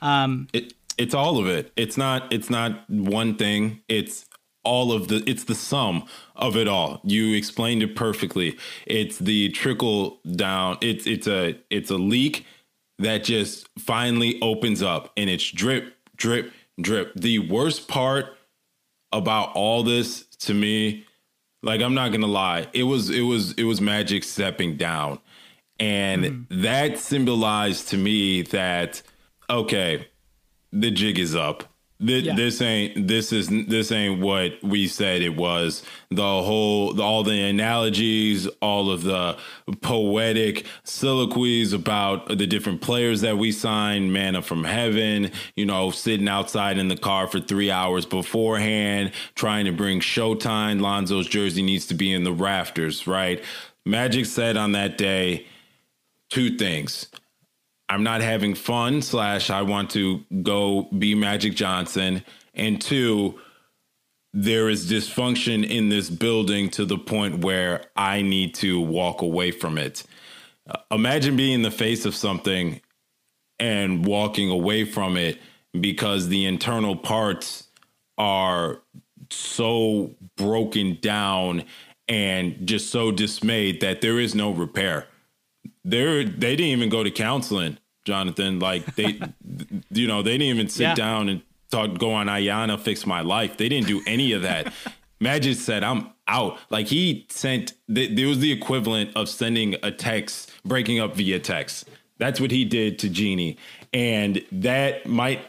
Um, 0.00 0.48
it 0.52 0.74
it's 0.96 1.14
all 1.14 1.38
of 1.38 1.46
it. 1.46 1.72
It's 1.76 1.96
not 1.96 2.32
it's 2.32 2.50
not 2.50 2.88
one 2.90 3.36
thing. 3.36 3.80
It's 3.88 4.26
all 4.68 4.92
of 4.92 5.08
the 5.08 5.22
it's 5.26 5.44
the 5.44 5.54
sum 5.54 6.04
of 6.36 6.56
it 6.56 6.68
all. 6.68 7.00
You 7.02 7.34
explained 7.34 7.82
it 7.82 7.96
perfectly. 7.96 8.56
It's 8.86 9.18
the 9.18 9.48
trickle 9.50 10.20
down. 10.36 10.78
It's 10.82 11.06
it's 11.06 11.26
a 11.26 11.58
it's 11.70 11.90
a 11.90 11.96
leak 11.96 12.44
that 12.98 13.24
just 13.24 13.68
finally 13.78 14.38
opens 14.42 14.82
up 14.82 15.12
and 15.16 15.30
it's 15.30 15.50
drip 15.50 15.94
drip 16.16 16.52
drip. 16.80 17.14
The 17.14 17.38
worst 17.38 17.88
part 17.88 18.36
about 19.10 19.52
all 19.54 19.82
this 19.82 20.26
to 20.40 20.52
me 20.52 21.06
like 21.62 21.80
I'm 21.80 21.94
not 21.94 22.12
gonna 22.12 22.26
lie, 22.26 22.68
it 22.72 22.84
was 22.84 23.10
it 23.10 23.22
was 23.22 23.52
it 23.54 23.64
was 23.64 23.80
Magic 23.80 24.24
stepping 24.24 24.76
down, 24.76 25.18
and 25.80 26.24
hmm. 26.24 26.62
that 26.62 26.98
symbolized 26.98 27.88
to 27.88 27.96
me 27.96 28.42
that 28.42 29.02
okay, 29.50 30.06
the 30.72 30.90
jig 30.90 31.18
is 31.18 31.34
up. 31.34 31.64
This, 32.00 32.22
Yeah. 32.24 32.36
this 32.36 32.62
ain't 32.62 33.08
this 33.08 33.32
is 33.32 33.48
this 33.48 33.90
ain't 33.90 34.20
what 34.20 34.62
we 34.62 34.86
said 34.86 35.20
it 35.20 35.34
was. 35.36 35.82
The 36.10 36.22
whole 36.22 37.00
all 37.00 37.24
the 37.24 37.40
analogies, 37.40 38.46
all 38.62 38.88
of 38.92 39.02
the 39.02 39.36
poetic 39.80 40.64
soliloquies 40.84 41.72
about 41.72 42.28
the 42.28 42.46
different 42.46 42.82
players 42.82 43.20
that 43.22 43.36
we 43.36 43.50
signed, 43.50 44.12
manna 44.12 44.42
from 44.42 44.62
heaven, 44.62 45.32
you 45.56 45.66
know, 45.66 45.90
sitting 45.90 46.28
outside 46.28 46.78
in 46.78 46.86
the 46.86 46.96
car 46.96 47.26
for 47.26 47.40
three 47.40 47.70
hours 47.70 48.06
beforehand, 48.06 49.10
trying 49.34 49.64
to 49.64 49.72
bring 49.72 49.98
showtime. 49.98 50.80
Lonzo's 50.80 51.26
jersey 51.26 51.62
needs 51.62 51.86
to 51.86 51.94
be 51.94 52.12
in 52.12 52.22
the 52.22 52.32
rafters, 52.32 53.08
right? 53.08 53.42
Magic 53.84 54.26
said 54.26 54.56
on 54.56 54.70
that 54.72 54.98
day 54.98 55.46
two 56.28 56.56
things. 56.56 57.08
I'm 57.88 58.02
not 58.02 58.20
having 58.20 58.54
fun, 58.54 59.00
slash, 59.00 59.50
I 59.50 59.62
want 59.62 59.90
to 59.90 60.24
go 60.42 60.88
be 60.96 61.14
Magic 61.14 61.54
Johnson. 61.54 62.22
And 62.54 62.80
two, 62.80 63.40
there 64.34 64.68
is 64.68 64.90
dysfunction 64.90 65.68
in 65.68 65.88
this 65.88 66.10
building 66.10 66.68
to 66.70 66.84
the 66.84 66.98
point 66.98 67.44
where 67.44 67.86
I 67.96 68.20
need 68.20 68.54
to 68.56 68.80
walk 68.80 69.22
away 69.22 69.52
from 69.52 69.78
it. 69.78 70.04
Uh, 70.68 70.76
imagine 70.90 71.36
being 71.36 71.54
in 71.54 71.62
the 71.62 71.70
face 71.70 72.04
of 72.04 72.14
something 72.14 72.80
and 73.58 74.04
walking 74.04 74.50
away 74.50 74.84
from 74.84 75.16
it 75.16 75.38
because 75.78 76.28
the 76.28 76.44
internal 76.44 76.94
parts 76.94 77.68
are 78.18 78.82
so 79.30 80.14
broken 80.36 80.98
down 81.00 81.64
and 82.06 82.66
just 82.66 82.90
so 82.90 83.10
dismayed 83.12 83.80
that 83.80 84.00
there 84.00 84.18
is 84.18 84.34
no 84.34 84.50
repair 84.50 85.06
they're 85.84 86.24
they 86.24 86.56
didn't 86.56 86.66
even 86.72 86.88
go 86.88 87.02
to 87.02 87.10
counseling, 87.10 87.78
Jonathan. 88.04 88.58
Like 88.58 88.94
they, 88.96 89.20
you 89.90 90.06
know, 90.06 90.22
they 90.22 90.32
didn't 90.32 90.56
even 90.56 90.68
sit 90.68 90.82
Yeah. 90.82 90.94
down 90.94 91.28
and 91.28 91.42
talk, 91.70 91.98
go 91.98 92.12
on 92.12 92.26
Iyanla, 92.26 92.80
fix 92.80 93.06
my 93.06 93.20
life. 93.20 93.56
They 93.56 93.68
didn't 93.68 93.86
do 93.88 94.00
any 94.06 94.32
of 94.32 94.42
that. 94.42 94.72
Magic 95.20 95.56
said, 95.56 95.82
"I'm 95.82 96.10
out." 96.28 96.58
Like 96.70 96.86
he 96.86 97.26
sent, 97.28 97.72
th- 97.92 98.16
there 98.16 98.28
was 98.28 98.38
the 98.38 98.52
equivalent 98.52 99.16
of 99.16 99.28
sending 99.28 99.74
a 99.82 99.90
text, 99.90 100.52
breaking 100.64 101.00
up 101.00 101.16
via 101.16 101.40
text. 101.40 101.88
That's 102.18 102.40
what 102.40 102.50
he 102.52 102.64
did 102.64 102.98
to 103.00 103.08
Jeanie, 103.08 103.56
and 103.92 104.40
that 104.52 105.06
might. 105.06 105.40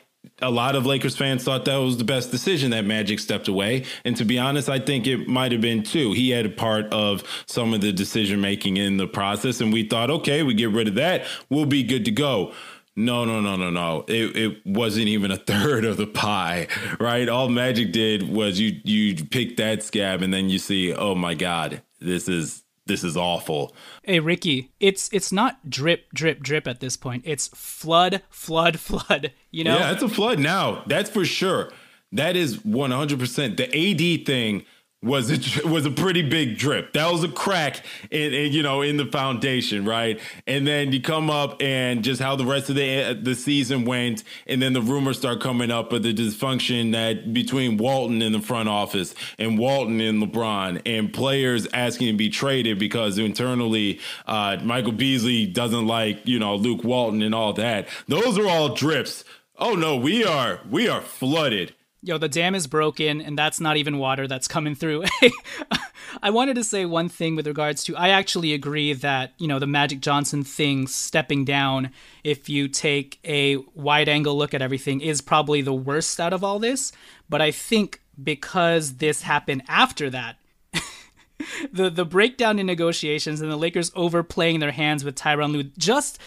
A 0.42 0.50
lot 0.50 0.76
of 0.76 0.86
Lakers 0.86 1.16
fans 1.16 1.44
thought 1.44 1.66
that 1.66 1.78
was 1.78 1.98
the 1.98 2.04
best 2.04 2.32
decision 2.32 2.72
that 2.72 2.86
Magic 2.86 3.20
stepped 3.20 3.48
away. 3.48 3.86
And 4.06 4.16
to 4.18 4.26
be 4.26 4.40
honest, 4.40 4.70
I 4.70 4.80
think 4.80 5.08
it 5.08 5.28
might 5.28 5.52
have 5.52 5.62
been 5.62 5.84
too. 5.84 6.14
He 6.14 6.30
had 6.30 6.46
a 6.46 6.50
part 6.50 6.86
of 6.94 7.24
some 7.46 7.74
of 7.74 7.82
the 7.82 7.92
decision 7.92 8.42
making 8.42 8.78
in 8.78 8.98
the 8.98 9.08
process. 9.08 9.62
And 9.62 9.74
we 9.74 9.88
thought, 9.88 10.10
okay, 10.10 10.44
we 10.44 10.54
get 10.54 10.70
rid 10.70 10.88
of 10.88 10.96
that. 10.96 11.26
We'll 11.50 11.66
be 11.66 11.84
good 11.84 12.06
to 12.06 12.12
go. 12.12 12.54
No, 12.96 13.24
no, 13.24 13.40
no, 13.40 13.56
no, 13.56 13.70
no. 13.70 14.04
It, 14.08 14.36
it 14.36 14.66
wasn't 14.66 15.08
even 15.08 15.32
a 15.32 15.38
third 15.52 15.86
of 15.86 15.98
the 15.98 16.08
pie, 16.08 16.68
right? 17.00 17.30
All 17.30 17.48
Magic 17.48 17.92
did 17.92 18.28
was 18.28 18.60
you 18.60 18.80
you 18.84 19.24
pick 19.26 19.58
that 19.58 19.84
scab 19.84 20.22
and 20.22 20.34
then 20.34 20.50
you 20.50 20.60
see, 20.60 20.94
oh 20.94 21.16
my 21.16 21.34
God, 21.34 21.82
this 22.02 22.28
is 22.28 22.64
this 22.90 23.06
is 23.06 23.16
awful. 23.16 23.74
Hey 24.04 24.20
Ricky, 24.20 24.72
it's 24.82 25.10
it's 25.14 25.32
not 25.32 25.70
drip 25.70 26.12
drip 26.14 26.42
drip 26.42 26.68
at 26.68 26.82
this 26.82 26.98
point. 26.98 27.24
It's 27.26 27.48
flood 27.50 28.22
flood 28.30 28.78
flood. 28.88 29.32
You 29.52 29.64
know? 29.64 29.78
Yeah, 29.78 29.92
it's 29.94 30.04
a 30.04 30.10
flood 30.10 30.40
now. 30.40 30.84
That's 30.88 31.10
for 31.10 31.24
sure. 31.24 31.72
That 32.12 32.36
is 32.36 32.58
100%. 32.58 33.58
The 33.58 33.68
AD 33.68 34.26
thing 34.26 34.66
was 35.02 35.32
a 35.32 35.68
was 35.68 35.86
a 35.86 35.92
pretty 35.92 36.22
big 36.22 36.58
drip. 36.58 36.92
That 36.92 37.10
was 37.10 37.24
a 37.24 37.30
crack 37.30 37.86
in, 38.12 38.34
in 38.34 38.52
you 38.52 38.62
know 38.62 38.82
in 38.82 38.98
the 38.98 39.06
foundation, 39.06 39.86
right? 39.86 40.20
And 40.46 40.68
then 40.68 40.92
you 40.92 41.02
come 41.02 41.30
up 41.30 41.62
and 41.62 42.04
just 42.04 42.22
how 42.22 42.36
the 42.36 42.46
rest 42.46 42.70
of 42.70 42.76
the 42.76 43.18
the 43.22 43.34
season 43.34 43.86
went, 43.86 44.26
and 44.46 44.62
then 44.62 44.74
the 44.74 44.82
rumors 44.82 45.18
start 45.18 45.40
coming 45.40 45.72
up 45.72 45.94
of 45.94 46.04
the 46.04 46.14
dysfunction 46.14 46.92
that 46.92 47.34
between 47.34 47.78
Walton 47.78 48.22
in 48.22 48.34
the 48.34 48.42
front 48.42 48.68
office 48.68 49.16
and 49.38 49.58
Walton 49.58 50.02
and 50.02 50.22
LeBron, 50.22 50.82
and 50.86 51.14
players 51.14 51.66
asking 51.74 52.08
to 52.08 52.18
be 52.18 52.30
traded 52.30 52.78
because 52.78 53.18
internally 53.18 54.00
uh, 54.28 54.58
Michael 54.64 54.92
Beasley 54.92 55.46
doesn't 55.46 55.88
like 55.88 56.28
you 56.28 56.40
know 56.40 56.56
Luke 56.56 56.84
Walton 56.84 57.22
and 57.22 57.34
all 57.34 57.54
that. 57.54 57.88
Those 58.10 58.38
are 58.38 58.48
all 58.48 58.76
drips. 58.76 59.24
Oh 59.58 59.76
no, 59.76 59.96
we 59.96 60.26
are 60.26 60.60
we 60.70 60.90
are 60.90 61.02
flooded 61.02 61.74
yo, 62.02 62.18
the 62.18 62.30
dam 62.30 62.56
is 62.56 62.68
broken 62.68 63.22
and 63.22 63.38
that's 63.38 63.60
not 63.60 63.78
even 63.78 63.98
water 63.98 64.28
that's 64.28 64.48
coming 64.48 64.76
through. 64.76 65.04
I 66.22 66.30
wanted 66.30 66.56
to 66.56 66.64
say 66.64 66.86
one 66.86 67.10
thing 67.10 67.36
with 67.36 67.48
regards 67.48 67.84
to 67.86 67.96
I 67.96 68.10
actually 68.10 68.54
agree 68.54 68.94
that, 68.94 69.34
you 69.38 69.48
know, 69.48 69.60
the 69.60 69.68
Magic 69.68 70.00
Johnson 70.00 70.44
thing 70.44 70.88
stepping 70.88 71.46
down, 71.46 71.92
if 72.24 72.50
you 72.50 72.68
take 72.68 73.20
a 73.26 73.58
wide 73.76 74.10
angle 74.10 74.38
look 74.38 74.54
at 74.54 74.62
everything, 74.62 75.02
is 75.02 75.22
probably 75.22 75.62
the 75.62 75.74
worst 75.74 76.20
out 76.20 76.34
of 76.34 76.44
all 76.44 76.60
this. 76.60 76.92
But 77.30 77.42
I 77.42 77.52
think 77.52 78.02
because 78.22 78.98
this 78.98 79.22
happened 79.22 79.64
after 79.68 80.10
that, 80.10 80.38
the 81.72 81.90
the 81.90 82.06
breakdown 82.06 82.60
in 82.60 82.66
negotiations 82.66 83.42
and 83.42 83.52
the 83.52 83.58
Lakers 83.58 83.92
overplaying 83.96 84.60
their 84.60 84.72
hands 84.72 85.04
with 85.04 85.16
Tyronn 85.16 85.52
Lue 85.52 85.64
just 85.64 86.20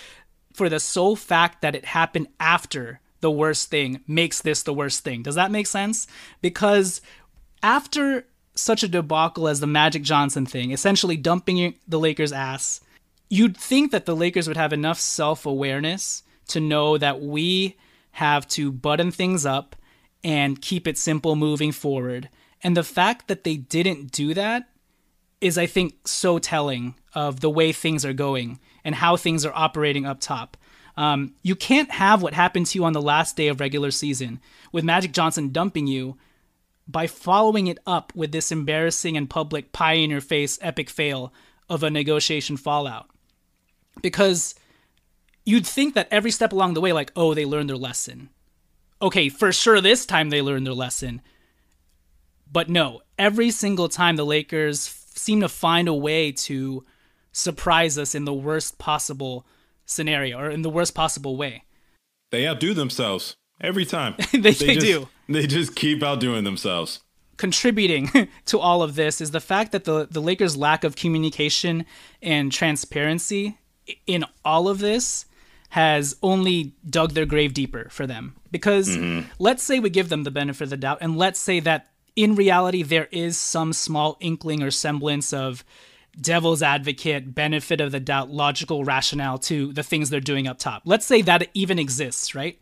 for 0.53 0.69
the 0.69 0.81
sole 0.81 1.17
fact 1.17 1.63
that 1.63 1.75
it 1.75 1.87
happened 1.87 2.29
after 2.39 3.01
the 3.23 3.31
worst 3.31 3.71
thing 3.71 4.01
makes 4.07 4.43
this 4.43 4.63
the 4.63 4.75
worst 4.75 5.03
thing. 5.03 5.23
Does 5.23 5.37
that 5.37 5.51
make 5.51 5.67
sense? 5.67 6.07
Because 6.43 7.01
after 7.63 8.27
such 8.55 8.83
a 8.83 8.89
debacle 8.89 9.49
as 9.49 9.61
the 9.61 9.67
Magic 9.67 10.03
Johnson 10.03 10.45
thing, 10.45 10.73
essentially 10.73 11.17
dumping 11.17 11.75
the 11.89 11.99
Lakers' 11.99 12.33
ass, 12.33 12.81
you'd 13.31 13.57
think 13.57 13.93
that 13.93 14.05
the 14.05 14.17
Lakers 14.17 14.47
would 14.47 14.59
have 14.59 14.75
enough 14.75 15.01
self 15.01 15.47
awareness 15.47 16.23
to 16.49 16.61
know 16.61 16.99
that 16.99 17.23
we 17.23 17.77
have 18.13 18.47
to 18.47 18.71
button 18.71 19.11
things 19.11 19.47
up 19.47 19.75
and 20.23 20.61
keep 20.61 20.87
it 20.87 20.99
simple 20.99 21.35
moving 21.35 21.73
forward. 21.73 22.29
And 22.63 22.77
the 22.77 22.85
fact 22.85 23.29
that 23.29 23.45
they 23.45 23.57
didn't 23.57 24.13
do 24.13 24.35
that 24.35 24.69
is, 25.41 25.57
I 25.57 25.67
think, 25.67 26.07
so 26.07 26.39
telling 26.39 26.95
of 27.15 27.41
the 27.41 27.51
way 27.51 27.73
things 27.73 28.05
are 28.05 28.13
going 28.13 28.61
and 28.85 28.97
how 28.97 29.17
things 29.17 29.47
are 29.47 29.55
operating 29.55 30.07
up 30.07 30.21
top. 30.21 30.57
Um, 30.97 31.35
you 31.43 31.57
can't 31.57 31.91
have 31.91 32.23
what 32.23 32.35
happened 32.35 32.67
to 32.67 32.79
you 32.79 32.85
on 32.85 32.93
the 32.93 33.01
last 33.01 33.37
day 33.37 33.49
of 33.49 33.61
regular 33.61 33.91
season 33.91 34.41
with 34.73 34.85
Magic 34.85 35.13
Johnson 35.13 35.51
dumping 35.51 35.87
you 35.87 36.17
by 36.87 37.07
following 37.07 37.67
it 37.67 37.79
up 37.87 38.13
with 38.15 38.33
this 38.33 38.53
embarrassing 38.53 39.17
and 39.17 39.31
public 39.31 39.73
pie 39.73 39.95
in 39.95 40.11
your 40.11 40.21
face 40.21 40.59
epic 40.61 40.91
fail 40.91 41.33
of 41.69 41.83
a 41.83 41.91
negotiation 41.91 42.57
fallout. 42.57 43.09
Because 44.03 44.55
you'd 45.45 45.67
think 45.67 45.95
that 45.95 46.09
every 46.11 46.31
step 46.31 46.53
along 46.53 46.75
the 46.75 46.81
way, 46.81 46.93
like, 46.93 47.13
oh, 47.17 47.35
they 47.35 47.45
learned 47.45 47.71
their 47.71 47.77
lesson. 47.77 48.29
Okay, 49.01 49.29
for 49.29 49.53
sure 49.53 49.81
this 49.81 50.05
time 50.05 50.31
they 50.31 50.43
learned 50.43 50.67
their 50.67 50.75
lesson. 50.75 51.23
But 52.51 52.69
no, 52.69 53.01
every 53.19 53.51
single 53.51 53.89
time 53.89 54.17
the 54.17 54.27
Lakers 54.27 54.81
seem 55.15 55.41
to 55.41 55.49
find 55.49 55.89
a 55.89 55.95
way 55.95 56.33
to 56.33 56.85
surprise 57.33 57.97
us 57.97 58.15
in 58.15 58.25
the 58.25 58.35
worst 58.35 58.79
possible 58.79 59.47
scenario 59.85 60.39
or 60.39 60.51
in 60.51 60.63
the 60.63 60.71
worst 60.71 60.95
possible 60.95 61.37
way. 61.37 61.65
They 62.31 62.49
outdo 62.49 62.73
themselves 62.73 63.37
every 63.61 63.85
time. 63.85 64.15
they, 64.33 64.39
they, 64.39 64.53
they 64.53 64.75
just, 64.75 64.87
do. 64.87 65.09
They 65.29 65.47
just 65.47 65.77
keep 65.77 66.03
outdoing 66.03 66.45
themselves. 66.45 67.01
Contributing 67.37 68.11
to 68.47 68.59
all 68.59 68.83
of 68.83 68.95
this 68.95 69.21
is 69.21 69.33
the 69.33 69.41
fact 69.41 69.73
that 69.73 69.85
the, 69.85 70.09
the 70.11 70.23
Lakers' 70.23 70.57
lack 70.57 70.83
of 70.83 70.97
communication 70.97 71.85
and 72.23 72.51
transparency 72.51 73.59
in 74.07 74.25
all 74.47 74.67
of 74.67 74.79
this 74.79 75.27
has 75.71 76.17
only 76.23 76.75
dug 76.89 77.13
their 77.13 77.27
grave 77.27 77.53
deeper 77.53 77.89
for 77.91 78.07
them. 78.07 78.37
Because 78.51 78.97
mm-hmm. 78.97 79.29
let's 79.39 79.63
say 79.63 79.79
we 79.79 79.91
give 79.91 80.09
them 80.09 80.25
the 80.25 80.31
benefit 80.31 80.65
of 80.65 80.71
the 80.71 80.77
doubt, 80.77 80.99
and 81.01 81.17
let's 81.17 81.41
say 81.41 81.61
that 81.61 81.89
in 82.17 82.35
reality 82.35 82.83
there 82.83 83.09
is 83.11 83.37
some 83.37 83.73
small 83.73 84.17
inkling 84.21 84.63
or 84.63 84.71
semblance 84.71 85.33
of 85.33 85.65
devil's 86.21 86.63
advocate, 86.63 87.35
benefit 87.35 87.81
of 87.81 87.93
the 87.93 88.01
doubt, 88.01 88.31
logical 88.31 88.85
rationale 88.85 89.39
to 89.39 89.73
the 89.73 89.83
things 89.83 90.11
they're 90.11 90.21
doing 90.21 90.47
up 90.47 90.59
top. 90.59 90.83
Let's 90.85 91.07
say 91.07 91.23
that 91.23 91.49
even 91.55 91.79
exists, 91.79 92.35
right? 92.35 92.59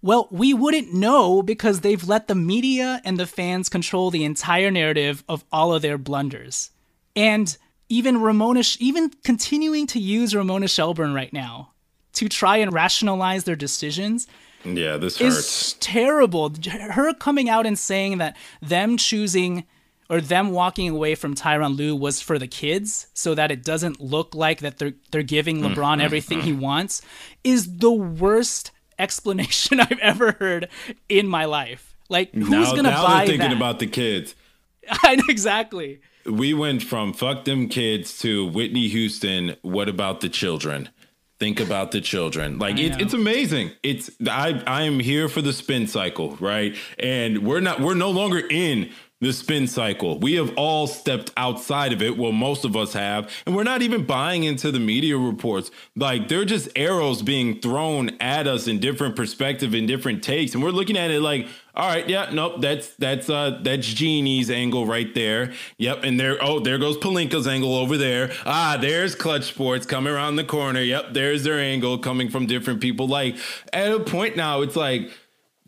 Well, 0.00 0.28
we 0.30 0.54
wouldn't 0.54 0.94
know 0.94 1.42
because 1.42 1.80
they've 1.80 2.06
let 2.06 2.28
the 2.28 2.34
media 2.34 3.00
and 3.04 3.18
the 3.18 3.26
fans 3.26 3.68
control 3.68 4.10
the 4.10 4.24
entire 4.24 4.70
narrative 4.70 5.24
of 5.28 5.44
all 5.50 5.74
of 5.74 5.82
their 5.82 5.98
blunders. 5.98 6.70
And 7.16 7.56
even 7.88 8.20
Ramona, 8.20 8.62
even 8.78 9.10
continuing 9.24 9.86
to 9.88 9.98
use 9.98 10.34
Ramona 10.34 10.68
Shelburne 10.68 11.14
right 11.14 11.32
now 11.32 11.72
to 12.12 12.28
try 12.28 12.58
and 12.58 12.72
rationalize 12.72 13.44
their 13.44 13.56
decisions. 13.56 14.26
Yeah, 14.64 14.96
this 14.96 15.18
hurts. 15.18 15.36
Is 15.36 15.72
terrible. 15.74 16.52
Her 16.66 17.14
coming 17.14 17.48
out 17.48 17.66
and 17.66 17.78
saying 17.78 18.18
that 18.18 18.36
them 18.60 18.96
choosing 18.96 19.64
or 20.10 20.20
them 20.20 20.52
walking 20.52 20.88
away 20.88 21.14
from 21.14 21.34
Tyronn 21.34 21.76
Lue 21.76 21.94
was 21.94 22.20
for 22.20 22.38
the 22.38 22.46
kids 22.46 23.08
so 23.14 23.34
that 23.34 23.50
it 23.50 23.62
doesn't 23.62 24.00
look 24.00 24.34
like 24.34 24.60
that 24.60 24.78
they're 24.78 24.94
they're 25.10 25.22
giving 25.22 25.60
mm, 25.60 25.74
LeBron 25.74 25.98
mm, 25.98 26.02
everything 26.02 26.40
he 26.40 26.52
mm. 26.52 26.60
wants 26.60 27.02
is 27.44 27.78
the 27.78 27.92
worst 27.92 28.70
explanation 28.98 29.80
I've 29.80 29.98
ever 30.00 30.32
heard 30.32 30.68
in 31.08 31.28
my 31.28 31.44
life. 31.44 31.96
Like 32.08 32.32
who's 32.32 32.48
now, 32.48 32.74
gonna 32.74 32.90
now 32.90 33.06
buy 33.06 33.18
they're 33.18 33.26
thinking 33.26 33.50
that? 33.50 33.56
about 33.56 33.78
the 33.78 33.86
kids. 33.86 34.34
I 35.02 35.16
know 35.16 35.24
exactly. 35.28 36.00
We 36.24 36.52
went 36.54 36.82
from 36.82 37.12
fuck 37.12 37.44
them 37.44 37.68
kids 37.68 38.18
to 38.20 38.46
Whitney 38.46 38.88
Houston. 38.88 39.56
What 39.62 39.88
about 39.88 40.20
the 40.20 40.28
children? 40.28 40.90
Think 41.38 41.60
about 41.60 41.92
the 41.92 42.00
children. 42.00 42.58
Like 42.58 42.78
it, 42.78 43.00
it's 43.00 43.14
amazing. 43.14 43.70
It's 43.84 44.10
I 44.28 44.60
I 44.66 44.82
am 44.82 44.98
here 44.98 45.28
for 45.28 45.40
the 45.40 45.52
spin 45.52 45.86
cycle, 45.86 46.36
right? 46.36 46.76
And 46.98 47.46
we're 47.46 47.60
not 47.60 47.80
we're 47.80 47.94
no 47.94 48.10
longer 48.10 48.42
in 48.50 48.90
the 49.20 49.32
spin 49.32 49.66
cycle. 49.66 50.18
We 50.18 50.34
have 50.34 50.54
all 50.56 50.86
stepped 50.86 51.32
outside 51.36 51.92
of 51.92 52.00
it. 52.02 52.16
Well, 52.16 52.30
most 52.30 52.64
of 52.64 52.76
us 52.76 52.92
have. 52.92 53.30
And 53.46 53.56
we're 53.56 53.64
not 53.64 53.82
even 53.82 54.04
buying 54.04 54.44
into 54.44 54.70
the 54.70 54.78
media 54.78 55.18
reports. 55.18 55.70
Like 55.96 56.28
they're 56.28 56.44
just 56.44 56.68
arrows 56.76 57.22
being 57.22 57.60
thrown 57.60 58.10
at 58.20 58.46
us 58.46 58.68
in 58.68 58.78
different 58.78 59.16
perspective 59.16 59.74
and 59.74 59.88
different 59.88 60.22
takes. 60.22 60.54
And 60.54 60.62
we're 60.62 60.70
looking 60.70 60.96
at 60.96 61.10
it 61.10 61.20
like, 61.20 61.48
all 61.74 61.88
right, 61.88 62.08
yeah, 62.08 62.30
nope, 62.32 62.60
that's 62.60 62.94
that's 62.94 63.30
uh 63.30 63.60
that's 63.62 63.86
Jeanie's 63.86 64.50
angle 64.50 64.84
right 64.84 65.14
there. 65.14 65.52
Yep, 65.76 66.00
and 66.02 66.18
there 66.18 66.36
oh, 66.42 66.58
there 66.58 66.76
goes 66.76 66.96
Pelinka's 66.96 67.46
angle 67.46 67.76
over 67.76 67.96
there. 67.96 68.32
Ah, 68.44 68.78
there's 68.80 69.14
Clutch 69.14 69.44
Sports 69.44 69.86
coming 69.86 70.12
around 70.12 70.36
the 70.36 70.44
corner. 70.44 70.80
Yep, 70.80 71.12
there's 71.12 71.44
their 71.44 71.60
angle 71.60 71.98
coming 71.98 72.30
from 72.30 72.46
different 72.46 72.80
people. 72.80 73.06
Like 73.06 73.36
at 73.72 73.92
a 73.92 74.00
point 74.00 74.36
now, 74.36 74.62
it's 74.62 74.74
like 74.74 75.12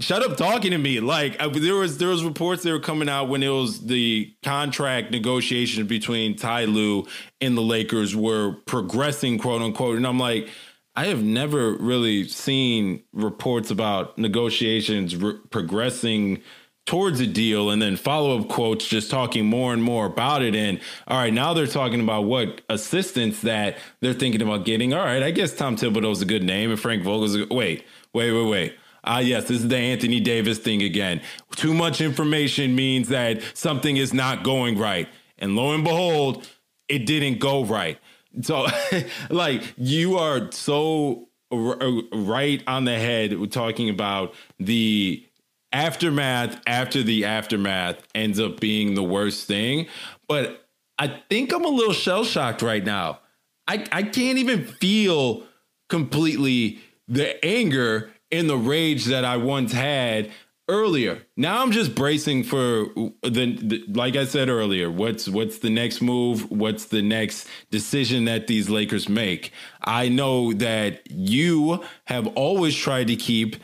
shut 0.00 0.22
up 0.22 0.36
talking 0.36 0.70
to 0.72 0.78
me. 0.78 1.00
Like 1.00 1.40
I, 1.40 1.48
there 1.48 1.76
was 1.76 1.98
there 1.98 2.08
was 2.08 2.24
reports 2.24 2.62
that 2.62 2.72
were 2.72 2.80
coming 2.80 3.08
out 3.08 3.28
when 3.28 3.42
it 3.42 3.48
was 3.48 3.86
the 3.86 4.34
contract 4.42 5.10
negotiations 5.10 5.86
between 5.86 6.36
Ty 6.36 6.64
Lue 6.64 7.06
and 7.40 7.56
the 7.56 7.62
Lakers 7.62 8.16
were 8.16 8.56
progressing 8.66 9.38
quote 9.38 9.62
unquote. 9.62 9.96
And 9.96 10.06
I'm 10.06 10.18
like 10.18 10.48
I 10.96 11.06
have 11.06 11.22
never 11.22 11.74
really 11.74 12.26
seen 12.26 13.04
reports 13.12 13.70
about 13.70 14.18
negotiations 14.18 15.14
re- 15.16 15.38
progressing 15.50 16.42
towards 16.86 17.20
a 17.20 17.26
deal 17.26 17.70
and 17.70 17.80
then 17.80 17.94
follow-up 17.94 18.48
quotes 18.48 18.88
just 18.88 19.10
talking 19.10 19.46
more 19.46 19.72
and 19.72 19.82
more 19.82 20.06
about 20.06 20.42
it. 20.42 20.56
And 20.56 20.80
all 21.06 21.18
right 21.18 21.32
now 21.32 21.54
they're 21.54 21.66
talking 21.66 22.00
about 22.00 22.22
what 22.22 22.62
assistants 22.68 23.42
that 23.42 23.78
they're 24.00 24.14
thinking 24.14 24.42
about 24.42 24.64
getting. 24.64 24.92
All 24.94 25.04
right 25.04 25.22
I 25.22 25.30
guess 25.30 25.54
Tom 25.54 25.76
Thibodeau's 25.76 26.22
a 26.22 26.26
good 26.26 26.42
name 26.42 26.70
and 26.70 26.80
Frank 26.80 27.02
Vogel's 27.02 27.36
a, 27.36 27.46
wait 27.50 27.84
wait 28.12 28.32
wait 28.32 28.48
wait 28.48 28.74
Ah, 29.04 29.16
uh, 29.16 29.18
yes, 29.20 29.48
this 29.48 29.62
is 29.62 29.68
the 29.68 29.76
Anthony 29.76 30.20
Davis 30.20 30.58
thing 30.58 30.82
again. 30.82 31.20
Too 31.56 31.72
much 31.74 32.00
information 32.00 32.74
means 32.74 33.08
that 33.08 33.42
something 33.54 33.96
is 33.96 34.12
not 34.12 34.42
going 34.44 34.78
right. 34.78 35.08
And 35.38 35.56
lo 35.56 35.72
and 35.72 35.84
behold, 35.84 36.48
it 36.88 37.06
didn't 37.06 37.38
go 37.38 37.64
right. 37.64 37.98
So, 38.42 38.66
like, 39.30 39.62
you 39.76 40.18
are 40.18 40.52
so 40.52 41.28
r- 41.50 41.78
right 42.12 42.62
on 42.66 42.84
the 42.84 42.98
head 42.98 43.38
We're 43.38 43.46
talking 43.46 43.88
about 43.88 44.34
the 44.58 45.26
aftermath 45.72 46.60
after 46.66 47.02
the 47.02 47.24
aftermath 47.24 48.06
ends 48.14 48.40
up 48.40 48.60
being 48.60 48.94
the 48.94 49.02
worst 49.02 49.46
thing. 49.46 49.86
But 50.28 50.66
I 50.98 51.22
think 51.28 51.52
I'm 51.52 51.64
a 51.64 51.68
little 51.68 51.94
shell 51.94 52.24
shocked 52.24 52.62
right 52.62 52.84
now. 52.84 53.20
I, 53.66 53.86
I 53.92 54.02
can't 54.02 54.38
even 54.38 54.64
feel 54.64 55.44
completely 55.88 56.80
the 57.08 57.42
anger 57.44 58.10
in 58.30 58.46
the 58.46 58.56
rage 58.56 59.06
that 59.06 59.24
I 59.24 59.36
once 59.36 59.72
had 59.72 60.30
earlier. 60.70 61.22
Now 61.36 61.62
I'm 61.62 61.72
just 61.72 61.94
bracing 61.94 62.44
for 62.44 62.86
the, 63.22 63.56
the, 63.60 63.84
like 63.88 64.16
I 64.16 64.24
said 64.24 64.48
earlier, 64.48 64.90
what's 64.90 65.28
what's 65.28 65.58
the 65.58 65.70
next 65.70 66.00
move? 66.00 66.50
What's 66.50 66.86
the 66.86 67.02
next 67.02 67.48
decision 67.70 68.24
that 68.26 68.46
these 68.46 68.70
Lakers 68.70 69.08
make? 69.08 69.52
I 69.82 70.08
know 70.08 70.52
that 70.54 71.10
you 71.10 71.82
have 72.04 72.28
always 72.28 72.76
tried 72.76 73.08
to 73.08 73.16
keep 73.16 73.56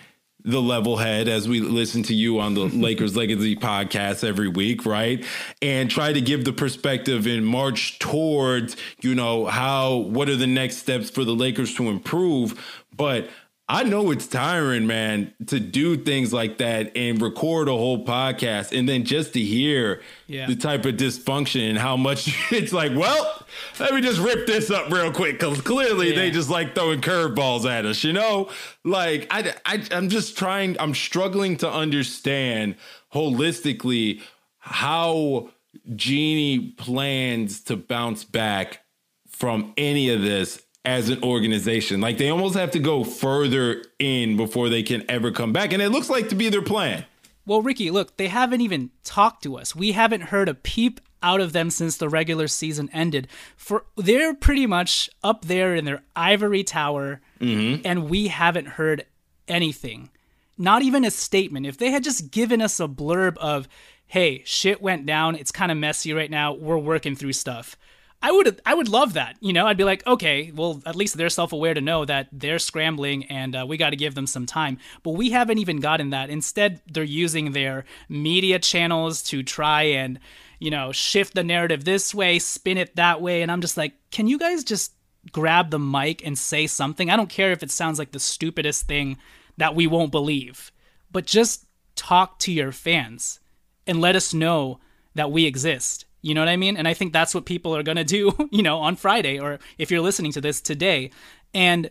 the 0.47 0.63
level 0.63 0.97
head 0.97 1.27
as 1.29 1.49
we 1.49 1.61
listen 1.61 2.05
to 2.05 2.15
you 2.15 2.39
on 2.39 2.55
the 2.55 2.61
Lakers 2.65 3.17
Legacy 3.17 3.57
podcast 3.57 4.23
every 4.27 4.49
week, 4.49 4.87
right? 4.87 5.25
And 5.61 5.91
try 5.91 6.13
to 6.13 6.21
give 6.21 6.45
the 6.45 6.53
perspective 6.53 7.27
and 7.27 7.45
march 7.45 7.99
towards, 7.99 8.77
you 9.01 9.15
know, 9.15 9.47
how 9.47 9.97
what 9.97 10.29
are 10.29 10.37
the 10.37 10.47
next 10.47 10.79
steps 10.79 11.11
for 11.11 11.25
the 11.25 11.35
Lakers 11.35 11.75
to 11.75 11.89
improve, 11.89 12.85
but 12.97 13.29
I 13.69 13.83
know 13.83 14.13
it's 14.13 14.29
tiring, 14.29 14.87
man, 14.87 15.35
to 15.49 15.59
do 15.59 15.97
things 15.97 16.33
like 16.33 16.59
that 16.59 16.97
and 16.97 17.21
record 17.21 17.67
a 17.69 17.73
whole 17.73 18.05
podcast 18.05 18.77
and 18.77 18.89
then 18.89 19.05
just 19.05 19.33
to 19.33 19.41
hear 19.41 20.03
yeah. 20.29 20.47
the 20.47 20.55
type 20.55 20.85
of 20.85 20.95
dysfunction 20.95 21.69
and 21.71 21.77
how 21.77 21.97
much 21.97 22.33
it's 22.53 22.73
like, 22.73 22.95
well, 22.95 23.45
let 23.81 23.93
me 23.93 24.01
just 24.01 24.21
rip 24.21 24.47
this 24.47 24.71
up 24.71 24.89
real 24.93 25.13
quick 25.13 25.41
because 25.41 25.61
clearly 25.63 26.11
yeah. 26.11 26.17
they 26.17 26.31
just 26.31 26.49
like 26.49 26.77
throwing 26.77 27.01
curveballs 27.01 27.69
at 27.69 27.85
us, 27.85 28.05
you 28.05 28.13
know? 28.13 28.51
Like, 28.85 29.27
I, 29.33 29.53
I, 29.65 29.83
I'm 29.91 30.11
just 30.11 30.39
trying, 30.39 30.79
I'm 30.79 30.95
struggling 30.95 31.57
to 31.59 31.71
understand 31.71 32.77
holistically 33.13 34.23
how 34.61 35.51
Jeanie 35.97 36.71
plans 36.71 37.63
to 37.63 37.77
bounce 37.77 38.23
back 38.23 38.83
from 39.29 39.75
any 39.77 40.09
of 40.11 40.23
this 40.23 40.63
as 40.87 41.11
an 41.11 41.23
organization. 41.23 42.01
Like 42.01 42.17
they 42.17 42.31
almost 42.31 42.55
have 42.55 42.71
to 42.71 42.79
go 42.79 43.05
further 43.05 43.85
in 43.99 44.37
before 44.37 44.69
they 44.69 44.83
can 44.83 45.05
ever 45.11 45.31
come 45.33 45.53
back. 45.53 45.73
And 45.73 45.83
it 45.83 45.91
looks 45.91 46.09
like 46.09 46.31
to 46.31 46.35
be 46.35 46.49
their 46.49 46.63
plan. 46.63 47.05
Well, 47.45 47.61
Ricky, 47.61 47.91
look, 47.91 48.17
they 48.17 48.29
haven't 48.29 48.61
even 48.61 48.91
talked 49.05 49.43
to 49.43 49.57
us. 49.57 49.77
We 49.77 49.93
haven't 49.93 50.23
heard 50.23 50.49
a 50.49 50.55
peep 50.55 51.01
out 51.23 51.41
of 51.41 51.53
them 51.53 51.71
since 51.71 51.97
the 51.97 52.09
regular 52.09 52.49
season 52.49 52.89
ended. 52.93 53.29
For 53.57 53.85
they're 53.97 54.35
pretty 54.35 54.67
much 54.67 55.11
up 55.23 55.45
there 55.45 55.75
in 55.75 55.85
their 55.85 56.03
ivory 56.15 56.65
tower, 56.65 57.21
mm-hmm. 57.41 57.83
and 57.85 58.09
we 58.09 58.29
haven't 58.29 58.69
heard 58.69 59.07
anything. 59.49 60.11
Not 60.59 60.83
even 60.83 61.05
a 61.05 61.11
statement. 61.11 61.67
If 61.67 61.79
they 61.79 61.91
had 61.91 62.05
just 62.05 62.31
given 62.31 62.63
us 62.63 62.81
a 62.81 62.89
blurb 62.89 63.37
of, 63.39 63.69
"Hey, 64.07 64.43
shit 64.45 64.83
went 64.83 65.07
down. 65.07 65.37
It's 65.37 65.53
kind 65.53 65.71
of 65.71 65.79
messy 65.79 66.13
right 66.13 66.31
now. 66.31 66.53
We're 66.53 66.79
working 66.79 67.15
through 67.15 67.35
stuff." 67.35 67.77
I 68.23 68.33
would 68.33 68.61
I 68.65 68.75
would 68.75 68.89
love 68.89 69.13
that. 69.13 69.37
You 69.41 69.53
know, 69.53 69.67
I'd 69.67 69.77
be 69.77 69.85
like, 69.85 70.07
okay, 70.07 70.51
well, 70.55 70.83
at 70.87 70.97
least 70.97 71.17
they're 71.17 71.29
self 71.29 71.53
aware 71.53 71.75
to 71.75 71.81
know 71.81 72.05
that 72.05 72.29
they're 72.33 72.59
scrambling 72.59 73.25
and 73.25 73.55
uh, 73.55 73.67
we 73.69 73.77
got 73.77 73.91
to 73.91 73.97
give 73.97 74.15
them 74.15 74.27
some 74.27 74.47
time. 74.47 74.79
But 75.03 75.13
we 75.13 75.31
haven't 75.31 75.59
even 75.59 75.81
gotten 75.81 76.11
that. 76.11 76.31
Instead, 76.31 76.81
they're 76.91 77.05
using 77.05 77.53
their 77.53 77.85
media 78.09 78.59
channels 78.59 79.23
to 79.25 79.43
try 79.43 79.83
and 79.83 80.19
you 80.59 80.71
know 80.71 80.93
shift 80.93 81.35
the 81.35 81.45
narrative 81.45 81.85
this 81.85 82.15
way, 82.15 82.39
spin 82.39 82.79
it 82.79 82.97
that 82.97 83.21
way, 83.21 83.43
and 83.43 83.53
I'm 83.53 83.61
just 83.61 83.77
like, 83.77 83.93
can 84.11 84.27
you 84.27 84.39
guys 84.39 84.65
just 84.65 84.93
grab 85.31 85.71
the 85.71 85.79
mic 85.79 86.25
and 86.25 86.39
say 86.39 86.67
something? 86.67 87.11
I 87.11 87.17
don't 87.17 87.29
care 87.29 87.53
if 87.53 87.63
it 87.63 87.71
sounds 87.71 87.99
like 87.99 88.13
the 88.13 88.21
stupidest 88.21 88.87
thing 88.87 89.19
that 89.59 89.75
we 89.75 89.87
won't 89.87 90.13
believe, 90.13 90.73
but 91.13 91.27
just 91.27 91.67
talk 91.97 92.39
to 92.41 92.53
your 92.53 92.73
fans 92.73 93.41
and 93.87 94.01
let 94.01 94.17
us 94.17 94.33
know 94.35 94.81
that 95.15 95.31
we 95.31 95.47
exist 95.47 96.06
you 96.27 96.35
know 96.35 96.41
what 96.41 96.49
I 96.49 96.57
mean? 96.57 96.77
And 96.77 96.89
I 96.89 96.95
think 96.95 97.13
that's 97.13 97.37
what 97.37 97.45
people 97.45 97.77
are 97.77 97.85
going 97.85 97.97
to 97.97 98.05
do, 98.05 98.33
you 98.51 98.61
know, 98.61 98.79
on 98.79 98.97
Friday 98.97 99.39
or 99.39 99.61
if 99.79 99.93
you're 99.93 100.01
listening 100.01 100.33
to 100.33 100.41
this 100.41 100.61
today. 100.61 101.13
And 101.55 101.89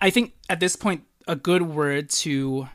I 0.00 0.08
think 0.08 0.32
at 0.48 0.60
this 0.60 0.76
point, 0.76 1.02
a 1.28 1.36
good 1.36 1.60
word 1.60 2.08
to 2.10 2.68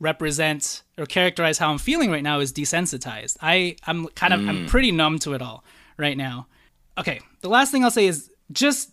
represent 0.00 0.82
or 0.96 1.04
characterize 1.04 1.58
how 1.58 1.70
I'm 1.70 1.78
feeling 1.78 2.10
right 2.10 2.22
now 2.22 2.40
is 2.40 2.54
desensitized. 2.54 3.36
I, 3.42 3.76
I'm 3.86 4.08
kind 4.08 4.32
of, 4.32 4.40
mm. 4.40 4.48
I'm 4.48 4.66
pretty 4.66 4.92
numb 4.92 5.18
to 5.20 5.34
it 5.34 5.42
all 5.42 5.62
right 5.98 6.16
now. 6.16 6.46
Okay. 6.96 7.20
The 7.42 7.50
last 7.50 7.70
thing 7.70 7.84
I'll 7.84 7.90
say 7.90 8.06
is 8.06 8.30
just, 8.50 8.92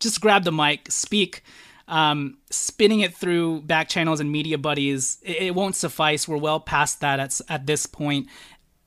just 0.00 0.20
grab 0.20 0.44
the 0.44 0.52
mic, 0.52 0.90
speak, 0.90 1.42
um, 1.88 2.38
spinning 2.50 3.00
it 3.00 3.14
through 3.14 3.62
back 3.62 3.88
channels 3.88 4.20
and 4.20 4.30
media 4.30 4.58
buddies, 4.58 5.18
it, 5.22 5.36
it, 5.36 5.54
won't 5.54 5.76
suffice. 5.76 6.26
We're 6.26 6.36
well 6.36 6.60
past 6.60 7.00
that 7.00 7.20
at, 7.20 7.40
at 7.48 7.66
this 7.66 7.86
point. 7.86 8.26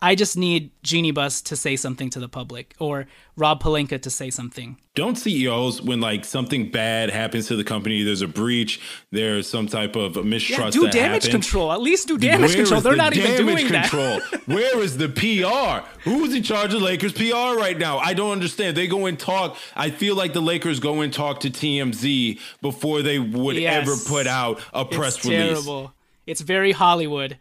I 0.02 0.16
just 0.16 0.38
need 0.38 0.72
Jeanie 0.82 1.12
Buss 1.12 1.42
to 1.42 1.58
say 1.58 1.76
something 1.76 2.10
to 2.12 2.20
the 2.20 2.30
public 2.30 2.74
or 2.80 3.08
Rob 3.36 3.62
Pelinka 3.62 4.02
to 4.02 4.10
say 4.10 4.30
something. 4.30 4.78
Don't 4.96 5.18
CEOs, 5.18 5.82
when 5.82 6.00
like 6.00 6.24
something 6.24 6.72
bad 6.72 7.10
happens 7.10 7.48
to 7.48 7.58
the 7.58 7.66
company, 7.66 8.04
there's 8.04 8.22
a 8.22 8.28
breach, 8.28 8.80
there's 9.12 9.48
some 9.48 9.68
type 9.68 9.98
of 9.98 10.24
mistrust. 10.26 10.76
Yeah, 10.76 10.84
do 10.84 10.90
damage 10.90 11.30
control. 11.30 11.72
At 11.72 11.82
least 11.82 12.08
do 12.08 12.18
damage 12.18 12.52
Where 12.52 12.58
control. 12.64 12.82
They're 12.82 12.94
the 12.94 12.98
not 12.98 13.16
even 13.16 13.46
doing 13.46 13.68
control? 13.68 14.20
that. 14.32 14.42
Where 14.48 14.82
is 14.82 14.98
the 14.98 15.10
PR? 15.10 15.88
Who's 16.10 16.34
in 16.34 16.44
charge 16.44 16.74
of 16.74 16.82
Lakers 16.82 17.14
PR 17.14 17.58
right 17.58 17.78
now? 17.78 17.98
I 17.98 18.14
don't 18.14 18.32
understand. 18.32 18.78
They 18.78 18.88
go 18.88 19.06
and 19.06 19.20
talk. 19.20 19.58
I 19.76 19.90
feel 19.90 20.16
like 20.16 20.32
the 20.34 20.42
Lakers 20.42 20.80
go 20.80 21.02
and 21.02 21.12
talk 21.12 21.42
to 21.42 21.50
TMZ 21.50 22.40
before 22.62 23.02
they 23.02 23.20
would 23.20 23.58
yes. 23.58 23.88
ever 23.88 23.98
put 24.08 24.28
out 24.28 24.62
a 24.74 24.86
press 24.86 25.18
it's 25.18 25.26
release. 25.26 25.66
Terrible. 25.66 25.94
It's 26.26 26.42
very 26.42 26.72
Hollywood. 26.72 27.38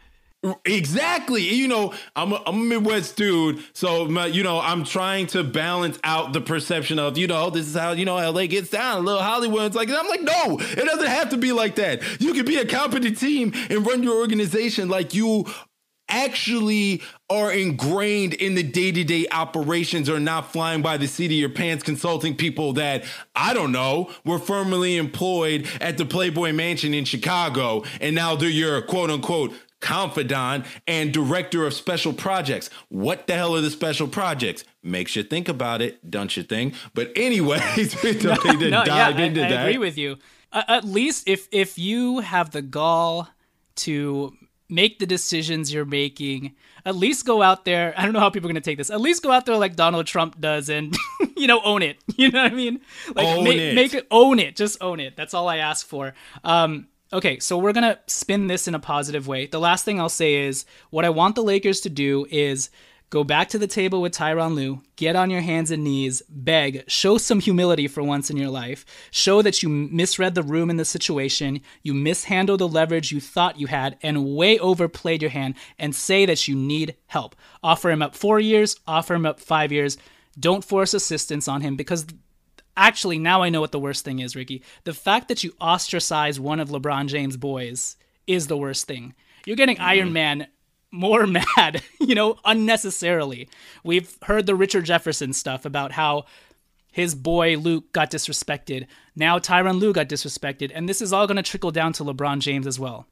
Exactly. 0.64 1.42
You 1.42 1.66
know, 1.66 1.92
I'm 2.14 2.32
a, 2.32 2.42
I'm 2.46 2.60
a 2.60 2.64
Midwest 2.64 3.16
dude, 3.16 3.60
so 3.72 4.04
my, 4.06 4.26
you 4.26 4.44
know, 4.44 4.60
I'm 4.60 4.84
trying 4.84 5.26
to 5.28 5.42
balance 5.42 5.98
out 6.04 6.32
the 6.32 6.40
perception 6.40 7.00
of, 7.00 7.18
you 7.18 7.26
know, 7.26 7.50
this 7.50 7.66
is 7.66 7.74
how 7.74 7.90
you 7.90 8.04
know 8.04 8.16
LA 8.16 8.46
gets 8.46 8.70
down. 8.70 8.98
A 8.98 9.00
little 9.00 9.22
Hollywood. 9.22 9.62
It's 9.62 9.76
like 9.76 9.90
I'm 9.90 10.06
like, 10.06 10.22
no, 10.22 10.58
it 10.60 10.84
doesn't 10.84 11.08
have 11.08 11.30
to 11.30 11.36
be 11.36 11.50
like 11.50 11.74
that. 11.76 12.20
You 12.20 12.34
can 12.34 12.44
be 12.44 12.56
a 12.56 12.64
competent 12.64 13.18
team 13.18 13.52
and 13.68 13.84
run 13.84 14.04
your 14.04 14.16
organization 14.16 14.88
like 14.88 15.12
you 15.12 15.46
actually 16.08 17.02
are 17.28 17.52
ingrained 17.52 18.32
in 18.34 18.54
the 18.54 18.62
day-to-day 18.62 19.26
operations 19.30 20.08
or 20.08 20.18
not 20.18 20.50
flying 20.50 20.80
by 20.80 20.96
the 20.96 21.06
seat 21.06 21.26
of 21.26 21.32
your 21.32 21.50
pants 21.50 21.82
consulting 21.84 22.34
people 22.34 22.72
that 22.72 23.04
I 23.34 23.52
don't 23.52 23.72
know 23.72 24.10
were 24.24 24.38
formerly 24.38 24.96
employed 24.96 25.68
at 25.80 25.98
the 25.98 26.06
Playboy 26.06 26.52
Mansion 26.52 26.94
in 26.94 27.04
Chicago 27.04 27.84
and 28.00 28.14
now 28.14 28.36
they're 28.36 28.48
your 28.48 28.80
quote 28.80 29.10
unquote 29.10 29.52
confidant, 29.80 30.66
and 30.86 31.12
director 31.12 31.66
of 31.66 31.74
special 31.74 32.12
projects. 32.12 32.70
What 32.88 33.26
the 33.26 33.34
hell 33.34 33.54
are 33.54 33.60
the 33.60 33.70
special 33.70 34.08
projects? 34.08 34.64
Makes 34.82 35.16
you 35.16 35.22
think 35.22 35.48
about 35.48 35.82
it, 35.82 36.10
don't 36.10 36.36
you 36.36 36.42
think? 36.42 36.74
But 36.94 37.12
anyways, 37.16 38.02
we 38.02 38.12
don't 38.14 38.44
no, 38.44 38.52
need 38.52 38.60
to 38.60 38.70
no, 38.70 38.84
dive 38.84 39.18
yeah, 39.18 39.24
into 39.26 39.42
I, 39.42 39.46
I 39.46 39.50
that. 39.50 39.58
I 39.58 39.62
agree 39.62 39.78
with 39.78 39.98
you. 39.98 40.16
Uh, 40.52 40.62
at 40.68 40.84
least 40.84 41.28
if 41.28 41.48
if 41.52 41.78
you 41.78 42.20
have 42.20 42.50
the 42.50 42.62
gall 42.62 43.28
to 43.76 44.32
make 44.68 44.98
the 44.98 45.06
decisions 45.06 45.72
you're 45.72 45.84
making, 45.84 46.54
at 46.84 46.94
least 46.94 47.24
go 47.24 47.42
out 47.42 47.64
there. 47.64 47.94
I 47.96 48.04
don't 48.04 48.12
know 48.12 48.20
how 48.20 48.30
people 48.30 48.48
are 48.48 48.52
going 48.52 48.62
to 48.62 48.70
take 48.70 48.78
this. 48.78 48.90
At 48.90 49.00
least 49.00 49.22
go 49.22 49.30
out 49.30 49.46
there 49.46 49.56
like 49.56 49.76
Donald 49.76 50.06
Trump 50.06 50.40
does 50.40 50.68
and, 50.68 50.96
you 51.36 51.46
know, 51.46 51.60
own 51.64 51.82
it. 51.82 51.98
You 52.18 52.32
know 52.32 52.42
what 52.42 52.52
I 52.52 52.54
mean? 52.56 52.80
Like, 53.14 53.26
own 53.26 53.44
ma- 53.44 53.50
it. 53.50 53.74
Make 53.76 53.94
it, 53.94 54.04
own 54.10 54.40
it. 54.40 54.56
Just 54.56 54.82
own 54.82 54.98
it. 54.98 55.16
That's 55.16 55.34
all 55.34 55.48
I 55.48 55.58
ask 55.58 55.86
for. 55.86 56.14
Um, 56.42 56.88
Okay, 57.10 57.38
so 57.38 57.56
we're 57.56 57.72
going 57.72 57.84
to 57.84 57.98
spin 58.06 58.48
this 58.48 58.68
in 58.68 58.74
a 58.74 58.78
positive 58.78 59.26
way. 59.26 59.46
The 59.46 59.58
last 59.58 59.86
thing 59.86 59.98
I'll 59.98 60.10
say 60.10 60.46
is 60.46 60.66
what 60.90 61.06
I 61.06 61.10
want 61.10 61.36
the 61.36 61.42
Lakers 61.42 61.80
to 61.80 61.88
do 61.88 62.26
is 62.30 62.68
go 63.08 63.24
back 63.24 63.48
to 63.48 63.58
the 63.58 63.66
table 63.66 64.02
with 64.02 64.12
Tyronn 64.12 64.54
Lue, 64.54 64.82
get 64.96 65.16
on 65.16 65.30
your 65.30 65.40
hands 65.40 65.70
and 65.70 65.82
knees, 65.82 66.20
beg, 66.28 66.84
show 66.86 67.16
some 67.16 67.40
humility 67.40 67.88
for 67.88 68.02
once 68.02 68.28
in 68.28 68.36
your 68.36 68.50
life, 68.50 68.84
show 69.10 69.40
that 69.40 69.62
you 69.62 69.70
misread 69.70 70.34
the 70.34 70.42
room 70.42 70.68
and 70.68 70.78
the 70.78 70.84
situation, 70.84 71.62
you 71.82 71.94
mishandled 71.94 72.60
the 72.60 72.68
leverage 72.68 73.10
you 73.10 73.22
thought 73.22 73.58
you 73.58 73.68
had, 73.68 73.96
and 74.02 74.36
way 74.36 74.58
overplayed 74.58 75.22
your 75.22 75.30
hand, 75.30 75.54
and 75.78 75.94
say 75.94 76.26
that 76.26 76.46
you 76.46 76.54
need 76.54 76.94
help. 77.06 77.34
Offer 77.62 77.90
him 77.90 78.02
up 78.02 78.14
four 78.14 78.38
years, 78.38 78.76
offer 78.86 79.14
him 79.14 79.24
up 79.24 79.40
five 79.40 79.72
years. 79.72 79.96
Don't 80.38 80.62
force 80.62 80.92
assistance 80.92 81.48
on 81.48 81.62
him 81.62 81.74
because 81.74 82.04
Actually, 82.78 83.18
now 83.18 83.42
I 83.42 83.48
know 83.48 83.60
what 83.60 83.72
the 83.72 83.78
worst 83.80 84.04
thing 84.04 84.20
is, 84.20 84.36
Ricky. 84.36 84.62
The 84.84 84.94
fact 84.94 85.26
that 85.28 85.42
you 85.42 85.52
ostracize 85.60 86.38
one 86.38 86.60
of 86.60 86.68
LeBron 86.68 87.08
James' 87.08 87.36
boys 87.36 87.96
is 88.28 88.46
the 88.46 88.56
worst 88.56 88.86
thing. 88.86 89.14
You're 89.44 89.56
getting 89.56 89.76
mm-hmm. 89.76 89.84
Iron 89.84 90.12
Man 90.12 90.46
more 90.92 91.26
mad, 91.56 91.82
you 91.98 92.14
know, 92.14 92.38
unnecessarily. 92.44 93.48
We've 93.82 94.16
heard 94.22 94.46
the 94.46 94.54
Richard 94.54 94.84
Jefferson 94.84 95.32
stuff 95.32 95.64
about 95.64 95.90
how 95.90 96.26
his 96.92 97.16
boy 97.16 97.56
Luke 97.56 97.92
got 97.92 98.12
disrespected. 98.12 98.86
Now 99.16 99.40
Tyronn 99.40 99.80
Lue 99.80 99.92
got 99.92 100.08
disrespected, 100.08 100.70
and 100.72 100.88
this 100.88 101.02
is 101.02 101.12
all 101.12 101.26
going 101.26 101.36
to 101.36 101.42
trickle 101.42 101.72
down 101.72 101.92
to 101.94 102.04
LeBron 102.04 102.38
James 102.38 102.66
as 102.66 102.78
well. 102.78 103.08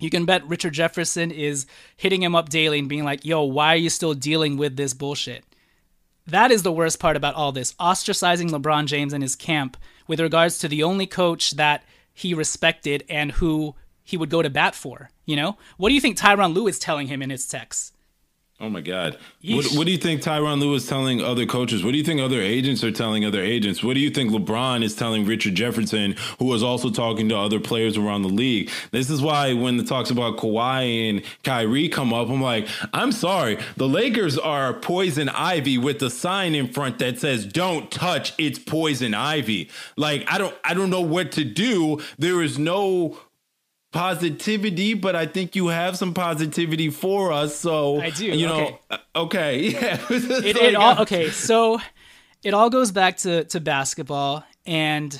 You 0.00 0.08
can 0.08 0.24
bet 0.24 0.48
Richard 0.48 0.72
Jefferson 0.72 1.30
is 1.30 1.66
hitting 1.98 2.22
him 2.22 2.34
up 2.34 2.48
daily 2.48 2.78
and 2.78 2.88
being 2.88 3.04
like, 3.04 3.26
yo, 3.26 3.42
why 3.42 3.74
are 3.74 3.76
you 3.76 3.90
still 3.90 4.14
dealing 4.14 4.56
with 4.56 4.76
this 4.76 4.94
bullshit? 4.94 5.44
That 6.26 6.50
is 6.50 6.62
the 6.62 6.72
worst 6.72 6.98
part 6.98 7.16
about 7.16 7.34
all 7.34 7.52
this 7.52 7.74
ostracizing 7.74 8.50
LeBron 8.50 8.86
James 8.86 9.12
and 9.12 9.22
his 9.22 9.36
camp 9.36 9.76
with 10.06 10.20
regards 10.20 10.58
to 10.58 10.68
the 10.68 10.82
only 10.82 11.06
coach 11.06 11.52
that 11.52 11.84
he 12.14 12.32
respected 12.32 13.04
and 13.10 13.32
who 13.32 13.74
he 14.02 14.16
would 14.16 14.30
go 14.30 14.40
to 14.40 14.48
bat 14.48 14.74
for. 14.74 15.10
You 15.26 15.36
know? 15.36 15.58
What 15.76 15.90
do 15.90 15.94
you 15.94 16.00
think 16.00 16.16
Tyronn 16.16 16.54
Lue 16.54 16.66
is 16.66 16.78
telling 16.78 17.08
him 17.08 17.20
in 17.20 17.30
his 17.30 17.46
texts? 17.46 17.92
Oh 18.60 18.70
my 18.70 18.80
God. 18.80 19.18
What, 19.42 19.66
what, 19.72 19.84
do 19.84 19.90
you 19.90 19.98
think 19.98 20.22
Tyronn 20.22 20.60
Lue 20.60 20.74
is 20.74 20.86
telling 20.86 21.20
other 21.20 21.44
coaches? 21.44 21.82
What 21.84 21.90
do 21.90 21.98
you 21.98 22.04
think 22.04 22.20
other 22.20 22.40
agents 22.40 22.84
are 22.84 22.92
telling 22.92 23.24
other 23.24 23.42
agents? 23.42 23.82
What 23.82 23.94
do 23.94 24.00
you 24.00 24.10
think 24.10 24.30
LeBron 24.30 24.84
is 24.84 24.94
telling 24.94 25.26
Richard 25.26 25.56
Jefferson, 25.56 26.14
who 26.38 26.54
is 26.54 26.62
also 26.62 26.88
talking 26.88 27.28
to 27.30 27.36
other 27.36 27.58
players 27.58 27.96
around 27.96 28.22
the 28.22 28.28
league? 28.28 28.70
This 28.92 29.10
is 29.10 29.20
why 29.20 29.54
when 29.54 29.76
the 29.76 29.82
talks 29.82 30.08
about 30.08 30.36
Kawhi 30.36 31.10
and 31.10 31.22
Kyrie 31.42 31.88
come 31.88 32.14
up, 32.14 32.30
I'm 32.30 32.40
like, 32.40 32.68
I'm 32.92 33.10
sorry. 33.10 33.58
The 33.76 33.88
Lakers 33.88 34.38
are 34.38 34.72
poison 34.72 35.28
ivy 35.30 35.76
with 35.76 36.00
a 36.02 36.08
sign 36.08 36.54
in 36.54 36.68
front 36.68 37.00
that 37.00 37.18
says, 37.18 37.44
don't 37.44 37.90
touch, 37.90 38.34
it's 38.38 38.60
poison 38.60 39.14
ivy. 39.14 39.68
Like, 39.96 40.24
I 40.28 40.38
don't 40.38 40.56
I 40.62 40.74
don't 40.74 40.90
know 40.90 41.00
what 41.00 41.32
to 41.32 41.44
do. 41.44 42.00
There 42.20 42.40
is 42.40 42.56
no 42.56 43.18
positivity, 43.94 44.92
but 44.94 45.14
I 45.14 45.24
think 45.24 45.54
you 45.54 45.68
have 45.68 45.96
some 45.96 46.12
positivity 46.14 46.90
for 46.90 47.32
us. 47.32 47.56
So 47.56 48.00
I 48.00 48.10
do. 48.10 48.26
You 48.26 48.46
know, 48.48 48.78
okay, 49.14 49.68
uh, 49.68 49.80
yeah. 49.80 49.98
it, 50.10 50.56
it 50.56 50.74
all 50.74 51.00
okay. 51.02 51.30
So 51.30 51.80
it 52.42 52.52
all 52.52 52.68
goes 52.68 52.90
back 52.90 53.16
to 53.18 53.44
to 53.44 53.60
basketball, 53.60 54.44
and 54.66 55.18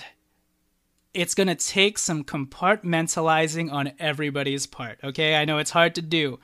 it's 1.15 1.35
to 1.37 1.55
take 1.55 1.99
some 1.99 2.25
compartmentalizing 2.25 3.73
on 3.73 3.93
everybody's 4.01 4.67
part. 4.67 4.99
Okay, 5.05 5.37
I 5.37 5.45
know 5.45 5.59
it's 5.59 5.71
hard 5.71 5.95
to 5.95 6.03
do, 6.03 6.41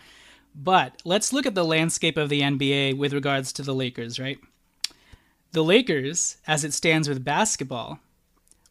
but 0.55 1.03
let's 1.05 1.33
look 1.33 1.47
at 1.47 1.57
the 1.57 1.65
landscape 1.65 2.17
of 2.17 2.29
the 2.29 2.43
NBA 2.43 2.97
with 2.97 3.13
regards 3.13 3.53
to 3.55 3.63
the 3.63 3.75
Lakers, 3.75 4.21
right? 4.21 4.39
The 5.51 5.65
Lakers, 5.65 6.37
as 6.47 6.63
it 6.63 6.73
stands 6.73 7.09
with 7.09 7.25
basketball, 7.25 7.99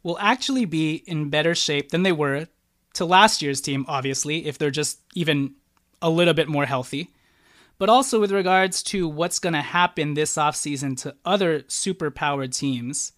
will 0.02 0.18
actually 0.20 0.64
be 0.64 1.04
in 1.06 1.30
better 1.30 1.54
shape 1.54 1.90
than 1.90 2.04
they 2.04 2.14
were 2.14 2.48
to 3.00 3.06
last 3.06 3.42
year's 3.42 3.62
team, 3.62 3.86
obviously, 3.88 4.46
if 4.46 4.58
they're 4.58 4.70
just 4.70 5.00
even 5.16 5.56
a 6.02 6.10
little 6.10 6.34
bit 6.34 6.50
more 6.50 6.66
healthy. 6.66 7.14
But 7.78 7.88
also 7.88 8.20
with 8.20 8.32
regards 8.32 8.84
to 8.84 9.08
what's 9.08 9.40
going 9.40 9.54
to 9.54 9.62
happen 9.62 10.14
this 10.14 10.36
offseason 10.36 10.98
to 11.04 11.16
other 11.24 11.62
superpowered 11.62 12.54
teams. 12.54 13.14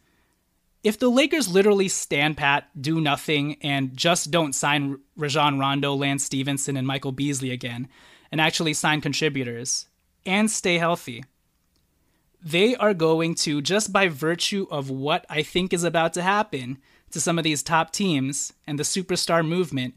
If 0.84 1.00
the 1.00 1.10
Lakers 1.10 1.52
literally 1.52 1.88
stand 1.88 2.38
pat, 2.38 2.70
do 2.80 3.02
nothing, 3.02 3.58
and 3.62 3.98
just 3.98 4.30
don't 4.30 4.54
sign 4.54 5.00
Rajon 5.16 5.58
Rondo, 5.58 5.96
Lance 5.96 6.24
Stephenson, 6.24 6.78
and 6.78 6.86
Michael 6.86 7.12
Beasley 7.12 7.50
again, 7.50 7.90
and 8.32 8.40
actually 8.40 8.76
sign 8.76 9.02
contributors 9.02 9.88
and 10.28 10.50
stay 10.50 10.78
healthy, 10.78 11.24
they 12.44 12.76
are 12.76 12.94
going 12.94 13.34
to, 13.36 13.62
just 13.62 13.92
by 13.92 14.08
virtue 14.10 14.68
of 14.70 14.92
what 14.92 15.26
I 15.28 15.42
think 15.42 15.74
is 15.74 15.84
about 15.84 16.14
to 16.14 16.22
happen 16.22 16.78
to 17.12 17.22
some 17.22 17.38
of 17.38 17.44
these 17.44 17.64
top 17.64 17.92
teams 17.92 18.54
and 18.68 18.78
the 18.80 18.84
superstar 18.84 19.46
movement, 19.46 19.96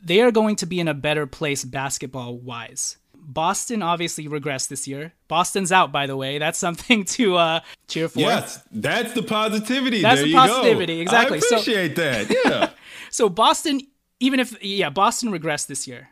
they 0.00 0.20
are 0.20 0.30
going 0.30 0.56
to 0.56 0.66
be 0.66 0.80
in 0.80 0.88
a 0.88 0.94
better 0.94 1.26
place 1.26 1.64
basketball 1.64 2.36
wise. 2.36 2.96
Boston 3.14 3.82
obviously 3.82 4.28
regressed 4.28 4.68
this 4.68 4.86
year. 4.86 5.12
Boston's 5.26 5.72
out, 5.72 5.90
by 5.90 6.06
the 6.06 6.16
way. 6.16 6.38
That's 6.38 6.58
something 6.58 7.04
to 7.16 7.36
uh, 7.36 7.60
cheer 7.88 8.08
for. 8.08 8.20
Yes, 8.20 8.62
that's 8.70 9.12
the 9.14 9.22
positivity. 9.22 10.02
That's 10.02 10.20
there 10.20 10.28
the 10.28 10.34
positivity. 10.34 10.96
Go. 10.96 11.02
Exactly. 11.02 11.36
I 11.36 11.38
appreciate 11.38 11.96
so, 11.96 12.02
that. 12.02 12.30
Yeah. 12.44 12.70
so 13.10 13.28
Boston, 13.28 13.80
even 14.20 14.38
if 14.38 14.62
yeah, 14.62 14.90
Boston 14.90 15.30
regressed 15.30 15.66
this 15.66 15.88
year, 15.88 16.10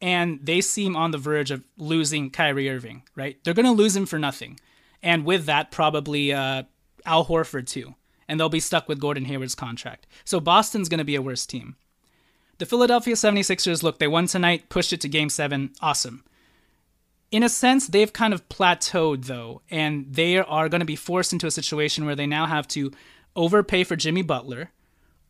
and 0.00 0.40
they 0.42 0.60
seem 0.60 0.96
on 0.96 1.12
the 1.12 1.18
verge 1.18 1.50
of 1.50 1.62
losing 1.78 2.30
Kyrie 2.30 2.68
Irving. 2.68 3.04
Right? 3.14 3.38
They're 3.44 3.54
going 3.54 3.66
to 3.66 3.72
lose 3.72 3.94
him 3.94 4.06
for 4.06 4.18
nothing 4.18 4.58
and 5.06 5.24
with 5.24 5.46
that, 5.46 5.70
probably 5.70 6.32
uh, 6.32 6.64
Al 7.04 7.24
Horford 7.24 7.66
too. 7.66 7.94
And 8.28 8.38
they'll 8.40 8.48
be 8.48 8.60
stuck 8.60 8.88
with 8.88 9.00
Gordon 9.00 9.26
Hayward's 9.26 9.54
contract. 9.54 10.06
So 10.24 10.40
Boston's 10.40 10.88
going 10.88 10.98
to 10.98 11.04
be 11.04 11.14
a 11.14 11.22
worse 11.22 11.46
team. 11.46 11.76
The 12.58 12.66
Philadelphia 12.66 13.14
76ers, 13.14 13.82
look, 13.82 13.98
they 13.98 14.08
won 14.08 14.26
tonight, 14.26 14.68
pushed 14.68 14.92
it 14.92 15.00
to 15.02 15.08
game 15.08 15.28
seven. 15.28 15.72
Awesome. 15.80 16.24
In 17.30 17.42
a 17.42 17.48
sense, 17.48 17.86
they've 17.86 18.12
kind 18.12 18.32
of 18.32 18.48
plateaued, 18.48 19.26
though, 19.26 19.60
and 19.70 20.06
they 20.08 20.38
are 20.38 20.68
going 20.68 20.80
to 20.80 20.86
be 20.86 20.96
forced 20.96 21.32
into 21.32 21.46
a 21.46 21.50
situation 21.50 22.06
where 22.06 22.14
they 22.14 22.26
now 22.26 22.46
have 22.46 22.66
to 22.68 22.92
overpay 23.34 23.84
for 23.84 23.96
Jimmy 23.96 24.22
Butler. 24.22 24.70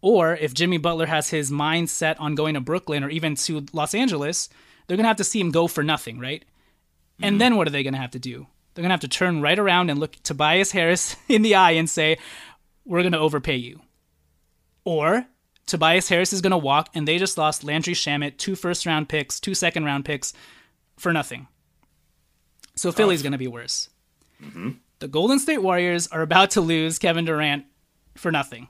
Or 0.01 0.37
if 0.37 0.55
Jimmy 0.55 0.79
Butler 0.79 1.07
has 1.07 1.31
his 1.31 1.51
mind 1.51 1.91
set 1.91 2.21
on 2.21 2.35
going 2.35 2.55
to 2.55 2.61
Brooklyn 2.61 3.03
or 3.03 3.09
even 3.09 3.35
to 3.37 3.67
Los 3.73 3.95
Angeles, 3.95 4.49
they're 4.87 4.97
going 4.97 5.05
to 5.05 5.09
have 5.09 5.17
to 5.17 5.25
see 5.25 5.41
him 5.41 5.51
go 5.51 5.67
for 5.67 5.83
nothing, 5.83 6.21
right? 6.21 6.43
Mm-hmm. 6.43 7.25
And 7.25 7.41
then 7.41 7.57
what 7.57 7.67
are 7.67 7.71
they 7.71 7.83
going 7.83 7.95
to 7.95 8.01
have 8.01 8.13
to 8.13 8.19
do? 8.19 8.47
They're 8.75 8.83
going 8.83 8.91
to 8.91 8.95
have 8.95 9.01
to 9.01 9.09
turn 9.09 9.41
right 9.41 9.59
around 9.59 9.89
and 9.89 9.99
look 9.99 10.17
Tobias 10.23 10.71
Harris 10.71 11.17
in 11.29 11.43
the 11.43 11.55
eye 11.55 11.73
and 11.73 11.89
say, 11.89 12.19
We're 12.87 13.03
going 13.03 13.13
to 13.13 13.19
overpay 13.19 13.57
you. 13.57 13.81
Or 14.85 15.27
Tobias 15.67 16.09
Harris 16.09 16.33
is 16.33 16.41
going 16.41 16.53
to 16.53 16.57
walk 16.57 16.91
and 16.95 17.07
they 17.07 17.19
just 17.19 17.37
lost 17.37 17.65
Landry 17.65 17.95
Shamet, 17.95 18.39
two 18.39 18.55
first 18.55 18.87
round 18.87 19.09
picks, 19.09 19.41
two 19.41 19.55
second 19.55 19.85
round 19.85 20.05
picks 20.05 20.33
for 20.97 21.13
nothing. 21.13 21.49
So 22.77 22.93
Philly's 22.93 23.23
going 23.23 23.33
to 23.33 23.39
be 23.39 23.49
worse. 23.49 23.89
Mm-hmm. 24.43 24.71
The 24.99 25.09
Golden 25.09 25.39
State 25.39 25.63
Warriors 25.63 26.07
are 26.09 26.23
about 26.23 26.53
to 26.53 26.61
lose 26.61 26.99
Kevin 26.99 27.25
Durant 27.25 27.65
for 28.15 28.31
nothing. 28.31 28.69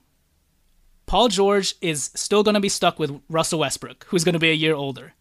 Paul 1.07 1.29
George 1.29 1.75
is 1.81 2.11
still 2.15 2.43
going 2.43 2.55
to 2.55 2.61
be 2.61 2.69
stuck 2.69 2.99
with 2.99 3.21
Russell 3.29 3.61
Westbrook, 3.61 4.07
who's 4.09 4.25
going 4.25 4.33
to 4.33 4.41
be 4.41 4.51
a 4.51 4.55
year 4.55 4.75
older. 4.75 5.15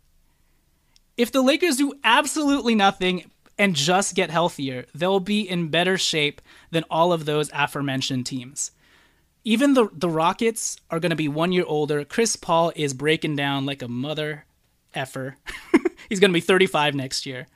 If 1.18 1.32
the 1.32 1.42
Lakers 1.42 1.78
do 1.78 1.94
absolutely 2.04 2.74
nothing, 2.74 3.30
and 3.58 3.76
just 3.76 4.16
get 4.16 4.30
healthier, 4.30 4.86
they'll 4.94 5.20
be 5.20 5.42
in 5.48 5.70
better 5.70 5.98
shape 5.98 6.42
than 6.72 6.84
all 6.90 7.14
of 7.14 7.26
those 7.26 7.50
aforementioned 7.54 8.26
teams. 8.26 8.72
Even 9.46 9.76
the 9.76 9.88
the 9.94 10.10
Rockets 10.10 10.76
are 10.90 11.00
going 11.00 11.12
to 11.12 11.16
be 11.16 11.28
one 11.28 11.52
year 11.52 11.64
older. 11.66 12.04
Chris 12.04 12.36
Paul 12.36 12.74
is 12.76 12.94
breaking 12.94 13.36
down 13.36 13.66
like 13.66 13.82
a 13.82 13.88
mother 13.88 14.46
effer. 14.94 15.38
He's 16.10 16.20
going 16.20 16.32
to 16.32 16.34
be 16.34 16.42
35 16.42 16.96
next 16.96 17.26
year. 17.26 17.48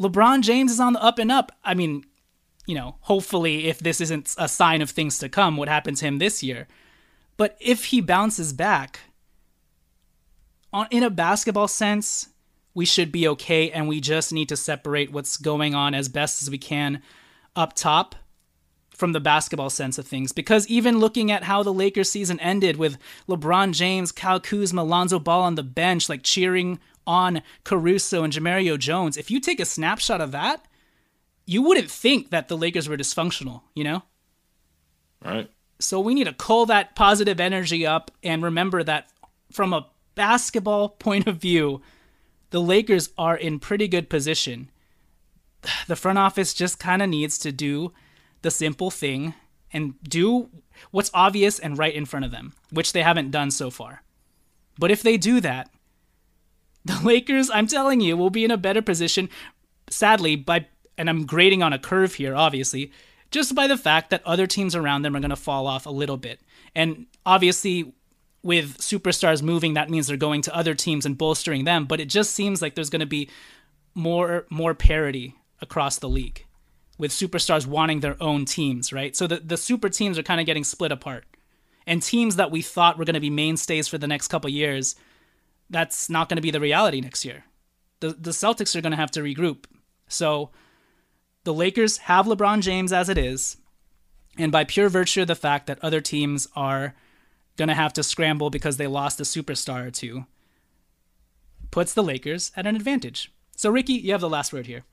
LeBron 0.00 0.42
James 0.42 0.72
is 0.72 0.80
on 0.80 0.92
the 0.92 1.02
up 1.02 1.18
and 1.18 1.32
up. 1.32 1.52
I 1.64 1.74
mean, 1.74 2.04
you 2.66 2.74
know, 2.74 2.96
hopefully, 3.00 3.66
if 3.66 3.78
this 3.78 4.00
isn't 4.00 4.34
a 4.36 4.48
sign 4.48 4.82
of 4.82 4.90
things 4.90 5.18
to 5.20 5.28
come, 5.28 5.56
what 5.56 5.68
happened 5.68 5.96
to 5.98 6.06
him 6.06 6.18
this 6.18 6.42
year. 6.42 6.68
But 7.36 7.56
if 7.60 7.86
he 7.86 8.00
bounces 8.00 8.52
back, 8.52 9.00
on, 10.72 10.88
in 10.90 11.02
a 11.02 11.10
basketball 11.10 11.68
sense, 11.68 12.28
we 12.74 12.84
should 12.84 13.10
be 13.10 13.26
okay 13.28 13.70
and 13.70 13.88
we 13.88 14.00
just 14.00 14.32
need 14.32 14.48
to 14.48 14.56
separate 14.56 15.12
what's 15.12 15.36
going 15.36 15.74
on 15.74 15.94
as 15.94 16.08
best 16.08 16.42
as 16.42 16.50
we 16.50 16.58
can 16.58 17.02
up 17.56 17.74
top 17.74 18.14
from 18.98 19.12
the 19.12 19.20
basketball 19.20 19.70
sense 19.70 19.96
of 19.96 20.06
things. 20.06 20.32
Because 20.32 20.66
even 20.66 20.98
looking 20.98 21.30
at 21.30 21.44
how 21.44 21.62
the 21.62 21.72
Lakers 21.72 22.10
season 22.10 22.40
ended 22.40 22.76
with 22.76 22.98
LeBron 23.28 23.72
James, 23.72 24.10
Kyle 24.10 24.40
Kuzma, 24.40 24.82
Lonzo 24.82 25.20
Ball 25.20 25.42
on 25.42 25.54
the 25.54 25.62
bench, 25.62 26.08
like 26.08 26.24
cheering 26.24 26.80
on 27.06 27.42
Caruso 27.62 28.24
and 28.24 28.32
Jemerrio 28.32 28.76
Jones, 28.76 29.16
if 29.16 29.30
you 29.30 29.38
take 29.38 29.60
a 29.60 29.64
snapshot 29.64 30.20
of 30.20 30.32
that, 30.32 30.66
you 31.46 31.62
wouldn't 31.62 31.90
think 31.90 32.30
that 32.30 32.48
the 32.48 32.56
Lakers 32.56 32.88
were 32.88 32.96
dysfunctional, 32.96 33.62
you 33.72 33.84
know? 33.84 34.02
Right. 35.24 35.48
So 35.78 36.00
we 36.00 36.12
need 36.12 36.26
to 36.26 36.32
call 36.32 36.66
that 36.66 36.96
positive 36.96 37.38
energy 37.38 37.86
up 37.86 38.10
and 38.24 38.42
remember 38.42 38.82
that 38.82 39.08
from 39.52 39.72
a 39.72 39.86
basketball 40.16 40.88
point 40.88 41.28
of 41.28 41.36
view, 41.36 41.80
the 42.50 42.60
Lakers 42.60 43.10
are 43.16 43.36
in 43.36 43.60
pretty 43.60 43.86
good 43.86 44.10
position. 44.10 44.70
The 45.86 45.96
front 45.96 46.18
office 46.18 46.52
just 46.52 46.78
kind 46.78 47.00
of 47.00 47.08
needs 47.08 47.38
to 47.38 47.52
do 47.52 47.92
the 48.42 48.50
simple 48.50 48.90
thing 48.90 49.34
and 49.72 49.94
do 50.02 50.48
what's 50.90 51.10
obvious 51.12 51.58
and 51.58 51.78
right 51.78 51.94
in 51.94 52.06
front 52.06 52.24
of 52.24 52.30
them, 52.30 52.54
which 52.70 52.92
they 52.92 53.02
haven't 53.02 53.30
done 53.30 53.50
so 53.50 53.70
far. 53.70 54.02
But 54.78 54.90
if 54.90 55.02
they 55.02 55.16
do 55.16 55.40
that, 55.40 55.70
the 56.84 57.00
Lakers, 57.04 57.50
I'm 57.50 57.66
telling 57.66 58.00
you, 58.00 58.16
will 58.16 58.30
be 58.30 58.44
in 58.44 58.50
a 58.50 58.56
better 58.56 58.82
position, 58.82 59.28
sadly, 59.90 60.36
by, 60.36 60.66
and 60.96 61.10
I'm 61.10 61.26
grading 61.26 61.62
on 61.62 61.72
a 61.72 61.78
curve 61.78 62.14
here, 62.14 62.34
obviously, 62.34 62.92
just 63.30 63.54
by 63.54 63.66
the 63.66 63.76
fact 63.76 64.10
that 64.10 64.24
other 64.24 64.46
teams 64.46 64.74
around 64.74 65.02
them 65.02 65.14
are 65.14 65.20
going 65.20 65.30
to 65.30 65.36
fall 65.36 65.66
off 65.66 65.86
a 65.86 65.90
little 65.90 66.16
bit. 66.16 66.40
And 66.74 67.06
obviously, 67.26 67.92
with 68.42 68.78
superstars 68.78 69.42
moving, 69.42 69.74
that 69.74 69.90
means 69.90 70.06
they're 70.06 70.16
going 70.16 70.42
to 70.42 70.56
other 70.56 70.74
teams 70.74 71.04
and 71.04 71.18
bolstering 71.18 71.64
them. 71.64 71.84
But 71.84 72.00
it 72.00 72.08
just 72.08 72.32
seems 72.32 72.62
like 72.62 72.74
there's 72.74 72.90
going 72.90 73.00
to 73.00 73.06
be 73.06 73.28
more 73.94 74.46
more 74.48 74.74
parity 74.74 75.34
across 75.60 75.98
the 75.98 76.08
league, 76.08 76.46
with 76.98 77.12
superstars 77.12 77.66
wanting 77.66 78.00
their 78.00 78.20
own 78.20 78.44
teams, 78.44 78.92
right? 78.92 79.16
So 79.16 79.26
the 79.26 79.36
the 79.36 79.56
super 79.56 79.88
teams 79.88 80.18
are 80.18 80.22
kind 80.22 80.40
of 80.40 80.46
getting 80.46 80.64
split 80.64 80.92
apart, 80.92 81.24
and 81.86 82.02
teams 82.02 82.36
that 82.36 82.50
we 82.50 82.60
thought 82.60 82.98
were 82.98 83.04
going 83.04 83.14
to 83.14 83.20
be 83.20 83.30
mainstays 83.30 83.88
for 83.88 83.98
the 83.98 84.08
next 84.08 84.28
couple 84.28 84.50
years, 84.50 84.96
that's 85.70 86.10
not 86.10 86.28
going 86.28 86.36
to 86.36 86.42
be 86.42 86.50
the 86.50 86.60
reality 86.60 87.00
next 87.00 87.24
year. 87.24 87.44
The 88.00 88.10
the 88.10 88.32
Celtics 88.32 88.76
are 88.76 88.80
going 88.80 88.92
to 88.92 88.96
have 88.96 89.12
to 89.12 89.20
regroup. 89.20 89.64
So 90.08 90.50
the 91.44 91.54
Lakers 91.54 91.98
have 91.98 92.26
LeBron 92.26 92.60
James 92.60 92.92
as 92.92 93.08
it 93.08 93.16
is, 93.16 93.56
and 94.36 94.52
by 94.52 94.64
pure 94.64 94.88
virtue 94.88 95.22
of 95.22 95.28
the 95.28 95.34
fact 95.34 95.66
that 95.66 95.82
other 95.82 96.00
teams 96.00 96.48
are 96.56 96.94
going 97.56 97.68
to 97.68 97.74
have 97.74 97.92
to 97.92 98.02
scramble 98.02 98.50
because 98.50 98.76
they 98.76 98.86
lost 98.86 99.20
a 99.20 99.24
superstar 99.24 99.86
or 99.86 99.90
two, 99.90 100.26
puts 101.70 101.92
the 101.92 102.02
Lakers 102.02 102.52
at 102.56 102.66
an 102.66 102.76
advantage. 102.76 103.32
So, 103.56 103.70
Ricky, 103.70 103.94
you 103.94 104.12
have 104.12 104.20
the 104.20 104.28
last 104.28 104.52
word 104.52 104.66
here. 104.66 104.84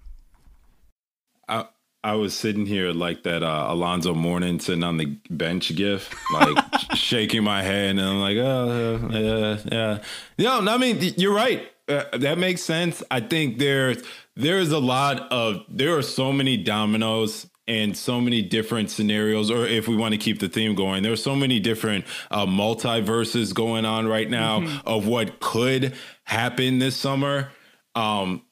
I, 1.47 1.65
I 2.05 2.13
was 2.13 2.35
sitting 2.35 2.67
here 2.67 2.91
like 2.91 3.23
that 3.23 3.41
uh, 3.41 3.65
Alonzo 3.67 4.13
Mourning 4.13 4.59
sitting 4.59 4.83
on 4.83 4.97
the 4.97 5.17
bench 5.31 5.75
gif, 5.75 6.13
like 6.31 6.55
shaking 6.93 7.43
my 7.43 7.63
head, 7.63 7.97
and 7.97 8.01
I'm 8.01 8.19
like, 8.19 8.37
oh, 8.37 9.09
uh, 9.11 9.57
yeah, 9.71 9.99
yeah. 10.37 10.59
No, 10.61 10.71
I 10.71 10.77
mean, 10.77 10.99
you're 11.17 11.33
right. 11.33 11.67
Uh, 11.87 12.03
that 12.15 12.37
makes 12.37 12.61
sense. 12.61 13.01
I 13.09 13.21
think 13.21 13.57
there's 13.57 14.03
there's 14.35 14.71
a 14.71 14.77
lot 14.77 15.31
of 15.31 15.63
there 15.67 15.97
are 15.97 16.03
so 16.03 16.31
many 16.31 16.57
dominoes 16.57 17.47
and 17.67 17.97
so 17.97 18.21
many 18.21 18.43
different 18.43 18.91
scenarios 18.91 19.49
or 19.49 19.65
if 19.65 19.87
we 19.87 19.95
want 19.95 20.13
to 20.13 20.19
keep 20.19 20.39
the 20.39 20.47
theme 20.47 20.75
going 20.75 21.01
there's 21.01 21.23
so 21.23 21.35
many 21.35 21.59
different 21.59 22.05
uh, 22.29 22.45
multiverses 22.45 23.55
going 23.55 23.85
on 23.85 24.07
right 24.07 24.29
now 24.29 24.59
mm-hmm. 24.59 24.87
of 24.87 25.07
what 25.07 25.39
could 25.39 25.95
happen 26.25 26.77
this 26.77 26.95
summer 26.95 27.49
um, 27.95 28.43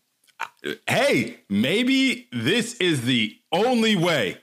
hey 0.87 1.37
maybe 1.47 2.27
this 2.31 2.73
is 2.75 3.05
the 3.05 3.37
only 3.53 3.95
way 3.95 4.37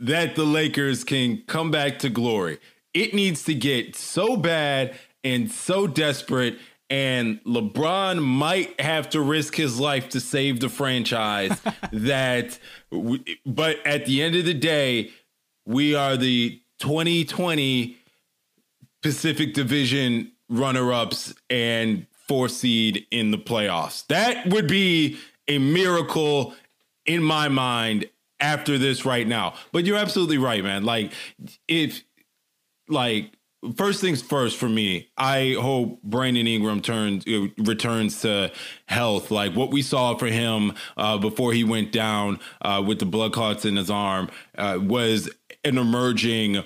that 0.00 0.34
the 0.34 0.44
lakers 0.44 1.04
can 1.04 1.42
come 1.46 1.70
back 1.70 1.98
to 2.00 2.08
glory 2.08 2.58
it 2.96 3.12
needs 3.12 3.44
to 3.44 3.54
get 3.54 3.94
so 3.94 4.36
bad 4.36 4.96
and 5.22 5.52
so 5.52 5.86
desperate 5.86 6.58
and 6.88 7.42
LeBron 7.44 8.22
might 8.22 8.80
have 8.80 9.10
to 9.10 9.20
risk 9.20 9.54
his 9.56 9.78
life 9.80 10.08
to 10.10 10.20
save 10.20 10.60
the 10.60 10.68
franchise. 10.68 11.60
that, 11.92 12.58
we, 12.90 13.22
but 13.44 13.84
at 13.84 14.06
the 14.06 14.22
end 14.22 14.36
of 14.36 14.44
the 14.44 14.54
day, 14.54 15.10
we 15.66 15.94
are 15.94 16.16
the 16.16 16.60
2020 16.78 17.96
Pacific 19.02 19.52
Division 19.52 20.32
runner 20.48 20.92
ups 20.92 21.34
and 21.50 22.06
four 22.12 22.48
seed 22.48 23.04
in 23.10 23.30
the 23.30 23.38
playoffs. 23.38 24.06
That 24.06 24.46
would 24.46 24.68
be 24.68 25.18
a 25.48 25.58
miracle 25.58 26.54
in 27.04 27.22
my 27.22 27.48
mind 27.48 28.08
after 28.40 28.78
this 28.78 29.04
right 29.04 29.26
now. 29.26 29.54
But 29.72 29.84
you're 29.84 29.98
absolutely 29.98 30.38
right, 30.38 30.62
man. 30.62 30.84
Like, 30.84 31.12
if, 31.68 32.02
like, 32.88 33.32
first 33.74 34.00
things 34.00 34.22
first 34.22 34.56
for 34.58 34.68
me, 34.68 35.08
I 35.16 35.56
hope 35.58 36.02
Brandon 36.02 36.46
Ingram 36.46 36.80
turns 36.80 37.26
uh, 37.26 37.48
returns 37.58 38.20
to 38.22 38.52
health. 38.86 39.30
Like 39.30 39.54
what 39.54 39.70
we 39.70 39.82
saw 39.82 40.16
for 40.16 40.26
him 40.26 40.72
uh, 40.96 41.18
before 41.18 41.52
he 41.52 41.64
went 41.64 41.92
down 41.92 42.38
uh, 42.62 42.82
with 42.86 42.98
the 42.98 43.06
blood 43.06 43.32
clots 43.32 43.64
in 43.64 43.76
his 43.76 43.90
arm 43.90 44.30
uh, 44.56 44.78
was 44.80 45.28
an 45.64 45.78
emerging, 45.78 46.62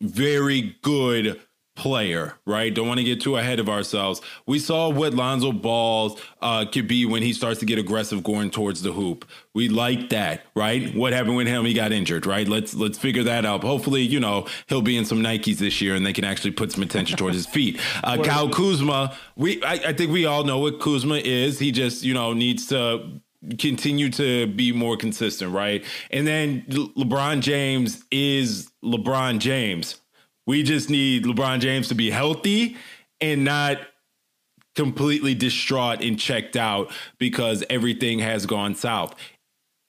very 0.00 0.76
good 0.82 1.40
player, 1.76 2.34
right? 2.46 2.74
Don't 2.74 2.88
want 2.88 2.98
to 2.98 3.04
get 3.04 3.20
too 3.20 3.36
ahead 3.36 3.60
of 3.60 3.68
ourselves. 3.68 4.20
We 4.46 4.58
saw 4.58 4.88
what 4.88 5.14
Lonzo 5.14 5.52
Balls 5.52 6.20
uh, 6.42 6.64
could 6.64 6.88
be 6.88 7.06
when 7.06 7.22
he 7.22 7.32
starts 7.32 7.60
to 7.60 7.66
get 7.66 7.78
aggressive 7.78 8.24
going 8.24 8.50
towards 8.50 8.82
the 8.82 8.92
hoop. 8.92 9.24
We 9.54 9.68
like 9.68 10.08
that, 10.08 10.42
right? 10.54 10.94
What 10.94 11.12
happened 11.12 11.36
with 11.36 11.46
him? 11.46 11.64
He 11.64 11.74
got 11.74 11.92
injured, 11.92 12.26
right? 12.26 12.48
Let's 12.48 12.74
let's 12.74 12.98
figure 12.98 13.22
that 13.24 13.46
out. 13.46 13.62
Hopefully, 13.62 14.02
you 14.02 14.18
know, 14.18 14.46
he'll 14.66 14.82
be 14.82 14.96
in 14.96 15.04
some 15.04 15.22
Nikes 15.22 15.58
this 15.58 15.80
year 15.80 15.94
and 15.94 16.04
they 16.04 16.12
can 16.12 16.24
actually 16.24 16.50
put 16.50 16.72
some 16.72 16.82
attention 16.82 17.16
towards 17.16 17.36
his 17.36 17.46
feet. 17.46 17.80
Uh, 18.04 18.22
Kyle 18.22 18.48
Kuzma, 18.48 19.16
we 19.36 19.62
I, 19.64 19.72
I 19.72 19.92
think 19.92 20.12
we 20.12 20.26
all 20.26 20.44
know 20.44 20.58
what 20.58 20.80
Kuzma 20.80 21.16
is. 21.16 21.58
He 21.58 21.72
just, 21.72 22.04
you 22.04 22.14
know, 22.14 22.32
needs 22.34 22.66
to 22.66 23.20
continue 23.58 24.10
to 24.10 24.46
be 24.46 24.72
more 24.72 24.96
consistent, 24.96 25.52
right? 25.52 25.84
And 26.10 26.26
then 26.26 26.62
LeBron 26.68 27.40
James 27.40 28.04
is 28.10 28.70
LeBron 28.84 29.38
James 29.38 29.96
we 30.46 30.62
just 30.62 30.88
need 30.88 31.24
LeBron 31.24 31.60
James 31.60 31.88
to 31.88 31.94
be 31.94 32.10
healthy 32.10 32.76
and 33.20 33.44
not 33.44 33.78
completely 34.74 35.34
distraught 35.34 36.02
and 36.02 36.18
checked 36.18 36.56
out 36.56 36.92
because 37.18 37.64
everything 37.68 38.20
has 38.20 38.46
gone 38.46 38.74
south. 38.74 39.14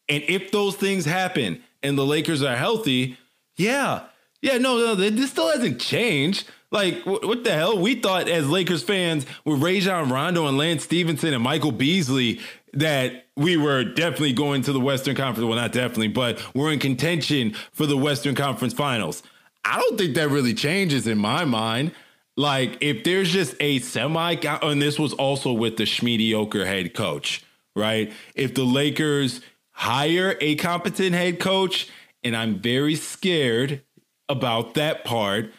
And 0.09 0.23
if 0.27 0.51
those 0.51 0.75
things 0.75 1.05
happen 1.05 1.61
and 1.83 1.97
the 1.97 2.05
Lakers 2.05 2.41
are 2.41 2.55
healthy, 2.55 3.17
yeah, 3.57 4.03
yeah, 4.41 4.57
no, 4.57 4.77
no, 4.77 4.95
this 4.95 5.31
still 5.31 5.51
hasn't 5.51 5.79
changed. 5.81 6.47
Like, 6.69 7.05
what 7.05 7.43
the 7.43 7.53
hell? 7.53 7.79
We 7.79 7.95
thought 7.95 8.27
as 8.27 8.49
Lakers 8.49 8.83
fans 8.83 9.25
with 9.45 9.61
Rajon 9.61 10.09
Rondo 10.09 10.47
and 10.47 10.57
Lance 10.57 10.83
Stephenson 10.83 11.33
and 11.33 11.41
Michael 11.41 11.71
Beasley 11.71 12.41
that 12.73 13.25
we 13.35 13.55
were 13.55 13.83
definitely 13.83 14.33
going 14.33 14.61
to 14.63 14.73
the 14.73 14.79
Western 14.79 15.15
Conference. 15.15 15.47
Well, 15.47 15.57
not 15.57 15.71
definitely, 15.71 16.09
but 16.09 16.41
we're 16.53 16.71
in 16.71 16.79
contention 16.79 17.55
for 17.71 17.85
the 17.85 17.97
Western 17.97 18.35
Conference 18.35 18.73
Finals. 18.73 19.23
I 19.67 19.79
don't 19.79 19.97
think 19.97 20.15
that 20.15 20.29
really 20.29 20.53
changes 20.53 21.07
in 21.07 21.17
my 21.17 21.43
mind. 21.43 21.91
Like 22.37 22.77
if 22.81 23.03
there's 23.03 23.31
just 23.31 23.55
a 23.59 23.79
semi, 23.79 24.35
and 24.35 24.81
this 24.81 24.97
was 24.97 25.13
also 25.13 25.51
with 25.51 25.77
the 25.77 25.99
mediocre 26.01 26.65
head 26.65 26.93
coach, 26.93 27.43
right? 27.75 28.13
If 28.35 28.53
the 28.53 28.63
Lakers 28.63 29.41
hire 29.71 30.37
a 30.39 30.55
competent 30.55 31.13
head 31.13 31.39
coach, 31.39 31.89
and 32.23 32.35
I'm 32.35 32.59
very 32.59 32.95
scared 32.95 33.83
about 34.29 34.75
that 34.75 35.03
part, 35.03 35.51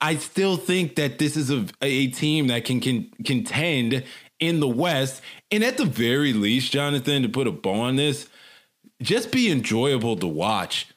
I 0.00 0.16
still 0.16 0.56
think 0.56 0.96
that 0.96 1.18
this 1.18 1.36
is 1.36 1.50
a, 1.50 1.66
a 1.80 2.08
team 2.08 2.48
that 2.48 2.64
can, 2.64 2.80
can 2.80 3.10
contend 3.24 4.04
in 4.40 4.58
the 4.58 4.68
West. 4.68 5.22
And 5.50 5.62
at 5.62 5.76
the 5.76 5.84
very 5.84 6.32
least, 6.32 6.72
Jonathan, 6.72 7.22
to 7.22 7.28
put 7.28 7.46
a 7.46 7.52
bow 7.52 7.74
on 7.74 7.96
this, 7.96 8.28
just 9.00 9.30
be 9.30 9.50
enjoyable 9.50 10.16
to 10.16 10.26
watch. 10.26 10.91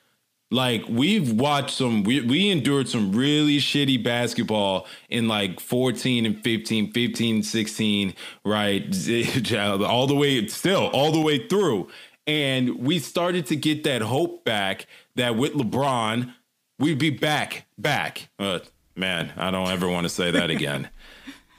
Like 0.51 0.83
we've 0.87 1.31
watched 1.31 1.75
some, 1.75 2.03
we, 2.03 2.21
we 2.21 2.49
endured 2.49 2.87
some 2.87 3.11
really 3.11 3.57
shitty 3.57 4.03
basketball 4.03 4.87
in 5.09 5.27
like 5.27 5.59
14 5.59 6.25
and 6.25 6.43
15, 6.43 6.91
15, 6.91 7.43
16, 7.43 8.13
right? 8.43 8.83
all 9.83 10.07
the 10.07 10.15
way, 10.15 10.47
still 10.47 10.87
all 10.87 11.11
the 11.11 11.21
way 11.21 11.47
through. 11.47 11.89
And 12.27 12.79
we 12.79 12.99
started 12.99 13.45
to 13.47 13.55
get 13.55 13.83
that 13.83 14.01
hope 14.01 14.45
back 14.45 14.87
that 15.15 15.35
with 15.35 15.53
LeBron, 15.53 16.33
we'd 16.79 16.99
be 16.99 17.09
back, 17.09 17.65
back. 17.77 18.29
Uh, 18.37 18.59
man, 18.95 19.31
I 19.37 19.51
don't 19.51 19.69
ever 19.69 19.87
want 19.87 20.05
to 20.05 20.09
say 20.09 20.31
that 20.31 20.49
again. 20.49 20.89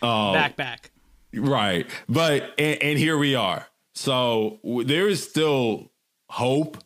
Um, 0.03 0.32
back, 0.32 0.57
back. 0.57 0.91
Right. 1.34 1.87
But, 2.09 2.55
and, 2.59 2.82
and 2.82 2.99
here 2.99 3.18
we 3.18 3.34
are. 3.34 3.66
So 3.95 4.59
there 4.84 5.09
is 5.09 5.22
still 5.22 5.91
hope 6.28 6.78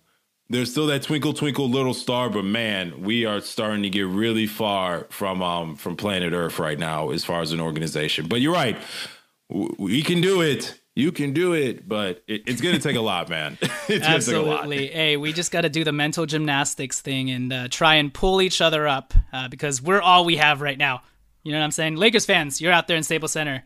there's 0.51 0.71
still 0.71 0.89
that 0.89 1.03
twinkle 1.03 1.33
twinkle 1.33 1.71
little 1.71 1.95
star 1.95 2.29
but 2.29 2.45
man 2.45 3.03
we 3.03 3.25
are 3.25 3.41
starting 3.41 3.85
to 3.85 3.89
get 3.89 4.07
really 4.07 4.47
far 4.47 5.07
from 5.09 5.43
um 5.43 5.77
from 5.77 5.97
planet 5.97 6.33
earth 6.33 6.59
right 6.59 6.79
now 6.79 7.11
as 7.11 7.25
far 7.25 7.41
as 7.41 7.53
an 7.53 7.61
organization. 7.61 8.27
But 8.27 8.41
you're 8.41 8.53
right. 8.53 8.77
We 9.49 10.03
can 10.03 10.21
do 10.21 10.43
it. 10.43 10.77
You 10.95 11.13
can 11.13 11.33
do 11.33 11.55
it 11.55 11.89
but 11.89 12.23
it, 12.27 12.43
it's 12.47 12.61
gonna 12.61 12.81
take 12.81 12.97
a 12.97 13.01
lot 13.01 13.31
man. 13.31 13.57
Absolutely. 13.89 14.89
Hey 14.89 15.17
we 15.17 15.33
just 15.33 15.53
got 15.53 15.63
to 15.63 15.71
do 15.71 15.85
the 15.85 15.93
mental 15.93 16.27
gymnastics 16.27 17.01
thing 17.01 17.31
and 17.31 17.53
uh, 17.53 17.69
try 17.69 17.95
and 17.95 18.13
pull 18.13 18.43
each 18.43 18.61
other 18.61 18.87
up 18.87 19.15
uh, 19.33 19.49
because 19.49 19.81
we're 19.81 20.03
all 20.03 20.25
we 20.25 20.37
have 20.37 20.61
right 20.61 20.79
now. 20.79 21.03
You 21.45 21.53
know 21.53 21.59
what 21.59 21.65
i'm 21.65 21.71
saying? 21.71 21.97
Lakers 21.97 22.27
fans 22.27 22.61
you're 22.61 22.73
out 22.73 22.89
there 22.89 22.97
in 22.97 23.03
staples 23.03 23.33
center. 23.33 23.65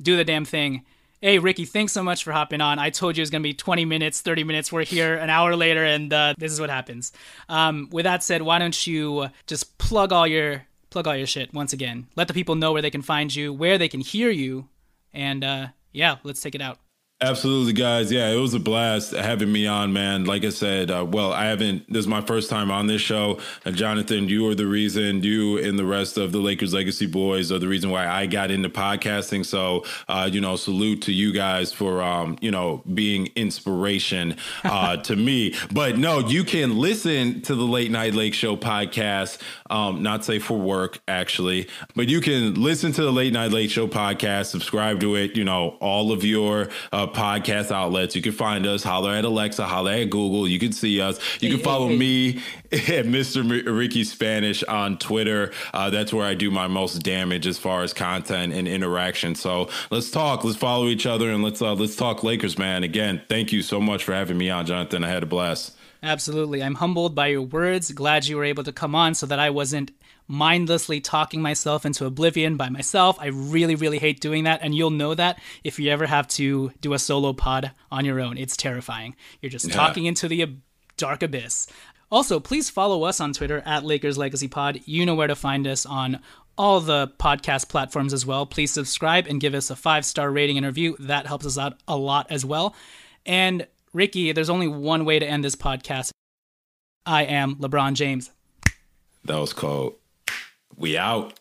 Do 0.00 0.16
the 0.16 0.24
damn 0.24 0.46
thing 0.46 0.86
Hey, 1.22 1.38
Ricky, 1.38 1.66
thanks 1.66 1.92
so 1.92 2.02
much 2.02 2.24
for 2.24 2.32
hopping 2.32 2.62
on. 2.62 2.78
I 2.78 2.88
told 2.88 3.14
you 3.14 3.20
it 3.20 3.24
was 3.24 3.30
going 3.30 3.42
to 3.42 3.46
be 3.46 3.52
20 3.52 3.84
minutes, 3.84 4.22
30 4.22 4.42
minutes. 4.42 4.72
We're 4.72 4.86
here 4.86 5.16
an 5.16 5.28
hour 5.28 5.54
later, 5.54 5.84
and 5.84 6.10
uh, 6.10 6.32
this 6.38 6.50
is 6.50 6.58
what 6.58 6.70
happens. 6.70 7.12
Um, 7.46 7.90
with 7.92 8.04
that 8.04 8.22
said, 8.22 8.40
why 8.40 8.58
don't 8.58 8.86
you 8.86 9.28
just 9.46 9.76
plug 9.76 10.14
all 10.14 10.26
your 10.26 10.64
plug 10.88 11.06
all 11.06 11.14
your 11.14 11.26
shit 11.26 11.52
once 11.52 11.74
again? 11.74 12.06
Let 12.16 12.26
the 12.26 12.32
people 12.32 12.54
know 12.54 12.72
where 12.72 12.80
they 12.80 12.90
can 12.90 13.02
find 13.02 13.34
you, 13.34 13.52
where 13.52 13.76
they 13.76 13.86
can 13.86 14.00
hear 14.00 14.30
you, 14.30 14.68
and 15.12 15.44
uh, 15.44 15.66
yeah, 15.92 16.16
let's 16.24 16.40
take 16.40 16.54
it 16.54 16.62
out. 16.62 16.78
Absolutely, 17.22 17.74
guys. 17.74 18.10
Yeah, 18.10 18.30
it 18.30 18.36
was 18.36 18.54
a 18.54 18.58
blast 18.58 19.12
having 19.12 19.52
me 19.52 19.66
on, 19.66 19.92
man. 19.92 20.24
Like 20.24 20.42
I 20.42 20.48
said, 20.48 20.90
uh, 20.90 21.04
well, 21.06 21.34
I 21.34 21.44
haven't, 21.48 21.84
this 21.86 21.98
is 22.00 22.06
my 22.08 22.22
first 22.22 22.48
time 22.48 22.70
on 22.70 22.86
this 22.86 23.02
show. 23.02 23.38
Uh, 23.66 23.72
Jonathan, 23.72 24.26
you 24.26 24.48
are 24.48 24.54
the 24.54 24.66
reason, 24.66 25.22
you 25.22 25.58
and 25.58 25.78
the 25.78 25.84
rest 25.84 26.16
of 26.16 26.32
the 26.32 26.38
Lakers 26.38 26.72
Legacy 26.72 27.04
boys 27.04 27.52
are 27.52 27.58
the 27.58 27.68
reason 27.68 27.90
why 27.90 28.06
I 28.06 28.24
got 28.24 28.50
into 28.50 28.70
podcasting. 28.70 29.44
So, 29.44 29.84
uh, 30.08 30.30
you 30.32 30.40
know, 30.40 30.56
salute 30.56 31.02
to 31.02 31.12
you 31.12 31.30
guys 31.34 31.74
for, 31.74 32.00
um, 32.00 32.38
you 32.40 32.50
know, 32.50 32.82
being 32.94 33.28
inspiration 33.36 34.36
uh, 34.64 34.96
to 34.98 35.14
me. 35.14 35.54
But 35.72 35.98
no, 35.98 36.20
you 36.20 36.42
can 36.42 36.78
listen 36.78 37.42
to 37.42 37.54
the 37.54 37.64
Late 37.64 37.90
Night 37.90 38.14
Lake 38.14 38.32
Show 38.32 38.56
podcast, 38.56 39.38
um, 39.70 40.02
not 40.02 40.24
say 40.24 40.38
for 40.38 40.58
work, 40.58 41.00
actually, 41.08 41.68
but 41.94 42.08
you 42.08 42.20
can 42.20 42.54
listen 42.54 42.92
to 42.92 43.02
the 43.02 43.12
Late 43.12 43.32
Night 43.32 43.50
Lake 43.50 43.70
Show 43.70 43.86
podcast, 43.86 44.46
subscribe 44.46 45.00
to 45.00 45.14
it, 45.14 45.36
you 45.36 45.44
know, 45.44 45.76
all 45.80 46.12
of 46.12 46.24
your, 46.24 46.68
uh, 46.92 47.06
podcast 47.06 47.70
outlets. 47.70 48.14
You 48.16 48.22
can 48.22 48.32
find 48.32 48.66
us, 48.66 48.82
holler 48.82 49.12
at 49.12 49.24
Alexa, 49.24 49.64
holler 49.64 49.92
at 49.92 50.10
Google. 50.10 50.48
You 50.48 50.58
can 50.58 50.72
see 50.72 51.00
us. 51.00 51.18
You 51.40 51.50
can 51.50 51.60
follow 51.60 51.88
me 51.88 52.42
at 52.72 53.06
Mr. 53.06 53.64
Ricky 53.66 54.04
Spanish 54.04 54.62
on 54.64 54.98
Twitter. 54.98 55.52
Uh, 55.72 55.90
that's 55.90 56.12
where 56.12 56.26
I 56.26 56.34
do 56.34 56.50
my 56.50 56.66
most 56.66 57.02
damage 57.02 57.46
as 57.46 57.58
far 57.58 57.82
as 57.82 57.92
content 57.92 58.52
and 58.52 58.68
interaction. 58.68 59.34
So 59.34 59.68
let's 59.90 60.10
talk. 60.10 60.44
Let's 60.44 60.56
follow 60.56 60.88
each 60.88 61.06
other 61.06 61.30
and 61.30 61.42
let's 61.42 61.62
uh, 61.62 61.74
let's 61.74 61.96
talk 61.96 62.22
Lakers, 62.22 62.58
man. 62.58 62.82
Again, 62.82 63.22
thank 63.28 63.52
you 63.52 63.62
so 63.62 63.80
much 63.80 64.04
for 64.04 64.12
having 64.12 64.38
me 64.38 64.50
on, 64.50 64.66
Jonathan. 64.66 65.04
I 65.04 65.08
had 65.08 65.22
a 65.22 65.26
blast. 65.26 65.76
Absolutely. 66.02 66.62
I'm 66.62 66.76
humbled 66.76 67.14
by 67.14 67.28
your 67.28 67.42
words. 67.42 67.92
Glad 67.92 68.26
you 68.26 68.36
were 68.36 68.44
able 68.44 68.64
to 68.64 68.72
come 68.72 68.94
on 68.94 69.14
so 69.14 69.26
that 69.26 69.38
I 69.38 69.50
wasn't 69.50 69.92
mindlessly 70.26 71.00
talking 71.00 71.42
myself 71.42 71.84
into 71.84 72.06
oblivion 72.06 72.56
by 72.56 72.68
myself. 72.68 73.18
I 73.20 73.26
really, 73.26 73.74
really 73.74 73.98
hate 73.98 74.20
doing 74.20 74.44
that. 74.44 74.60
And 74.62 74.74
you'll 74.74 74.90
know 74.90 75.14
that 75.14 75.40
if 75.64 75.78
you 75.78 75.90
ever 75.90 76.06
have 76.06 76.28
to 76.28 76.72
do 76.80 76.94
a 76.94 76.98
solo 76.98 77.32
pod 77.32 77.72
on 77.90 78.04
your 78.04 78.20
own. 78.20 78.38
It's 78.38 78.56
terrifying. 78.56 79.16
You're 79.42 79.50
just 79.50 79.68
yeah. 79.68 79.74
talking 79.74 80.06
into 80.06 80.28
the 80.28 80.56
dark 80.96 81.22
abyss. 81.22 81.66
Also, 82.10 82.40
please 82.40 82.70
follow 82.70 83.04
us 83.04 83.20
on 83.20 83.32
Twitter 83.32 83.62
at 83.66 83.84
Lakers 83.84 84.18
Legacy 84.18 84.48
Pod. 84.48 84.80
You 84.84 85.04
know 85.04 85.14
where 85.14 85.28
to 85.28 85.36
find 85.36 85.66
us 85.66 85.84
on 85.84 86.20
all 86.56 86.80
the 86.80 87.08
podcast 87.18 87.68
platforms 87.68 88.12
as 88.12 88.26
well. 88.26 88.46
Please 88.46 88.72
subscribe 88.72 89.26
and 89.26 89.40
give 89.40 89.54
us 89.54 89.70
a 89.70 89.76
five 89.76 90.04
star 90.04 90.30
rating 90.30 90.56
and 90.56 90.66
review. 90.66 90.96
That 90.98 91.26
helps 91.26 91.46
us 91.46 91.58
out 91.58 91.78
a 91.86 91.96
lot 91.96 92.26
as 92.30 92.44
well. 92.44 92.74
And 93.26 93.66
Ricky, 93.92 94.30
there's 94.32 94.50
only 94.50 94.68
one 94.68 95.04
way 95.04 95.18
to 95.18 95.26
end 95.26 95.42
this 95.44 95.56
podcast. 95.56 96.10
I 97.04 97.24
am 97.24 97.56
LeBron 97.56 97.94
James. 97.94 98.30
That 99.24 99.38
was 99.38 99.52
called 99.52 99.94
We 100.76 100.96
out. 100.96 101.38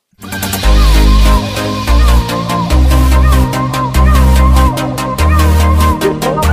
Thank 6.11 6.45